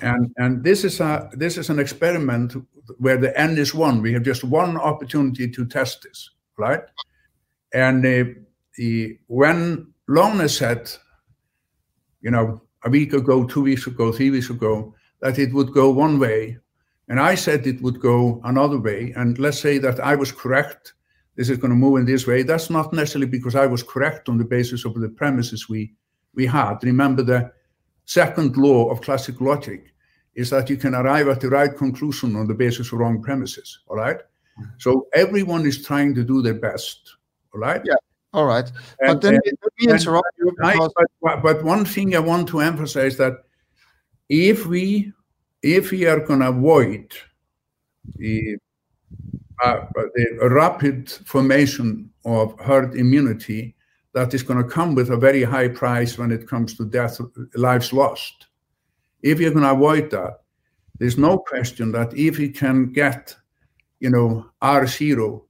And, 0.00 0.32
and 0.36 0.62
this 0.62 0.84
is 0.84 1.00
a 1.00 1.28
this 1.32 1.58
is 1.58 1.70
an 1.70 1.80
experiment 1.80 2.54
where 2.98 3.16
the 3.16 3.36
end 3.38 3.58
is 3.58 3.74
one. 3.74 4.00
We 4.00 4.12
have 4.12 4.22
just 4.22 4.44
one 4.44 4.76
opportunity 4.76 5.50
to 5.50 5.66
test 5.66 6.02
this 6.02 6.30
right? 6.58 6.82
And 7.72 8.04
uh, 8.04 8.24
when 9.26 9.92
Lone 10.08 10.48
said, 10.48 10.90
you 12.20 12.30
know, 12.30 12.62
a 12.84 12.90
week 12.90 13.12
ago, 13.12 13.44
two 13.44 13.62
weeks 13.62 13.86
ago, 13.86 14.12
three 14.12 14.30
weeks 14.30 14.50
ago, 14.50 14.94
that 15.20 15.38
it 15.38 15.52
would 15.52 15.72
go 15.72 15.90
one 15.90 16.18
way, 16.18 16.58
and 17.08 17.18
I 17.18 17.34
said 17.34 17.66
it 17.66 17.82
would 17.82 18.00
go 18.00 18.40
another 18.44 18.78
way, 18.78 19.12
and 19.16 19.38
let's 19.38 19.60
say 19.60 19.78
that 19.78 20.00
I 20.00 20.14
was 20.14 20.30
correct, 20.30 20.94
this 21.36 21.48
is 21.48 21.58
going 21.58 21.70
to 21.70 21.76
move 21.76 21.98
in 21.98 22.06
this 22.06 22.26
way, 22.26 22.42
that's 22.42 22.70
not 22.70 22.92
necessarily 22.92 23.26
because 23.26 23.54
I 23.54 23.66
was 23.66 23.82
correct 23.82 24.28
on 24.28 24.38
the 24.38 24.44
basis 24.44 24.84
of 24.84 24.94
the 24.94 25.08
premises 25.08 25.68
we, 25.68 25.94
we 26.34 26.46
had. 26.46 26.82
Remember 26.82 27.22
the 27.22 27.52
second 28.04 28.56
law 28.56 28.90
of 28.90 29.00
classical 29.00 29.46
logic 29.46 29.92
is 30.34 30.50
that 30.50 30.70
you 30.70 30.76
can 30.76 30.94
arrive 30.94 31.28
at 31.28 31.40
the 31.40 31.48
right 31.48 31.76
conclusion 31.76 32.36
on 32.36 32.46
the 32.46 32.54
basis 32.54 32.92
of 32.92 32.98
wrong 32.98 33.20
premises. 33.20 33.80
All 33.88 33.96
right. 33.96 34.20
So 34.78 35.06
everyone 35.14 35.66
is 35.66 35.84
trying 35.84 36.14
to 36.14 36.24
do 36.24 36.42
their 36.42 36.54
best. 36.54 37.16
All 37.54 37.60
right. 37.60 37.80
Yeah. 37.84 37.94
All 38.32 38.46
right. 38.46 38.70
And, 39.00 39.14
but 39.14 39.22
then 39.22 39.34
and, 39.34 39.58
let 39.62 39.72
me 39.80 39.92
interrupt 39.92 40.28
you. 40.38 40.52
Because... 40.56 40.92
I, 40.96 41.04
but, 41.22 41.42
but 41.42 41.64
one 41.64 41.84
thing 41.84 42.14
I 42.14 42.18
want 42.18 42.48
to 42.48 42.60
emphasize 42.60 43.16
that 43.16 43.44
if 44.28 44.66
we 44.66 45.12
if 45.62 45.90
we 45.90 46.06
are 46.06 46.20
going 46.20 46.40
to 46.40 46.48
avoid 46.48 47.12
the, 48.16 48.56
uh, 49.64 49.80
the 49.94 50.48
rapid 50.50 51.10
formation 51.10 52.10
of 52.24 52.58
herd 52.60 52.94
immunity, 52.94 53.74
that 54.14 54.32
is 54.34 54.42
going 54.42 54.62
to 54.62 54.68
come 54.68 54.94
with 54.94 55.10
a 55.10 55.16
very 55.16 55.42
high 55.42 55.68
price 55.68 56.16
when 56.16 56.30
it 56.30 56.48
comes 56.48 56.74
to 56.74 56.84
death, 56.84 57.20
lives 57.54 57.92
lost. 57.92 58.46
If 59.22 59.40
you're 59.40 59.50
going 59.50 59.64
to 59.64 59.72
avoid 59.72 60.10
that, 60.12 60.42
there's 60.98 61.18
no 61.18 61.38
question 61.38 61.92
that 61.92 62.14
if 62.14 62.38
we 62.38 62.48
can 62.50 62.92
get, 62.92 63.34
you 64.00 64.10
know, 64.10 64.46
R0 64.62 65.42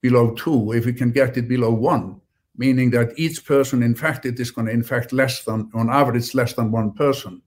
below 0.00 0.34
two, 0.34 0.72
if 0.72 0.86
we 0.86 0.92
can 0.92 1.10
get 1.10 1.36
it 1.36 1.48
below 1.48 1.72
one, 1.72 2.20
meaning 2.56 2.90
that 2.90 3.12
each 3.16 3.44
person 3.44 3.82
infected 3.82 4.38
is 4.38 4.50
going 4.50 4.66
to 4.66 4.72
infect 4.72 5.12
less 5.12 5.44
than, 5.44 5.70
on 5.74 5.90
average, 5.90 6.34
less 6.34 6.52
than 6.54 6.70
one 6.70 6.92
person, 6.92 7.42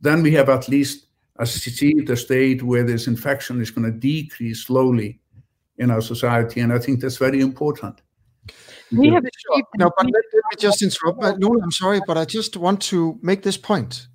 then 0.00 0.22
we 0.22 0.32
have 0.32 0.48
at 0.48 0.68
least 0.68 1.06
achieved 1.38 2.10
a 2.10 2.16
state 2.16 2.62
where 2.62 2.84
this 2.84 3.06
infection 3.06 3.60
is 3.60 3.70
going 3.70 3.90
to 3.90 3.98
decrease 3.98 4.64
slowly 4.64 5.20
in 5.78 5.90
our 5.90 6.00
society. 6.00 6.60
And 6.60 6.72
I 6.72 6.78
think 6.78 7.00
that's 7.00 7.16
very 7.16 7.40
important. 7.40 8.00
We 8.92 9.08
have 9.10 9.24
no, 9.76 9.90
but 9.96 10.06
let, 10.06 10.12
let 10.32 10.44
me 10.50 10.56
just 10.58 10.80
interrupt. 10.80 11.40
No, 11.40 11.58
I'm 11.60 11.72
sorry, 11.72 12.00
but 12.06 12.16
I 12.16 12.24
just 12.24 12.56
want 12.56 12.80
to 12.82 13.18
make 13.20 13.42
this 13.42 13.56
point. 13.56 14.06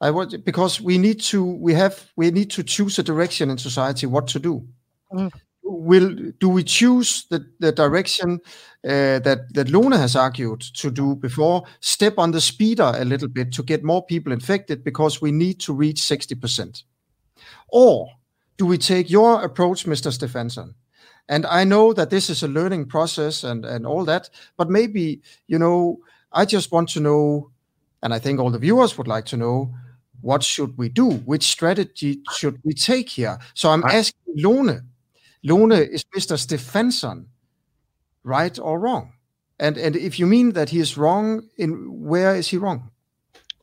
I 0.00 0.10
want 0.10 0.44
because 0.44 0.80
we 0.80 0.98
need 0.98 1.20
to 1.22 1.44
we 1.44 1.74
have 1.74 2.10
we 2.16 2.30
need 2.30 2.50
to 2.50 2.64
choose 2.64 2.98
a 2.98 3.04
direction 3.04 3.50
in 3.50 3.58
society 3.58 4.06
what 4.06 4.26
to 4.28 4.40
do. 4.40 4.66
Mm. 5.12 5.30
Will 5.68 6.14
do 6.38 6.48
we 6.48 6.62
choose 6.62 7.26
the, 7.28 7.44
the 7.58 7.72
direction 7.72 8.40
uh, 8.84 9.18
that 9.18 9.52
that 9.52 9.68
Lone 9.68 9.92
has 9.92 10.14
argued 10.14 10.60
to 10.60 10.90
do 10.92 11.16
before? 11.16 11.64
Step 11.80 12.18
on 12.18 12.30
the 12.30 12.40
speeder 12.40 12.92
a 12.94 13.04
little 13.04 13.28
bit 13.28 13.52
to 13.52 13.64
get 13.64 13.82
more 13.82 14.04
people 14.04 14.32
infected 14.32 14.84
because 14.84 15.20
we 15.20 15.32
need 15.32 15.58
to 15.60 15.72
reach 15.72 16.00
sixty 16.00 16.36
percent, 16.36 16.84
or 17.68 18.08
do 18.58 18.66
we 18.66 18.78
take 18.78 19.10
your 19.10 19.42
approach, 19.42 19.86
Mr. 19.86 20.12
Stefansson? 20.12 20.74
And 21.28 21.44
I 21.44 21.64
know 21.64 21.92
that 21.92 22.10
this 22.10 22.30
is 22.30 22.44
a 22.44 22.48
learning 22.48 22.86
process 22.86 23.42
and 23.42 23.64
and 23.64 23.84
all 23.84 24.04
that, 24.04 24.30
but 24.56 24.70
maybe 24.70 25.20
you 25.48 25.58
know 25.58 25.98
I 26.32 26.44
just 26.44 26.70
want 26.70 26.90
to 26.90 27.00
know, 27.00 27.50
and 28.04 28.14
I 28.14 28.20
think 28.20 28.38
all 28.38 28.50
the 28.50 28.60
viewers 28.60 28.96
would 28.96 29.08
like 29.08 29.24
to 29.26 29.36
know 29.36 29.74
what 30.20 30.42
should 30.42 30.76
we 30.76 30.88
do? 30.88 31.10
Which 31.10 31.44
strategy 31.44 32.20
should 32.32 32.58
we 32.64 32.74
take 32.74 33.08
here? 33.10 33.38
So 33.54 33.70
I'm 33.70 33.84
I, 33.84 33.96
asking 33.96 34.34
Lone. 34.36 34.82
Lone 35.46 35.72
is 35.72 36.04
Mr. 36.16 36.36
Stefansson 36.36 37.26
right 38.24 38.58
or 38.58 38.80
wrong? 38.80 39.12
And 39.58 39.78
and 39.78 39.96
if 39.96 40.18
you 40.18 40.26
mean 40.26 40.52
that 40.52 40.70
he 40.70 40.80
is 40.80 40.98
wrong, 40.98 41.48
in 41.56 41.70
where 42.02 42.34
is 42.34 42.48
he 42.48 42.56
wrong? 42.56 42.90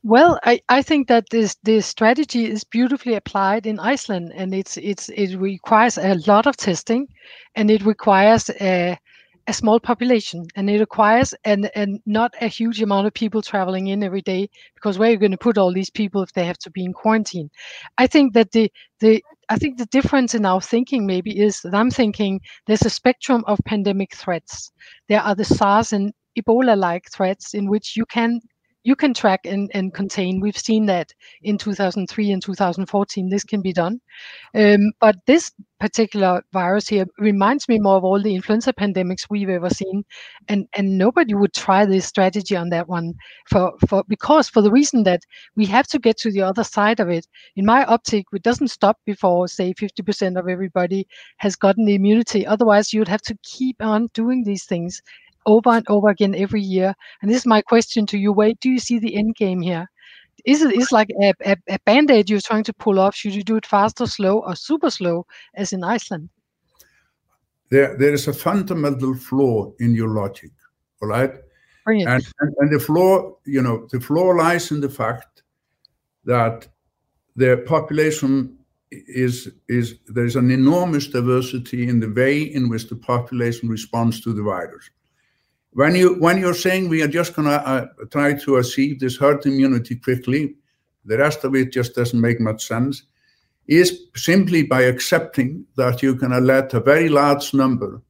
Well, 0.02 0.38
I, 0.44 0.60
I 0.68 0.82
think 0.82 1.08
that 1.08 1.30
this 1.30 1.56
this 1.62 1.86
strategy 1.86 2.50
is 2.50 2.64
beautifully 2.64 3.14
applied 3.14 3.66
in 3.66 3.78
Iceland, 3.78 4.32
and 4.34 4.54
it's 4.54 4.76
it's 4.78 5.08
it 5.10 5.36
requires 5.36 5.98
a 5.98 6.14
lot 6.26 6.46
of 6.46 6.56
testing, 6.56 7.06
and 7.54 7.70
it 7.70 7.84
requires 7.84 8.50
a 8.60 8.98
a 9.46 9.52
small 9.52 9.78
population 9.78 10.46
and 10.56 10.70
it 10.70 10.80
requires 10.80 11.34
and 11.44 11.70
and 11.74 12.00
not 12.06 12.34
a 12.40 12.46
huge 12.46 12.80
amount 12.80 13.06
of 13.06 13.12
people 13.12 13.42
traveling 13.42 13.88
in 13.88 14.02
every 14.02 14.22
day 14.22 14.48
because 14.74 14.98
where 14.98 15.08
are 15.08 15.12
you 15.12 15.18
going 15.18 15.30
to 15.30 15.46
put 15.46 15.58
all 15.58 15.72
these 15.72 15.90
people 15.90 16.22
if 16.22 16.32
they 16.32 16.46
have 16.46 16.58
to 16.58 16.70
be 16.70 16.82
in 16.82 16.92
quarantine 16.94 17.50
i 17.98 18.06
think 18.06 18.32
that 18.32 18.52
the 18.52 18.72
the 19.00 19.22
i 19.48 19.58
think 19.58 19.78
the 19.78 19.86
difference 19.86 20.34
in 20.34 20.44
our 20.46 20.60
thinking 20.60 21.06
maybe 21.06 21.38
is 21.40 21.60
that 21.60 21.74
i'm 21.74 21.90
thinking 21.90 22.40
there's 22.66 22.84
a 22.84 22.90
spectrum 22.90 23.44
of 23.46 23.58
pandemic 23.64 24.14
threats. 24.14 24.72
There 25.08 25.20
are 25.20 25.34
the 25.34 25.44
sars 25.44 25.92
and 25.92 26.12
ebola 26.38 26.76
like 26.76 27.10
threats 27.10 27.54
in 27.54 27.68
which 27.68 27.96
you 27.96 28.06
can 28.06 28.40
you 28.84 28.94
can 28.94 29.14
track 29.14 29.40
and, 29.46 29.70
and 29.74 29.92
contain. 29.94 30.40
We've 30.40 30.56
seen 30.56 30.86
that 30.86 31.12
in 31.42 31.56
2003 31.56 32.30
and 32.30 32.42
2014. 32.42 33.28
This 33.30 33.42
can 33.42 33.62
be 33.62 33.72
done. 33.72 34.00
Um, 34.54 34.92
but 35.00 35.16
this 35.26 35.50
particular 35.80 36.42
virus 36.52 36.88
here 36.88 37.06
reminds 37.18 37.68
me 37.68 37.78
more 37.78 37.96
of 37.96 38.04
all 38.04 38.22
the 38.22 38.34
influenza 38.34 38.72
pandemics 38.74 39.26
we've 39.28 39.48
ever 39.48 39.70
seen. 39.70 40.04
And, 40.48 40.66
and 40.74 40.98
nobody 40.98 41.34
would 41.34 41.54
try 41.54 41.86
this 41.86 42.06
strategy 42.06 42.56
on 42.56 42.68
that 42.70 42.88
one 42.88 43.14
for, 43.48 43.72
for 43.88 44.04
because 44.06 44.48
for 44.48 44.60
the 44.60 44.70
reason 44.70 45.02
that 45.04 45.22
we 45.56 45.64
have 45.66 45.86
to 45.88 45.98
get 45.98 46.18
to 46.18 46.30
the 46.30 46.42
other 46.42 46.64
side 46.64 47.00
of 47.00 47.08
it. 47.08 47.26
In 47.56 47.64
my 47.64 47.84
optic, 47.86 48.26
it 48.32 48.42
doesn't 48.42 48.68
stop 48.68 48.98
before, 49.06 49.48
say, 49.48 49.72
50% 49.72 50.38
of 50.38 50.46
everybody 50.46 51.06
has 51.38 51.56
gotten 51.56 51.86
the 51.86 51.94
immunity. 51.94 52.46
Otherwise, 52.46 52.92
you'd 52.92 53.08
have 53.08 53.22
to 53.22 53.36
keep 53.42 53.76
on 53.80 54.08
doing 54.12 54.44
these 54.44 54.64
things 54.64 55.00
over 55.46 55.70
and 55.70 55.86
over 55.88 56.08
again 56.08 56.34
every 56.34 56.60
year. 56.60 56.94
And 57.20 57.30
this 57.30 57.38
is 57.38 57.46
my 57.46 57.62
question 57.62 58.06
to 58.06 58.18
you: 58.18 58.32
Where 58.32 58.52
do 58.60 58.70
you 58.70 58.78
see 58.78 58.98
the 58.98 59.16
end 59.16 59.36
game 59.36 59.60
here? 59.60 59.86
Is 60.44 60.62
it 60.62 60.74
is 60.74 60.92
like 60.92 61.08
a, 61.22 61.32
a, 61.44 61.56
a 61.68 61.78
band 61.86 62.10
aid 62.10 62.28
you're 62.28 62.40
trying 62.40 62.64
to 62.64 62.72
pull 62.74 62.98
off? 62.98 63.14
Should 63.14 63.34
you 63.34 63.42
do 63.42 63.56
it 63.56 63.66
fast 63.66 64.00
or 64.00 64.06
slow 64.06 64.40
or 64.40 64.56
super 64.56 64.90
slow, 64.90 65.26
as 65.54 65.72
in 65.72 65.84
Iceland? 65.84 66.28
There, 67.70 67.96
there 67.96 68.12
is 68.12 68.28
a 68.28 68.32
fundamental 68.32 69.14
flaw 69.14 69.72
in 69.80 69.94
your 69.94 70.08
logic, 70.08 70.50
all 71.00 71.08
right? 71.08 71.32
And, 71.86 72.24
and, 72.40 72.54
and 72.58 72.72
the 72.72 72.78
flaw, 72.78 73.36
you 73.46 73.62
know, 73.62 73.88
the 73.90 74.00
flaw 74.00 74.30
lies 74.30 74.70
in 74.70 74.80
the 74.80 74.88
fact 74.88 75.42
that 76.24 76.68
the 77.36 77.62
population 77.66 78.58
is 78.90 79.50
is 79.68 79.96
there's 80.06 80.36
an 80.36 80.50
enormous 80.50 81.08
diversity 81.08 81.88
in 81.88 82.00
the 82.00 82.08
way 82.08 82.42
in 82.42 82.68
which 82.68 82.88
the 82.88 82.96
population 82.96 83.68
responds 83.68 84.20
to 84.20 84.32
the 84.32 84.42
virus. 84.42 84.88
When 85.74 85.96
you 85.96 86.14
when 86.14 86.38
you're 86.38 86.54
saying 86.54 86.88
we 86.88 87.02
are 87.02 87.08
just 87.08 87.34
going 87.34 87.48
to 87.48 87.68
uh, 87.68 87.86
try 88.12 88.34
to 88.34 88.56
achieve 88.56 89.00
this 89.00 89.16
herd 89.16 89.44
immunity 89.44 89.96
quickly, 89.96 90.54
the 91.04 91.18
rest 91.18 91.42
of 91.42 91.54
it 91.56 91.72
just 91.72 91.96
doesn't 91.96 92.20
make 92.20 92.40
much 92.40 92.64
sense. 92.66 93.02
Is 93.66 94.06
simply 94.14 94.62
by 94.62 94.82
accepting 94.82 95.64
that 95.76 96.02
you're 96.02 96.16
to 96.16 96.38
let 96.40 96.74
a 96.74 96.80
very 96.80 97.08
large 97.08 97.54
number 97.54 98.02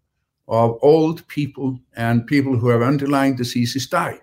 of 0.46 0.78
old 0.82 1.26
people 1.28 1.78
and 1.96 2.26
people 2.26 2.58
who 2.58 2.68
have 2.68 2.82
underlying 2.82 3.36
diseases 3.36 3.86
die. 3.86 4.18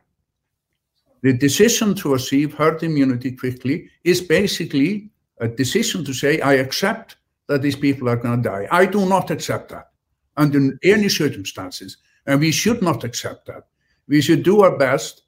The 1.24 1.34
decision 1.34 1.96
to 1.96 2.14
achieve 2.16 2.54
herd 2.54 2.84
immunity 2.84 3.32
quickly 3.32 3.90
is 4.04 4.22
basically 4.22 5.10
a 5.40 5.48
decision 5.48 6.04
to 6.06 6.14
say, 6.14 6.42
I 6.42 6.54
accept 6.56 7.16
that 7.48 7.62
these 7.62 7.76
people 7.76 8.08
are 8.10 8.18
going 8.18 8.42
to 8.42 8.50
die. 8.50 8.68
I 8.72 8.86
do 8.86 9.08
not 9.08 9.32
accept 9.32 9.70
that 9.70 9.90
under 10.38 10.78
any 10.84 11.10
circumstances. 11.10 11.98
And 12.28 12.40
we 12.40 12.52
should 12.52 12.82
not 12.82 13.04
accept 13.04 13.48
that. 13.48 13.68
We 14.08 14.22
should 14.22 14.44
do 14.44 14.62
our 14.62 14.78
best 14.78 15.24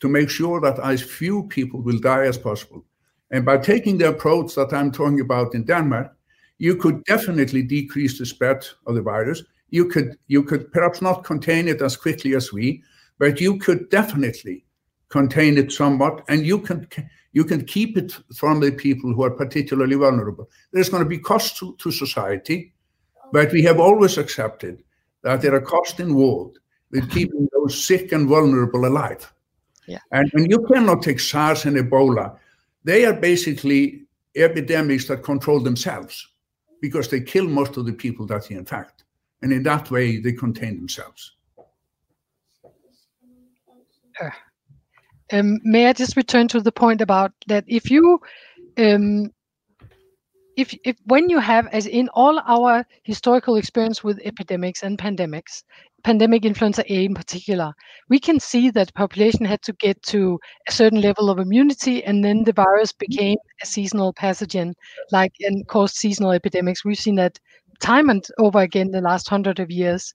to 0.00 0.08
make 0.08 0.28
sure 0.30 0.60
that 0.60 0.78
as 0.80 1.02
few 1.02 1.44
people 1.44 1.80
will 1.80 1.98
die 1.98 2.26
as 2.26 2.38
possible. 2.38 2.84
And 3.30 3.44
by 3.44 3.58
taking 3.58 3.98
the 3.98 4.08
approach 4.08 4.54
that 4.54 4.72
I'm 4.72 4.92
talking 4.92 5.20
about 5.20 5.54
in 5.54 5.64
Denmark, 5.64 6.12
you 6.58 6.76
could 6.76 7.04
definitely 7.04 7.62
decrease 7.62 8.18
the 8.18 8.26
spread 8.26 8.66
of 8.86 8.94
the 8.94 9.02
virus. 9.02 9.42
You 9.70 9.86
could 9.86 10.16
you 10.28 10.42
could 10.42 10.72
perhaps 10.72 11.02
not 11.02 11.24
contain 11.24 11.68
it 11.68 11.82
as 11.82 11.96
quickly 11.96 12.34
as 12.34 12.52
we, 12.52 12.82
but 13.18 13.40
you 13.40 13.58
could 13.58 13.90
definitely 13.90 14.64
contain 15.08 15.58
it 15.58 15.72
somewhat, 15.72 16.24
and 16.28 16.46
you 16.46 16.58
can 16.58 16.86
you 17.32 17.44
can 17.44 17.64
keep 17.64 17.98
it 17.98 18.12
from 18.34 18.60
the 18.60 18.70
people 18.70 19.12
who 19.12 19.22
are 19.22 19.30
particularly 19.30 19.96
vulnerable. 19.96 20.48
There's 20.72 20.88
going 20.88 21.02
to 21.02 21.08
be 21.08 21.18
cost 21.18 21.58
to, 21.58 21.76
to 21.76 21.90
society, 21.90 22.72
but 23.32 23.52
we 23.52 23.62
have 23.62 23.78
always 23.78 24.16
accepted 24.16 24.82
that 25.26 25.42
there 25.42 25.54
are 25.54 25.60
costs 25.60 25.98
involved 25.98 26.60
with 26.92 27.10
keeping 27.10 27.48
those 27.52 27.84
sick 27.84 28.12
and 28.12 28.28
vulnerable 28.28 28.86
alive. 28.86 29.32
Yeah. 29.88 29.98
And, 30.12 30.30
and 30.34 30.48
you 30.48 30.64
cannot 30.72 31.02
take 31.02 31.18
SARS 31.18 31.64
and 31.64 31.76
Ebola. 31.76 32.38
They 32.84 33.04
are 33.06 33.12
basically 33.12 34.04
epidemics 34.36 35.08
that 35.08 35.24
control 35.24 35.58
themselves 35.58 36.28
because 36.80 37.08
they 37.08 37.20
kill 37.20 37.48
most 37.48 37.76
of 37.76 37.86
the 37.86 37.92
people 37.92 38.24
that 38.26 38.46
they 38.46 38.54
infect. 38.54 39.02
And 39.42 39.52
in 39.52 39.64
that 39.64 39.90
way, 39.90 40.20
they 40.20 40.32
contain 40.32 40.76
themselves. 40.76 41.32
Uh, 44.22 44.30
um, 45.32 45.58
may 45.64 45.88
I 45.88 45.92
just 45.92 46.16
return 46.16 46.46
to 46.48 46.60
the 46.60 46.70
point 46.70 47.00
about 47.00 47.32
that 47.48 47.64
if 47.66 47.90
you 47.90 48.20
um, 48.78 49.32
if, 50.56 50.74
if 50.84 50.96
when 51.04 51.28
you 51.28 51.38
have 51.38 51.66
as 51.68 51.86
in 51.86 52.08
all 52.14 52.40
our 52.46 52.84
historical 53.02 53.56
experience 53.56 54.02
with 54.02 54.20
epidemics 54.24 54.82
and 54.82 54.98
pandemics 54.98 55.62
pandemic 56.02 56.44
influenza 56.44 56.84
a 56.88 57.04
in 57.04 57.14
particular 57.14 57.72
we 58.08 58.18
can 58.18 58.38
see 58.38 58.70
that 58.70 58.94
population 58.94 59.44
had 59.44 59.60
to 59.62 59.72
get 59.74 60.00
to 60.02 60.38
a 60.68 60.72
certain 60.72 61.00
level 61.00 61.28
of 61.30 61.38
immunity 61.38 62.02
and 62.04 62.24
then 62.24 62.44
the 62.44 62.52
virus 62.52 62.92
became 62.92 63.36
a 63.62 63.66
seasonal 63.66 64.12
pathogen 64.14 64.72
like 65.10 65.32
and 65.40 65.66
caused 65.68 65.96
seasonal 65.96 66.30
epidemics. 66.32 66.84
We've 66.84 66.98
seen 66.98 67.16
that 67.16 67.38
time 67.80 68.08
and 68.08 68.26
over 68.38 68.60
again 68.60 68.90
the 68.90 69.00
last 69.00 69.28
hundred 69.28 69.58
of 69.58 69.70
years. 69.70 70.14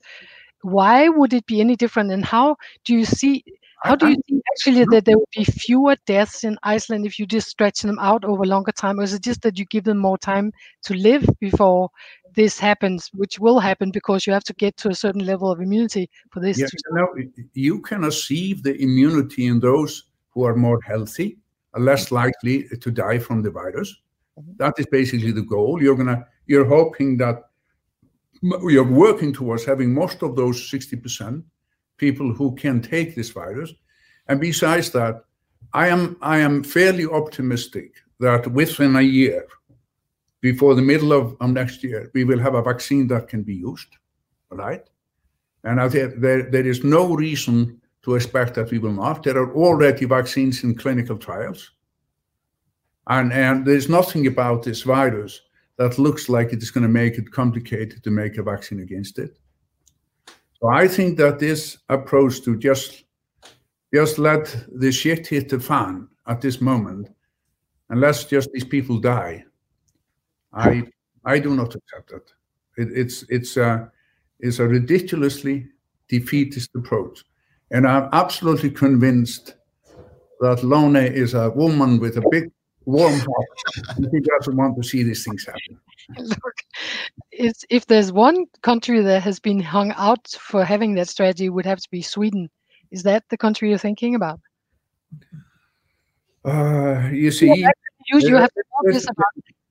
Why 0.62 1.10
would 1.10 1.34
it 1.34 1.46
be 1.46 1.60
any 1.60 1.76
different 1.76 2.12
and 2.12 2.24
how 2.24 2.56
do 2.86 2.94
you 2.94 3.06
see 3.06 3.44
How 3.84 3.96
do 3.96 4.10
you 4.10 4.18
think 4.28 4.44
actually 4.54 4.86
that 4.92 5.06
there 5.06 5.18
will 5.18 5.30
be 5.36 5.44
fewer 5.44 5.96
deaths 6.06 6.44
in 6.44 6.58
Iceland 6.62 7.06
if 7.06 7.18
you 7.18 7.26
just 7.26 7.48
stretch 7.48 7.82
them 7.82 7.98
out 8.00 8.24
over 8.24 8.46
longer 8.46 8.72
time, 8.72 9.00
or 9.00 9.04
is 9.04 9.14
it 9.14 9.24
just 9.24 9.42
that 9.42 9.58
you 9.58 9.66
give 9.66 9.86
them 9.86 9.98
more 9.98 10.20
time 10.20 10.52
to 10.84 10.94
live 10.94 11.28
before 11.40 11.90
this 12.36 12.60
happens, 12.60 13.10
which 13.14 13.40
will 13.40 13.60
happen 13.60 13.90
because 13.90 14.28
you 14.28 14.34
have 14.34 14.44
to 14.44 14.54
get 14.54 14.78
to 14.78 14.90
a 14.90 14.96
certain 14.96 15.26
level 15.26 15.52
of 15.52 15.60
immunity 15.62 16.10
for 16.30 16.40
this? 16.40 16.60
Yes, 16.60 16.70
to 16.70 16.78
no, 16.92 17.08
you 17.54 17.82
can 17.82 18.04
achieve 18.04 18.62
the 18.62 18.80
immunity 18.80 19.48
in 19.48 19.60
those 19.60 20.04
who 20.30 20.44
are 20.44 20.56
more 20.56 20.80
healthy, 20.82 21.40
are 21.74 21.82
less 21.82 22.12
likely 22.12 22.68
to 22.68 22.92
die 22.92 23.18
from 23.18 23.42
the 23.42 23.50
virus. 23.50 24.00
Mhm. 24.40 24.58
That 24.58 24.74
is 24.78 24.86
basically 24.92 25.32
the 25.32 25.42
goal. 25.42 25.82
You're 25.82 25.96
gonna, 25.96 26.28
you're 26.46 26.66
hoping 26.66 27.18
that 27.18 27.50
you're 28.42 28.84
working 28.84 29.34
towards 29.34 29.66
having 29.66 29.94
most 29.94 30.22
of 30.24 30.36
those 30.36 30.70
60% 30.70 31.44
people 32.02 32.34
who 32.34 32.54
can 32.56 32.82
take 32.82 33.16
this 33.16 33.30
virus. 33.30 33.72
And 34.28 34.42
besides 34.42 34.90
that, 34.92 35.24
I 35.74 35.88
am 35.88 36.18
I 36.22 36.38
am 36.48 36.64
fairly 36.64 37.06
optimistic 37.06 37.90
that 38.20 38.48
within 38.52 38.96
a 38.96 39.02
year, 39.20 39.46
before 40.42 40.74
the 40.76 40.88
middle 40.92 41.14
of, 41.14 41.38
of 41.40 41.50
next 41.52 41.84
year, 41.84 42.12
we 42.16 42.24
will 42.24 42.40
have 42.40 42.56
a 42.56 42.68
vaccine 42.72 43.08
that 43.08 43.28
can 43.28 43.44
be 43.44 43.56
used, 43.56 43.92
right? 44.50 44.84
And 45.64 45.80
I 45.80 45.88
think 45.90 46.20
there, 46.20 46.44
there 46.50 46.68
is 46.68 46.84
no 46.84 47.04
reason 47.16 47.80
to 48.04 48.16
expect 48.16 48.56
that 48.56 48.72
we 48.72 48.80
will 48.80 48.98
not. 49.04 49.24
There 49.24 49.38
are 49.38 49.54
already 49.56 50.06
vaccines 50.06 50.64
in 50.64 50.76
clinical 50.76 51.18
trials. 51.18 51.72
And, 53.08 53.32
and 53.32 53.66
there's 53.66 53.90
nothing 53.90 54.26
about 54.28 54.64
this 54.64 54.82
virus 54.82 55.42
that 55.78 56.00
looks 56.00 56.30
like 56.30 56.52
it 56.52 56.64
is 56.64 56.72
going 56.72 56.88
to 56.88 57.00
make 57.02 57.20
it 57.20 57.32
complicated 57.32 58.04
to 58.04 58.12
make 58.12 58.38
a 58.38 58.44
vaccine 58.44 58.80
against 58.80 59.20
it. 59.20 59.38
So 60.62 60.70
I 60.70 60.88
think 60.88 61.18
that 61.18 61.40
this 61.40 61.80
approach 61.90 62.44
to 62.44 62.56
just 62.56 63.06
just 63.94 64.20
let 64.20 64.56
the 64.74 64.92
shit 64.92 65.28
hit 65.28 65.50
the 65.50 65.60
fan 65.60 66.08
at 66.28 66.40
this 66.40 66.62
moment, 66.62 67.10
and 67.90 68.00
let's 68.00 68.26
just 68.26 68.52
these 68.54 68.64
people 68.64 69.00
die. 69.00 69.44
I 70.54 70.84
I 71.26 71.40
do 71.40 71.56
not 71.56 71.76
accept 71.76 72.12
that. 72.12 72.32
It, 72.78 72.90
it's 72.96 73.26
it's 73.30 73.58
a 73.58 73.92
it's 74.40 74.60
a 74.60 74.68
ridiculously 74.68 75.68
defeatist 76.08 76.70
approach, 76.76 77.24
and 77.72 77.88
I'm 77.88 78.10
absolutely 78.14 78.70
convinced 78.70 79.56
that 80.42 80.64
Lone 80.64 80.96
is 80.96 81.34
a 81.34 81.50
woman 81.50 82.00
with 82.00 82.18
a 82.18 82.28
big 82.30 82.52
warm 82.86 83.20
heart. 83.20 83.48
She 84.12 84.20
doesn't 84.20 84.56
want 84.56 84.76
to 84.78 84.84
see 84.84 85.04
these 85.04 85.24
things 85.24 85.46
happen. 85.46 85.80
Look, 86.18 86.56
it's, 87.32 87.64
if 87.70 87.86
there's 87.86 88.12
one 88.12 88.46
country 88.62 89.02
that 89.02 89.22
has 89.24 89.40
been 89.40 89.60
hung 89.60 89.92
out 89.98 90.28
for 90.40 90.66
having 90.66 90.96
that 90.96 91.08
strategy, 91.10 91.46
it 91.46 91.50
would 91.50 91.66
have 91.66 91.80
to 91.80 91.90
be 91.92 92.02
Sweden. 92.02 92.50
Is 92.92 93.04
that 93.04 93.24
the 93.30 93.38
country 93.38 93.70
you're 93.70 93.78
thinking 93.78 94.16
about? 94.16 94.40
Uh, 96.44 97.10
you 97.12 97.32
see, 97.32 97.48
You, 97.48 98.20
you 98.20 98.34
Yeah, 98.36 98.42
have 98.42 98.54
to 98.54 98.64
talk 98.72 98.94
this 98.94 99.04
about 99.04 99.26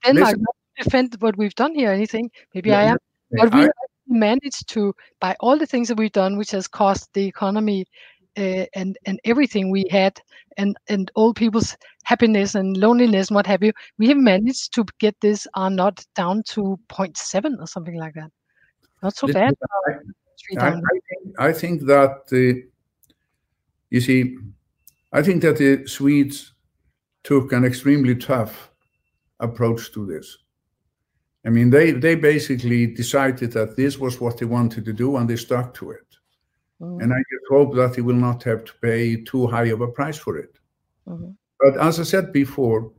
Denmark, 0.04 0.28
listen. 0.36 0.42
not 0.42 0.56
defend 0.84 1.16
what 1.20 1.36
we've 1.36 1.54
done 1.54 1.74
here 1.74 1.90
anything. 1.90 2.30
Maybe 2.54 2.70
Yeah, 2.70 2.78
I 2.78 2.82
am. 2.84 2.96
But 3.32 3.52
we 3.54 3.64
I- 3.64 3.70
managed 4.06 4.68
to, 4.70 4.94
by 5.20 5.36
all 5.40 5.58
the 5.58 5.66
things 5.66 5.88
that 5.88 5.98
we've 5.98 6.12
done, 6.12 6.38
which 6.38 6.50
has 6.52 6.66
cost 6.68 7.12
the 7.12 7.26
economy 7.26 7.84
uh, 8.38 8.64
and 8.74 8.96
and 9.06 9.18
everything 9.24 9.70
we 9.70 9.86
had, 9.90 10.20
and 10.56 10.76
and 10.88 11.10
old 11.16 11.36
people's 11.36 11.76
happiness 12.04 12.54
and 12.54 12.76
loneliness 12.76 13.28
and 13.28 13.34
what 13.34 13.46
have 13.46 13.62
you, 13.62 13.72
we 13.98 14.08
have 14.08 14.16
managed 14.18 14.74
to 14.74 14.84
get 14.98 15.14
this 15.20 15.46
R 15.54 15.70
not 15.70 16.04
down 16.14 16.42
to 16.48 16.78
0.7 16.88 17.58
or 17.60 17.66
something 17.66 17.96
like 17.96 18.14
that. 18.14 18.30
Not 19.02 19.16
so 19.16 19.26
bad. 19.34 19.54
I- 19.88 19.92
I. 20.58 20.68
I 20.68 20.72
think, 20.90 21.40
I 21.40 21.52
think 21.52 21.82
that 21.86 22.26
the, 22.28 22.64
you 23.90 24.00
see, 24.00 24.36
I 25.12 25.22
think 25.22 25.42
that 25.42 25.58
the 25.58 25.86
Swedes 25.86 26.54
took 27.22 27.52
an 27.52 27.64
extremely 27.64 28.14
tough 28.16 28.70
approach 29.38 29.92
to 29.92 30.06
this. 30.06 30.38
I 31.44 31.50
mean, 31.50 31.70
they 31.70 31.92
they 31.92 32.14
basically 32.16 32.86
decided 32.86 33.52
that 33.52 33.76
this 33.76 33.98
was 33.98 34.20
what 34.20 34.38
they 34.38 34.46
wanted 34.46 34.84
to 34.84 34.92
do, 34.92 35.16
and 35.16 35.28
they 35.28 35.36
stuck 35.36 35.74
to 35.74 35.90
it. 35.90 36.09
Mhm, 36.80 37.02
And 37.02 37.12
I 37.12 37.18
just 37.18 37.46
hope 37.48 37.74
that 37.76 37.94
he 37.96 38.00
will 38.00 38.16
not 38.16 38.42
have 38.44 38.64
to 38.64 38.72
pay 38.80 39.22
too 39.22 39.46
high 39.46 39.66
of 39.66 39.80
a 39.80 39.88
price 39.88 40.16
for 40.18 40.36
it. 40.38 40.58
mhm. 41.06 41.36
But 41.58 41.76
as 41.76 42.00
I 42.00 42.04
said 42.04 42.32
before, 42.32 42.90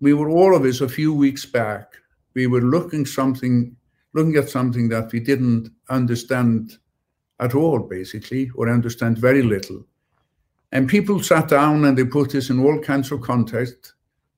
we 0.00 0.14
were 0.14 0.30
all 0.30 0.54
of 0.56 0.64
us 0.64 0.80
a 0.80 0.88
few 0.88 1.12
weeks 1.14 1.44
back. 1.44 1.94
We 2.34 2.46
were 2.46 2.62
looking 2.62 3.06
something, 3.06 3.76
looking 4.14 4.36
at 4.36 4.48
something 4.48 4.88
that 4.88 5.12
we 5.12 5.20
didn't 5.20 5.70
understand 5.88 6.78
at 7.40 7.54
all, 7.54 7.78
basically, 7.80 8.50
or 8.54 8.68
understand 8.68 9.18
very 9.18 9.42
little. 9.42 9.84
And 10.72 10.88
people 10.88 11.20
sat 11.22 11.48
down 11.48 11.84
and 11.84 11.96
they 11.96 12.04
put 12.04 12.30
this 12.30 12.50
in 12.50 12.58
all 12.60 12.78
kinds 12.80 13.12
of 13.12 13.20
context. 13.20 13.94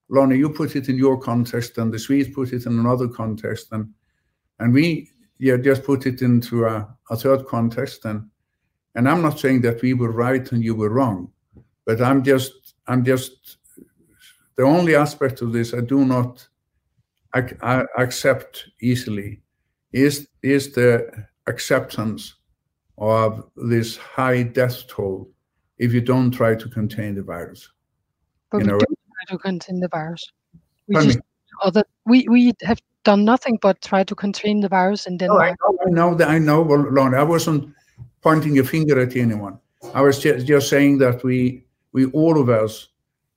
Lone, 0.09 0.37
you 0.39 0.51
put 0.51 0.77
it 0.77 0.89
in 0.89 0.97
your 0.97 1.19
context, 1.19 1.79
and 1.79 1.93
the 1.93 1.99
Swedes 1.99 2.29
put 2.35 2.53
it 2.53 2.67
in 2.67 2.79
another 2.79 3.09
context, 3.09 3.69
and 3.73 3.93
and 4.59 4.73
we 4.73 5.11
yeah 5.39 5.57
just 5.57 5.85
put 5.85 6.07
it 6.07 6.23
into 6.23 6.65
a, 6.65 6.89
a 7.11 7.17
third 7.17 7.47
context. 7.47 8.05
And 8.05 8.31
and 8.97 9.09
I'm 9.09 9.23
not 9.23 9.39
saying 9.39 9.61
that 9.61 9.83
we 9.83 9.93
were 9.95 10.11
right 10.11 10.51
and 10.51 10.65
you 10.65 10.75
were 10.75 10.89
wrong, 10.89 11.31
but 11.85 12.01
I'm 12.01 12.25
just 12.25 12.75
I'm 12.89 13.05
just 13.05 13.59
the 14.57 14.65
only 14.65 14.97
aspect 14.97 15.43
of 15.43 15.53
this 15.53 15.75
I 15.75 15.81
do 15.83 16.05
not 16.05 16.49
ac- 17.37 17.57
I 17.63 17.85
accept 17.99 18.71
easily 18.81 19.43
is 19.93 20.29
is 20.43 20.73
the 20.73 21.11
acceptance 21.47 22.35
of 22.99 23.45
this 23.57 23.97
high 23.99 24.43
death 24.43 24.87
toll 24.89 25.31
if 25.79 25.93
you 25.93 26.01
don't 26.01 26.31
try 26.31 26.55
to 26.55 26.69
contain 26.69 27.15
the 27.15 27.23
virus. 27.23 27.69
But 28.51 28.59
You 28.59 28.65
we 28.65 28.73
know, 28.73 28.79
do 28.79 28.87
try 28.87 29.37
to 29.37 29.39
contain 29.39 29.81
the 29.81 29.89
virus. 29.89 30.25
We 30.89 30.95
just 30.95 31.19
other 31.63 31.85
we 32.07 32.27
we 32.29 32.55
have 32.63 32.81
done 33.05 33.25
nothing 33.25 33.59
but 33.61 33.81
try 33.83 34.05
to 34.05 34.15
contain 34.15 34.61
the 34.61 34.69
virus 34.69 35.07
in 35.07 35.19
Oh, 35.21 35.39
I 35.39 35.51
know, 35.51 35.79
I 35.87 35.91
know 35.91 36.15
that 36.15 36.29
I 36.29 36.39
know. 36.39 36.63
Well, 36.63 36.91
Lone, 36.91 37.15
I 37.15 37.23
wasn't 37.23 37.76
pointing 38.27 38.59
a 38.59 38.65
finger 38.65 38.99
at 39.01 39.15
anyone. 39.17 39.57
I 39.95 40.01
was 40.01 40.19
just, 40.19 40.69
saying 40.69 40.99
that 40.99 41.23
we 41.23 41.65
we 41.93 42.07
all 42.07 42.41
of 42.41 42.49
us 42.49 42.89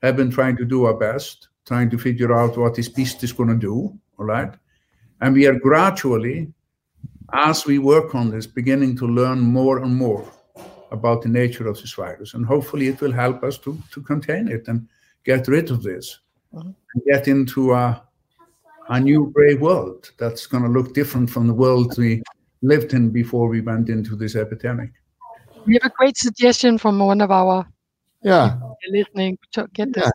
have 0.02 0.16
been 0.18 0.32
trying 0.32 0.58
to 0.58 0.66
do 0.66 0.86
our 0.88 0.98
best, 1.10 1.50
trying 1.72 1.90
to 1.92 1.98
figure 1.98 2.34
out 2.40 2.58
what 2.58 2.74
this 2.76 2.90
beast 2.90 3.24
is 3.24 3.32
going 3.32 3.50
to 3.50 3.68
do. 3.72 3.76
All 4.18 4.26
right, 4.26 4.52
and 5.22 5.36
we 5.36 5.46
are 5.50 5.60
gradually, 5.70 6.52
as 7.34 7.66
we 7.68 7.78
work 7.78 8.16
on 8.16 8.32
this, 8.32 8.48
beginning 8.48 8.98
to 8.98 9.06
learn 9.06 9.40
more 9.40 9.78
and 9.84 9.96
more 9.96 10.26
about 10.92 11.22
the 11.22 11.30
nature 11.30 11.68
of 11.68 11.76
this 11.80 11.94
virus, 11.94 12.34
and 12.34 12.44
hopefully 12.46 12.88
it 12.88 13.00
will 13.02 13.14
help 13.24 13.44
us 13.44 13.60
to 13.60 13.78
to 13.94 14.02
contain 14.02 14.48
it 14.48 14.68
and 14.70 14.88
get 15.24 15.48
rid 15.48 15.70
of 15.72 15.80
this, 15.84 16.20
Mhm. 16.54 16.74
and 16.94 17.04
get 17.12 17.28
into 17.28 17.62
a 17.74 17.86
a 18.96 19.00
new 19.00 19.22
brave 19.36 19.62
world 19.62 20.02
that's 20.18 20.48
going 20.52 20.64
to 20.64 20.76
look 20.78 20.96
different 20.96 21.30
from 21.30 21.46
the 21.48 21.58
world 21.64 21.96
we 21.98 22.24
lived 22.62 22.94
in 22.94 23.12
before 23.12 23.48
we 23.50 23.62
went 23.62 23.90
into 23.90 24.16
this 24.16 24.36
epidemic. 24.36 24.90
We 25.66 25.74
have 25.82 25.92
a 25.92 25.96
great 25.98 26.18
suggestion 26.18 26.78
from 26.78 27.00
one 27.00 27.22
of 27.24 27.32
our 27.32 27.66
Yeah. 28.24 28.58
listening. 28.92 29.38
to 29.52 29.68
Get 29.74 29.94
this. 29.94 30.04
Yeah. 30.04 30.12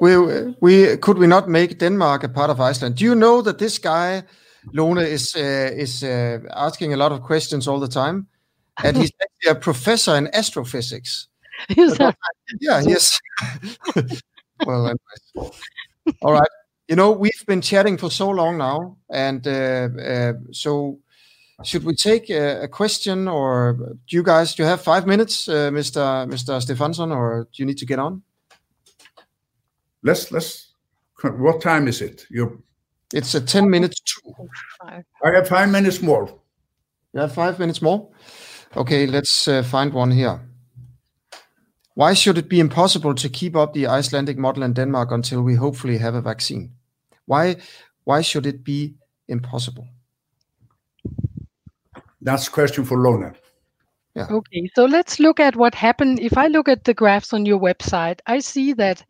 We 0.00 0.16
we 0.60 0.96
could 0.96 1.18
we 1.18 1.26
not 1.26 1.48
make 1.48 1.78
Denmark 1.78 2.24
a 2.24 2.28
part 2.28 2.50
of 2.50 2.60
Iceland? 2.60 2.96
Do 2.98 3.04
you 3.04 3.14
know 3.14 3.42
that 3.42 3.58
this 3.58 3.78
guy 3.78 4.22
Lone 4.72 4.98
is 5.14 5.34
uh, 5.36 5.70
is 5.82 6.02
uh, 6.02 6.38
asking 6.66 6.92
a 6.92 6.96
lot 6.96 7.12
of 7.12 7.20
questions 7.22 7.68
all 7.68 7.80
the 7.80 7.88
time, 7.88 8.26
and 8.84 8.96
he's 8.96 9.12
actually 9.22 9.50
a 9.50 9.60
professor 9.60 10.16
in 10.16 10.28
astrophysics. 10.34 11.28
Is 11.76 11.96
that- 11.98 12.16
Yeah, 12.60 12.82
yes. 12.88 13.20
well, 14.66 14.86
anyways. 14.86 15.52
all 16.22 16.32
right. 16.32 16.50
You 16.88 16.96
know, 16.96 17.10
we've 17.12 17.46
been 17.46 17.60
chatting 17.62 17.98
for 17.98 18.10
so 18.10 18.30
long 18.30 18.58
now, 18.58 18.96
and 19.10 19.46
uh, 19.46 19.88
uh, 20.02 20.32
so 20.52 20.98
should 21.64 21.84
we 21.84 21.94
take 21.94 22.30
a, 22.30 22.62
a 22.62 22.68
question, 22.68 23.28
or 23.28 23.72
do 24.06 24.16
you 24.16 24.22
guys 24.22 24.54
do 24.54 24.62
you 24.62 24.68
have 24.68 24.80
five 24.80 25.06
minutes, 25.06 25.48
uh, 25.48 25.70
Mr. 25.70 26.26
Mr. 26.28 26.60
Stefansson, 26.62 27.10
or 27.10 27.48
do 27.52 27.62
you 27.62 27.66
need 27.66 27.78
to 27.78 27.86
get 27.86 27.98
on? 27.98 28.22
Let's 30.02 30.30
let's. 30.30 30.72
What 31.22 31.60
time 31.60 31.88
is 31.88 32.00
it? 32.00 32.26
You. 32.30 32.62
It's 33.12 33.34
a 33.34 33.40
ten 33.40 33.68
minutes 33.68 34.00
to. 34.00 34.34
I 35.24 35.30
have 35.34 35.48
five 35.48 35.68
minutes 35.70 36.00
more. 36.00 36.28
You 37.12 37.20
have 37.20 37.34
five 37.34 37.58
minutes 37.58 37.82
more. 37.82 38.08
Okay, 38.76 39.06
let's 39.06 39.48
uh, 39.48 39.62
find 39.62 39.92
one 39.92 40.12
here. 40.12 40.40
Why 41.94 42.14
should 42.14 42.38
it 42.38 42.48
be 42.48 42.60
impossible 42.60 43.14
to 43.16 43.28
keep 43.28 43.56
up 43.56 43.72
the 43.72 43.88
Icelandic 43.88 44.38
model 44.38 44.62
in 44.62 44.74
Denmark 44.74 45.10
until 45.10 45.42
we 45.42 45.56
hopefully 45.56 45.98
have 45.98 46.14
a 46.14 46.20
vaccine? 46.20 46.70
Why 47.26 47.56
why 48.04 48.22
should 48.22 48.46
it 48.46 48.62
be 48.62 48.94
impossible? 49.26 49.88
That's 52.20 52.48
a 52.48 52.50
question 52.50 52.84
for 52.84 52.98
Lone. 52.98 53.34
Okay, 54.16 54.68
so 54.74 54.84
let's 54.84 55.20
look 55.20 55.38
at 55.38 55.54
what 55.54 55.76
happened. 55.76 56.18
If 56.18 56.36
I 56.36 56.48
look 56.48 56.68
at 56.68 56.82
the 56.82 56.94
graphs 56.94 57.32
on 57.32 57.46
your 57.46 57.60
website, 57.60 58.18
I 58.26 58.40
see 58.40 58.72
that 58.72 59.04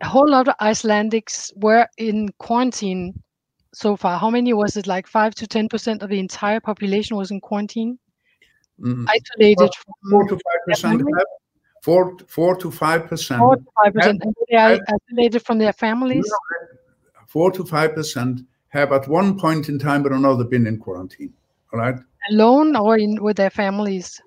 a 0.00 0.08
whole 0.08 0.28
lot 0.28 0.48
of 0.48 0.54
Icelandics 0.58 1.52
were 1.56 1.86
in 1.98 2.30
quarantine 2.38 3.22
so 3.74 3.96
far. 3.96 4.18
How 4.18 4.30
many 4.30 4.54
was 4.54 4.78
it? 4.78 4.86
Like 4.86 5.06
five 5.06 5.34
to 5.34 5.46
ten 5.46 5.68
percent 5.68 6.02
of 6.02 6.08
the 6.08 6.18
entire 6.18 6.58
population 6.58 7.18
was 7.18 7.30
in 7.30 7.40
quarantine, 7.42 7.98
Mm, 8.80 9.06
isolated 9.08 9.70
Four 10.10 10.26
from. 10.26 10.28
to 10.28 10.34
five 10.36 10.60
percent 10.66 11.02
four, 11.82 12.16
four 12.26 12.56
to 12.56 12.70
five 12.70 13.06
percent. 13.06 13.40
Four 13.40 13.56
to 13.56 13.64
five 13.82 13.94
percent. 13.94 14.22
And 14.22 14.34
they 14.48 14.56
are 14.56 14.78
isolated 14.88 15.40
from 15.40 15.58
their 15.58 15.72
families. 15.72 16.30
Four 17.26 17.50
to 17.52 17.64
five 17.64 17.94
percent 17.94 18.40
have 18.68 18.92
at 18.92 19.06
one 19.08 19.38
point 19.38 19.68
in 19.68 19.78
time 19.78 20.06
or 20.06 20.12
another 20.12 20.44
been 20.44 20.66
in 20.66 20.78
quarantine. 20.78 21.32
All 21.72 21.78
right. 21.78 21.96
Alone 22.30 22.76
or 22.76 22.98
in 22.98 23.22
with 23.22 23.36
their 23.36 23.50
families. 23.50 24.20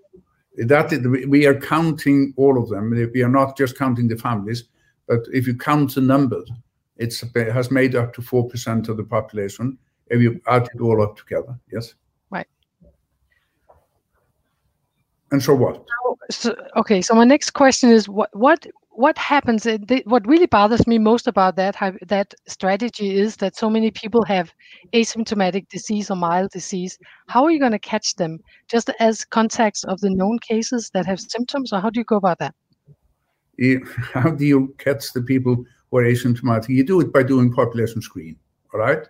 That 0.58 0.92
is, 0.92 1.06
we 1.28 1.46
are 1.46 1.60
counting 1.60 2.34
all 2.38 2.62
of 2.62 2.70
them. 2.70 2.92
We 3.14 3.24
are 3.24 3.30
not 3.30 3.58
just 3.58 3.78
counting 3.78 4.08
the 4.08 4.18
families, 4.18 4.66
but 5.08 5.20
if 5.32 5.48
you 5.48 5.56
count 5.56 5.96
the 5.96 6.02
numbers, 6.02 6.50
it 6.98 7.14
has 7.36 7.72
made 7.72 7.96
up 7.96 8.14
to 8.14 8.22
four 8.22 8.48
percent 8.48 8.88
of 8.90 8.98
the 8.98 9.04
population. 9.04 9.78
If 10.08 10.22
you 10.22 10.40
add 10.48 10.70
it 10.74 10.82
all 10.82 11.02
up 11.02 11.18
together, 11.18 11.58
yes. 11.72 11.96
Right. 12.30 12.48
And 15.32 15.42
so 15.42 15.56
what? 15.56 15.86
So, 16.30 16.56
okay, 16.78 17.02
so 17.02 17.16
my 17.16 17.26
next 17.26 17.52
question 17.52 17.90
is 17.90 18.08
what 18.08 18.30
what 18.36 18.66
what 18.96 19.18
happens? 19.18 19.68
What 20.06 20.28
really 20.28 20.46
bothers 20.46 20.86
me 20.88 20.98
most 20.98 21.28
about 21.28 21.56
that 21.56 21.76
that 22.08 22.34
strategy 22.48 23.18
is 23.18 23.38
that 23.38 23.56
so 23.56 23.70
many 23.70 23.92
people 23.92 24.24
have 24.26 24.54
asymptomatic 24.94 25.68
disease 25.70 26.12
or 26.12 26.16
mild 26.16 26.52
disease. 26.52 26.98
How 27.28 27.44
are 27.44 27.52
you 27.52 27.60
going 27.60 27.72
to 27.72 27.80
catch 27.80 28.16
them? 28.16 28.40
Just 28.70 28.92
as 29.00 29.26
contacts 29.26 29.84
of 29.84 30.00
the 30.02 30.10
known 30.10 30.40
cases 30.40 30.92
that 30.94 31.06
have 31.06 31.20
symptoms, 31.20 31.74
or 31.74 31.80
how 31.80 31.90
do 31.90 32.00
you 32.00 32.04
go 32.04 32.18
about 32.18 32.40
that? 32.40 32.54
How 34.14 34.32
do 34.32 34.46
you 34.46 34.74
catch 34.80 35.14
the 35.14 35.22
people 35.22 35.64
who 35.92 35.98
are 35.98 36.04
asymptomatic? 36.04 36.70
You 36.70 36.84
do 36.84 37.00
it 37.02 37.14
by 37.14 37.22
doing 37.22 37.54
population 37.54 38.02
screen. 38.02 38.36
All 38.74 38.80
right. 38.80 39.08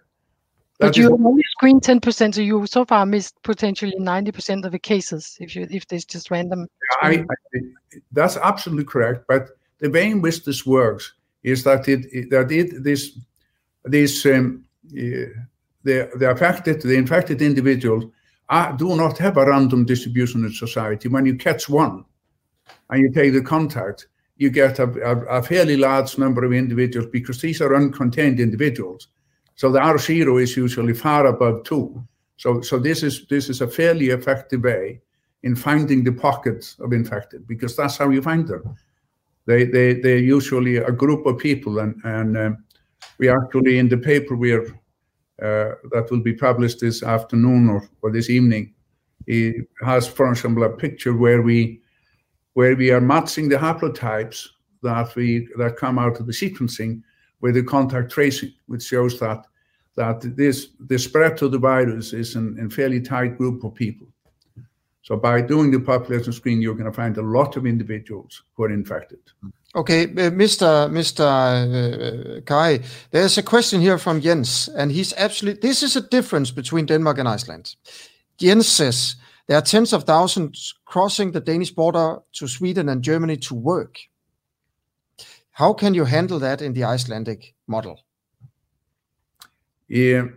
But 0.79 0.97
you 0.97 1.13
only 1.13 1.43
screen 1.51 1.79
10%, 1.79 2.35
so 2.35 2.41
you 2.41 2.65
so 2.67 2.83
far 2.83 3.05
missed 3.05 3.41
potentially 3.43 3.95
90% 3.97 4.65
of 4.65 4.73
the 4.73 4.79
cases 4.79 5.37
if 5.39 5.55
you 5.55 5.65
if 5.69 5.87
there's 5.87 6.03
just 6.03 6.29
random. 6.29 6.67
I, 7.01 7.23
I, 7.55 7.59
that's 8.11 8.35
absolutely 8.35 8.83
correct. 8.83 9.23
But 9.29 9.51
the 9.83 9.89
way 9.89 10.09
in 10.09 10.21
which 10.21 10.43
this 10.45 10.65
works 10.65 11.13
is 11.43 11.63
that 11.63 11.87
it 11.87 12.29
that 12.31 12.51
it 12.51 12.83
this 12.83 13.19
this 13.83 14.25
um, 14.25 14.65
uh, 14.87 15.27
the 15.83 16.09
the 16.19 16.31
affected 16.31 16.81
the 16.81 16.95
infected 16.95 17.41
individuals 17.41 18.05
are, 18.49 18.73
do 18.77 18.95
not 18.95 19.17
have 19.17 19.37
a 19.37 19.45
random 19.45 19.85
distribution 19.85 20.45
in 20.45 20.51
society. 20.51 21.07
When 21.09 21.25
you 21.25 21.35
catch 21.35 21.69
one 21.69 22.05
and 22.89 23.01
you 23.01 23.11
take 23.11 23.33
the 23.33 23.41
contact, 23.41 24.07
you 24.37 24.49
get 24.49 24.79
a, 24.79 24.87
a, 25.11 25.39
a 25.39 25.43
fairly 25.43 25.77
large 25.77 26.17
number 26.17 26.43
of 26.43 26.53
individuals 26.53 27.09
because 27.11 27.39
these 27.41 27.61
are 27.61 27.69
uncontained 27.69 28.39
individuals 28.39 29.09
so 29.55 29.71
the 29.71 29.79
R 29.79 29.97
zero 29.97 30.37
is 30.37 30.57
usually 30.57 30.93
far 30.93 31.27
above 31.27 31.63
two. 31.63 32.03
So, 32.37 32.61
so 32.61 32.79
this 32.79 33.03
is 33.03 33.25
this 33.27 33.49
is 33.49 33.61
a 33.61 33.67
fairly 33.67 34.09
effective 34.09 34.63
way 34.63 35.01
in 35.43 35.55
finding 35.55 36.03
the 36.03 36.11
pockets 36.11 36.77
of 36.79 36.93
infected 36.93 37.47
because 37.47 37.75
that's 37.75 37.97
how 37.97 38.09
you 38.09 38.21
find 38.21 38.47
them. 38.47 38.75
They 39.45 39.65
they 39.65 39.93
they're 39.95 40.17
usually 40.17 40.77
a 40.77 40.91
group 40.91 41.25
of 41.25 41.37
people, 41.37 41.79
and 41.79 41.95
and 42.03 42.37
um, 42.37 42.63
we 43.17 43.29
actually 43.29 43.77
in 43.77 43.89
the 43.89 43.97
paper 43.97 44.35
we 44.35 44.53
are 44.53 44.65
uh, 45.41 45.75
that 45.91 46.07
will 46.09 46.21
be 46.21 46.33
published 46.33 46.79
this 46.79 47.03
afternoon 47.03 47.69
or, 47.69 47.89
or 48.01 48.11
this 48.11 48.29
evening. 48.29 48.73
It 49.25 49.67
has, 49.83 50.07
for 50.07 50.29
example, 50.29 50.63
a 50.63 50.69
picture 50.69 51.15
where 51.15 51.41
we 51.41 51.81
where 52.53 52.75
we 52.75 52.91
are 52.91 53.01
matching 53.01 53.49
the 53.49 53.57
haplotypes 53.57 54.47
that 54.83 55.15
we 55.15 55.47
that 55.57 55.77
come 55.77 55.97
out 55.99 56.19
of 56.19 56.27
the 56.27 56.33
sequencing 56.33 57.01
with 57.41 57.55
the 57.55 57.63
contact 57.63 58.11
tracing, 58.11 58.53
which 58.67 58.83
shows 58.83 59.19
that 59.19 59.45
that 59.95 60.21
this 60.37 60.69
the 60.79 60.97
spread 60.97 61.37
to 61.37 61.49
the 61.49 61.57
virus 61.57 62.13
is 62.13 62.35
in, 62.35 62.57
in 62.57 62.69
fairly 62.69 63.01
tight 63.01 63.37
group 63.37 63.63
of 63.63 63.73
people. 63.73 64.07
So 65.03 65.17
by 65.17 65.41
doing 65.41 65.69
the 65.69 65.81
population 65.81 66.31
screen, 66.31 66.61
you're 66.61 66.75
going 66.75 66.91
to 66.91 66.95
find 66.95 67.17
a 67.17 67.21
lot 67.21 67.57
of 67.57 67.65
individuals 67.65 68.43
who 68.53 68.63
are 68.63 68.71
infected. 68.71 69.19
Okay, 69.75 70.03
uh, 70.03 70.31
Mr. 70.31 70.89
Mr. 70.89 72.37
Uh, 72.37 72.41
Kari, 72.41 72.81
there's 73.11 73.37
a 73.37 73.43
question 73.43 73.81
here 73.81 73.97
from 73.97 74.21
Jens, 74.21 74.69
and 74.69 74.91
he's 74.91 75.13
absolutely. 75.17 75.59
This 75.67 75.83
is 75.83 75.95
a 75.97 76.01
difference 76.01 76.51
between 76.51 76.85
Denmark 76.85 77.17
and 77.17 77.27
Iceland. 77.27 77.75
Jens 78.37 78.67
says 78.67 79.15
there 79.47 79.57
are 79.57 79.61
tens 79.61 79.91
of 79.93 80.05
thousands 80.05 80.73
crossing 80.85 81.31
the 81.31 81.41
Danish 81.41 81.71
border 81.71 82.19
to 82.33 82.47
Sweden 82.47 82.87
and 82.87 83.03
Germany 83.03 83.37
to 83.37 83.55
work. 83.55 83.97
How 85.51 85.73
can 85.73 85.93
you 85.93 86.05
handle 86.05 86.39
that 86.39 86.61
in 86.61 86.73
the 86.73 86.85
Icelandic 86.85 87.55
model? 87.67 87.99
Yeah, 89.87 90.27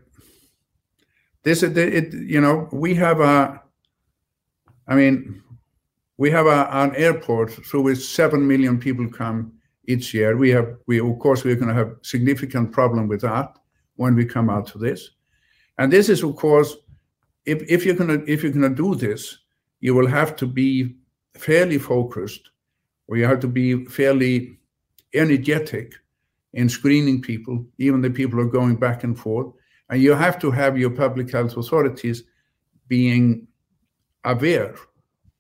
this 1.43 1.63
it, 1.63 2.13
you 2.15 2.41
know 2.41 2.69
we 2.73 2.95
have 2.95 3.21
a, 3.21 3.63
I 4.89 4.95
mean, 4.95 5.43
we 6.17 6.31
have 6.31 6.47
a, 6.47 6.69
an 6.73 6.95
airport 6.97 7.53
through 7.53 7.83
which 7.83 7.99
seven 7.99 8.47
million 8.47 8.79
people 8.79 9.09
come 9.09 9.53
each 9.87 10.15
year. 10.15 10.37
We 10.37 10.51
have 10.51 10.77
we 10.87 11.01
of 11.01 11.19
course 11.19 11.45
we're 11.45 11.57
going 11.57 11.69
to 11.69 11.75
have 11.75 11.97
significant 12.03 12.73
problem 12.73 13.09
with 13.09 13.21
that 13.23 13.57
when 13.97 14.15
we 14.15 14.25
come 14.25 14.51
out 14.51 14.67
to 14.69 14.79
this, 14.79 15.11
and 15.79 15.93
this 15.93 16.09
is 16.09 16.23
of 16.23 16.37
course 16.37 16.77
if 17.45 17.63
if 17.69 17.85
you're 17.85 17.95
gonna 17.95 18.23
if 18.27 18.43
you're 18.43 18.53
gonna 18.53 18.71
do 18.71 18.95
this, 18.95 19.39
you 19.81 19.95
will 19.95 20.07
have 20.07 20.37
to 20.37 20.47
be 20.47 20.97
fairly 21.35 21.79
focused, 21.79 22.51
or 23.07 23.17
you 23.17 23.25
have 23.25 23.41
to 23.41 23.49
be 23.49 23.85
fairly 23.87 24.59
energetic 25.15 25.95
in 26.53 26.69
screening 26.69 27.21
people, 27.23 27.65
even 27.79 28.01
the 28.01 28.11
people 28.11 28.39
who 28.39 28.47
are 28.47 28.51
going 28.51 28.77
back 28.77 29.05
and 29.05 29.19
forth. 29.19 29.53
And 29.89 30.03
you 30.03 30.15
have 30.15 30.39
to 30.41 30.51
have 30.51 30.79
your 30.79 30.91
public 30.91 31.31
health 31.31 31.57
authorities 31.57 32.25
being 32.89 33.47
aware 34.27 34.75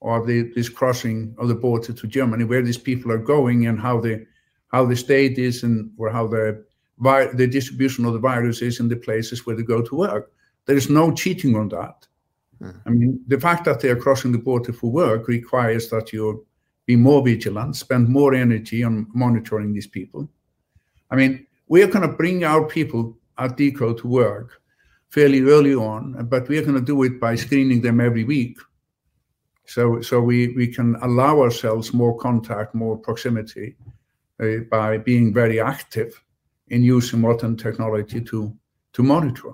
of 0.02 0.26
the, 0.26 0.50
this 0.54 0.68
crossing 0.68 1.34
of 1.38 1.48
the 1.48 1.54
border 1.54 1.92
to 1.92 2.06
Germany, 2.06 2.44
where 2.44 2.62
these 2.62 2.78
people 2.78 3.12
are 3.12 3.18
going 3.18 3.66
and 3.66 3.78
how 3.78 4.00
the 4.00 4.26
how 4.72 4.84
the 4.84 4.96
state 4.96 5.38
is 5.38 5.62
and 5.62 5.90
or 5.98 6.10
how 6.10 6.26
the 6.26 6.64
the 7.34 7.46
distribution 7.46 8.04
of 8.04 8.14
the 8.14 8.18
virus 8.18 8.62
is 8.62 8.80
in 8.80 8.88
the 8.88 8.96
places 8.96 9.44
where 9.44 9.56
they 9.56 9.62
go 9.62 9.82
to 9.82 9.94
work. 9.94 10.32
There 10.64 10.76
is 10.76 10.88
no 10.88 11.12
cheating 11.12 11.54
on 11.54 11.68
that. 11.68 12.06
Mm. 12.60 12.80
I 12.86 12.90
mean, 12.90 13.20
the 13.28 13.38
fact 13.38 13.64
that 13.66 13.80
they 13.80 13.90
are 13.90 13.96
crossing 13.96 14.32
the 14.32 14.38
border 14.38 14.72
for 14.72 14.90
work 14.90 15.28
requires 15.28 15.90
that 15.90 16.12
you 16.12 16.46
be 16.86 16.96
more 16.96 17.22
vigilant, 17.22 17.76
spend 17.76 18.08
more 18.08 18.34
energy 18.34 18.82
on 18.82 19.06
monitoring 19.12 19.72
these 19.72 19.86
people. 19.86 20.28
I 21.10 21.16
mean, 21.16 21.46
we 21.68 21.82
are 21.82 21.88
going 21.88 22.08
to 22.08 22.16
bring 22.16 22.44
our 22.44 22.64
people 22.66 23.18
at 23.38 23.56
deCODE 23.56 23.98
to 24.00 24.08
work 24.08 24.62
fairly 25.10 25.42
early 25.42 25.74
on, 25.74 26.26
but 26.28 26.48
we 26.48 26.58
are 26.58 26.62
going 26.62 26.74
to 26.74 26.80
do 26.80 27.02
it 27.02 27.20
by 27.20 27.34
screening 27.34 27.80
them 27.80 28.00
every 28.00 28.24
week. 28.24 28.58
So, 29.66 30.00
so 30.00 30.20
we, 30.20 30.48
we 30.54 30.68
can 30.68 30.96
allow 31.02 31.40
ourselves 31.40 31.92
more 31.92 32.16
contact, 32.16 32.74
more 32.74 32.96
proximity 32.96 33.76
uh, 34.42 34.58
by 34.70 34.98
being 34.98 35.34
very 35.34 35.60
active 35.60 36.22
in 36.68 36.82
using 36.82 37.20
modern 37.20 37.56
technology 37.56 38.20
to, 38.20 38.56
to 38.92 39.02
monitor. 39.02 39.52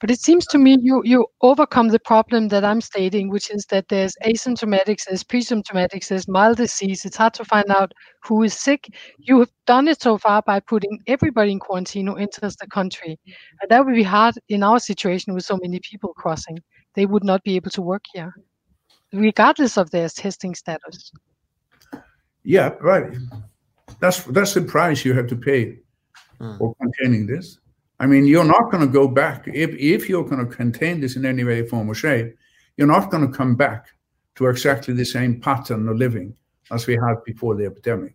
But 0.00 0.10
it 0.10 0.20
seems 0.20 0.46
to 0.48 0.58
me 0.58 0.76
you 0.82 1.02
you 1.04 1.26
overcome 1.40 1.88
the 1.88 1.98
problem 1.98 2.48
that 2.48 2.64
I'm 2.64 2.80
stating, 2.80 3.30
which 3.30 3.50
is 3.50 3.64
that 3.70 3.88
there's 3.88 4.14
asymptomatics, 4.22 5.04
there's 5.06 5.24
presymptomatics, 5.24 6.08
there's 6.08 6.28
mild 6.28 6.58
disease. 6.58 7.06
It's 7.06 7.16
hard 7.16 7.32
to 7.34 7.44
find 7.44 7.70
out 7.70 7.92
who 8.22 8.42
is 8.42 8.52
sick. 8.52 8.88
You 9.18 9.38
have 9.38 9.50
done 9.66 9.88
it 9.88 10.02
so 10.02 10.18
far 10.18 10.42
by 10.42 10.60
putting 10.60 11.00
everybody 11.06 11.52
in 11.52 11.58
quarantine 11.58 12.08
who 12.08 12.16
enters 12.16 12.56
the 12.56 12.66
country. 12.66 13.18
And 13.62 13.70
that 13.70 13.86
would 13.86 13.94
be 13.94 14.02
hard 14.02 14.34
in 14.48 14.62
our 14.62 14.78
situation 14.78 15.32
with 15.32 15.44
so 15.44 15.58
many 15.62 15.80
people 15.80 16.12
crossing. 16.12 16.58
They 16.94 17.06
would 17.06 17.24
not 17.24 17.42
be 17.42 17.56
able 17.56 17.70
to 17.70 17.82
work 17.82 18.04
here, 18.12 18.34
regardless 19.14 19.76
of 19.76 19.90
their 19.90 20.08
testing 20.08 20.54
status. 20.54 21.12
Yeah, 22.42 22.74
right. 22.80 23.16
That's 24.00 24.24
that's 24.24 24.54
the 24.54 24.62
price 24.62 25.04
you 25.04 25.14
have 25.14 25.28
to 25.28 25.36
pay 25.36 25.78
mm. 26.40 26.58
for 26.58 26.74
containing 26.76 27.26
this. 27.26 27.58
I 28.00 28.06
mean, 28.06 28.26
you're 28.26 28.44
not 28.44 28.70
going 28.70 28.86
to 28.86 28.92
go 28.92 29.08
back 29.08 29.46
if 29.48 29.70
if 29.70 30.08
you're 30.08 30.24
going 30.24 30.46
to 30.46 30.54
contain 30.54 31.00
this 31.00 31.16
in 31.16 31.24
any 31.24 31.44
way, 31.44 31.66
form, 31.66 31.88
or 31.88 31.94
shape. 31.94 32.36
You're 32.76 32.88
not 32.88 33.10
going 33.10 33.26
to 33.26 33.32
come 33.32 33.54
back 33.54 33.86
to 34.34 34.46
exactly 34.46 34.94
the 34.94 35.04
same 35.04 35.40
pattern 35.40 35.88
of 35.88 35.96
living 35.96 36.34
as 36.72 36.86
we 36.86 36.94
had 36.94 37.22
before 37.24 37.54
the 37.54 37.66
epidemic. 37.66 38.14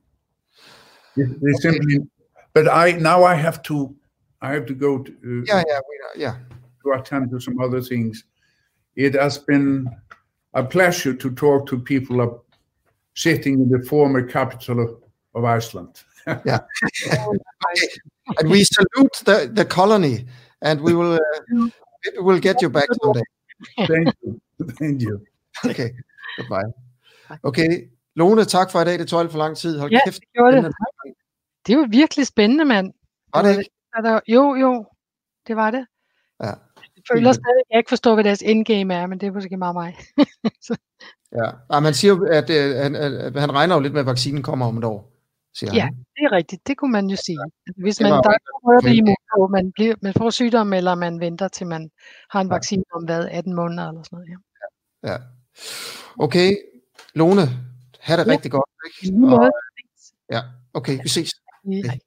They 1.16 1.24
okay. 1.24 1.54
simply, 1.60 2.00
but 2.54 2.68
I 2.68 2.92
now 2.92 3.24
I 3.24 3.36
have 3.36 3.64
to, 3.64 3.96
I 4.42 4.52
have 4.54 4.66
to 4.68 4.74
go 4.74 5.00
to 5.00 5.12
uh, 5.12 5.44
yeah 5.46 5.64
yeah 5.68 5.80
we, 5.88 6.22
yeah 6.22 6.36
to 6.84 6.92
attend 7.00 7.32
to 7.32 7.40
some 7.40 7.60
other 7.60 7.82
things. 7.82 8.26
It 8.96 9.16
has 9.16 9.38
been 9.38 9.90
a 10.54 10.64
pleasure 10.64 11.14
to 11.14 11.32
talk 11.32 11.68
to 11.68 11.80
people 11.80 12.22
up, 12.22 12.46
sitting 13.14 13.54
in 13.54 13.70
the 13.70 13.86
former 13.88 14.26
capital 14.26 14.80
of, 14.80 15.04
of 15.36 15.46
Iceland. 15.46 16.04
yeah. 16.46 16.60
and 18.40 18.50
we 18.50 18.64
salute 18.64 19.14
the, 19.26 19.50
the 19.54 19.66
colony, 19.66 20.26
and 20.62 20.82
we 20.82 20.94
will 20.94 21.14
uh, 21.14 21.70
we'll 22.18 22.40
get 22.40 22.62
you 22.62 22.70
back 22.70 22.88
someday. 23.02 23.22
Thank 23.88 24.16
you. 24.22 24.42
Thank 24.78 25.02
you. 25.02 25.26
Okay. 25.66 25.92
Goodbye. 26.38 26.64
Okay. 27.44 27.90
Lone, 28.16 28.46
tak 28.46 28.72
for 28.72 28.82
i 28.82 28.86
dag. 28.86 29.00
Det 29.00 29.08
tog 29.08 29.20
alt 29.20 29.32
for 29.32 29.38
lang 29.38 29.58
tid. 29.58 29.80
Hold 29.80 29.92
ja, 29.92 30.00
kæft. 30.06 30.20
det 30.20 30.28
gjorde 30.34 30.62
det. 30.62 30.74
Det 31.68 31.78
var 31.78 31.88
virkelig 31.88 32.28
spændende, 32.28 32.66
mand. 32.66 32.94
Var 33.34 33.42
det 33.42 33.58
ikke? 33.60 34.22
Jo, 34.28 34.56
jo. 34.56 34.86
Det 35.48 35.56
var 35.56 35.72
det. 35.72 35.86
Føler 37.14 37.32
stadig, 37.32 37.60
at 37.66 37.70
jeg 37.72 37.78
ikke 37.78 37.90
forstår, 37.90 38.14
hvad 38.14 38.24
deres 38.24 38.42
endgame 38.42 38.94
er, 38.94 39.08
men 39.08 39.20
det 39.20 39.28
er 39.28 39.32
måske 39.32 39.58
meget 39.58 39.76
mig. 39.76 39.96
Ja, 41.32 41.50
ja 41.74 41.80
man 41.80 41.94
siger 41.94 42.14
jo, 42.16 42.24
at, 42.24 42.50
at, 42.50 42.96
at, 42.96 43.14
at 43.14 43.42
han 43.42 43.52
regner 43.54 43.76
jo 43.76 43.82
lidt 43.82 43.94
med, 43.94 44.00
at 44.02 44.06
vaccinen 44.06 44.44
kommer 44.44 44.66
om 44.66 44.78
et 44.78 44.84
år, 44.84 45.12
siger 45.58 45.74
Ja, 45.76 45.82
han. 45.84 45.94
det 45.94 46.24
er 46.24 46.32
rigtigt. 46.32 46.68
Det 46.68 46.78
kunne 46.78 46.92
man 46.92 47.08
jo 47.10 47.16
sige. 47.16 47.38
Altså, 47.42 47.82
Hvis 47.82 48.02
man, 48.02 48.12
der 48.12 48.18
er 48.18 48.34
ikke 48.34 48.90
er 48.90 48.94
imod 48.94 49.16
på, 49.38 49.48
man, 49.48 49.72
bliver, 49.72 49.96
man 50.02 50.14
får 50.14 50.30
sygdom, 50.30 50.74
eller 50.74 50.96
man 50.96 51.20
venter 51.20 51.48
til 51.48 51.68
man 51.68 51.90
har 52.32 52.42
en 52.42 52.50
vaccine 52.50 52.84
om 52.94 53.04
hvad, 53.04 53.28
18 53.32 53.56
måneder 53.56 53.90
eller 53.90 54.04
sådan 54.04 54.16
noget. 54.18 54.30
Ja. 55.04 55.12
Ja. 55.12 55.18
Okay, 56.20 56.58
Lone, 57.14 57.42
have 58.00 58.20
det 58.20 58.28
Ja. 58.28 58.32
rigtig 58.32 58.52
godt. 58.52 58.70
I 59.02 59.06
Ikke? 59.06 59.28
Og, 59.36 59.52
ja, 60.32 60.42
okay, 60.74 61.00
vi 61.04 61.10
ses. 61.10 61.32
Hej. 61.86 62.00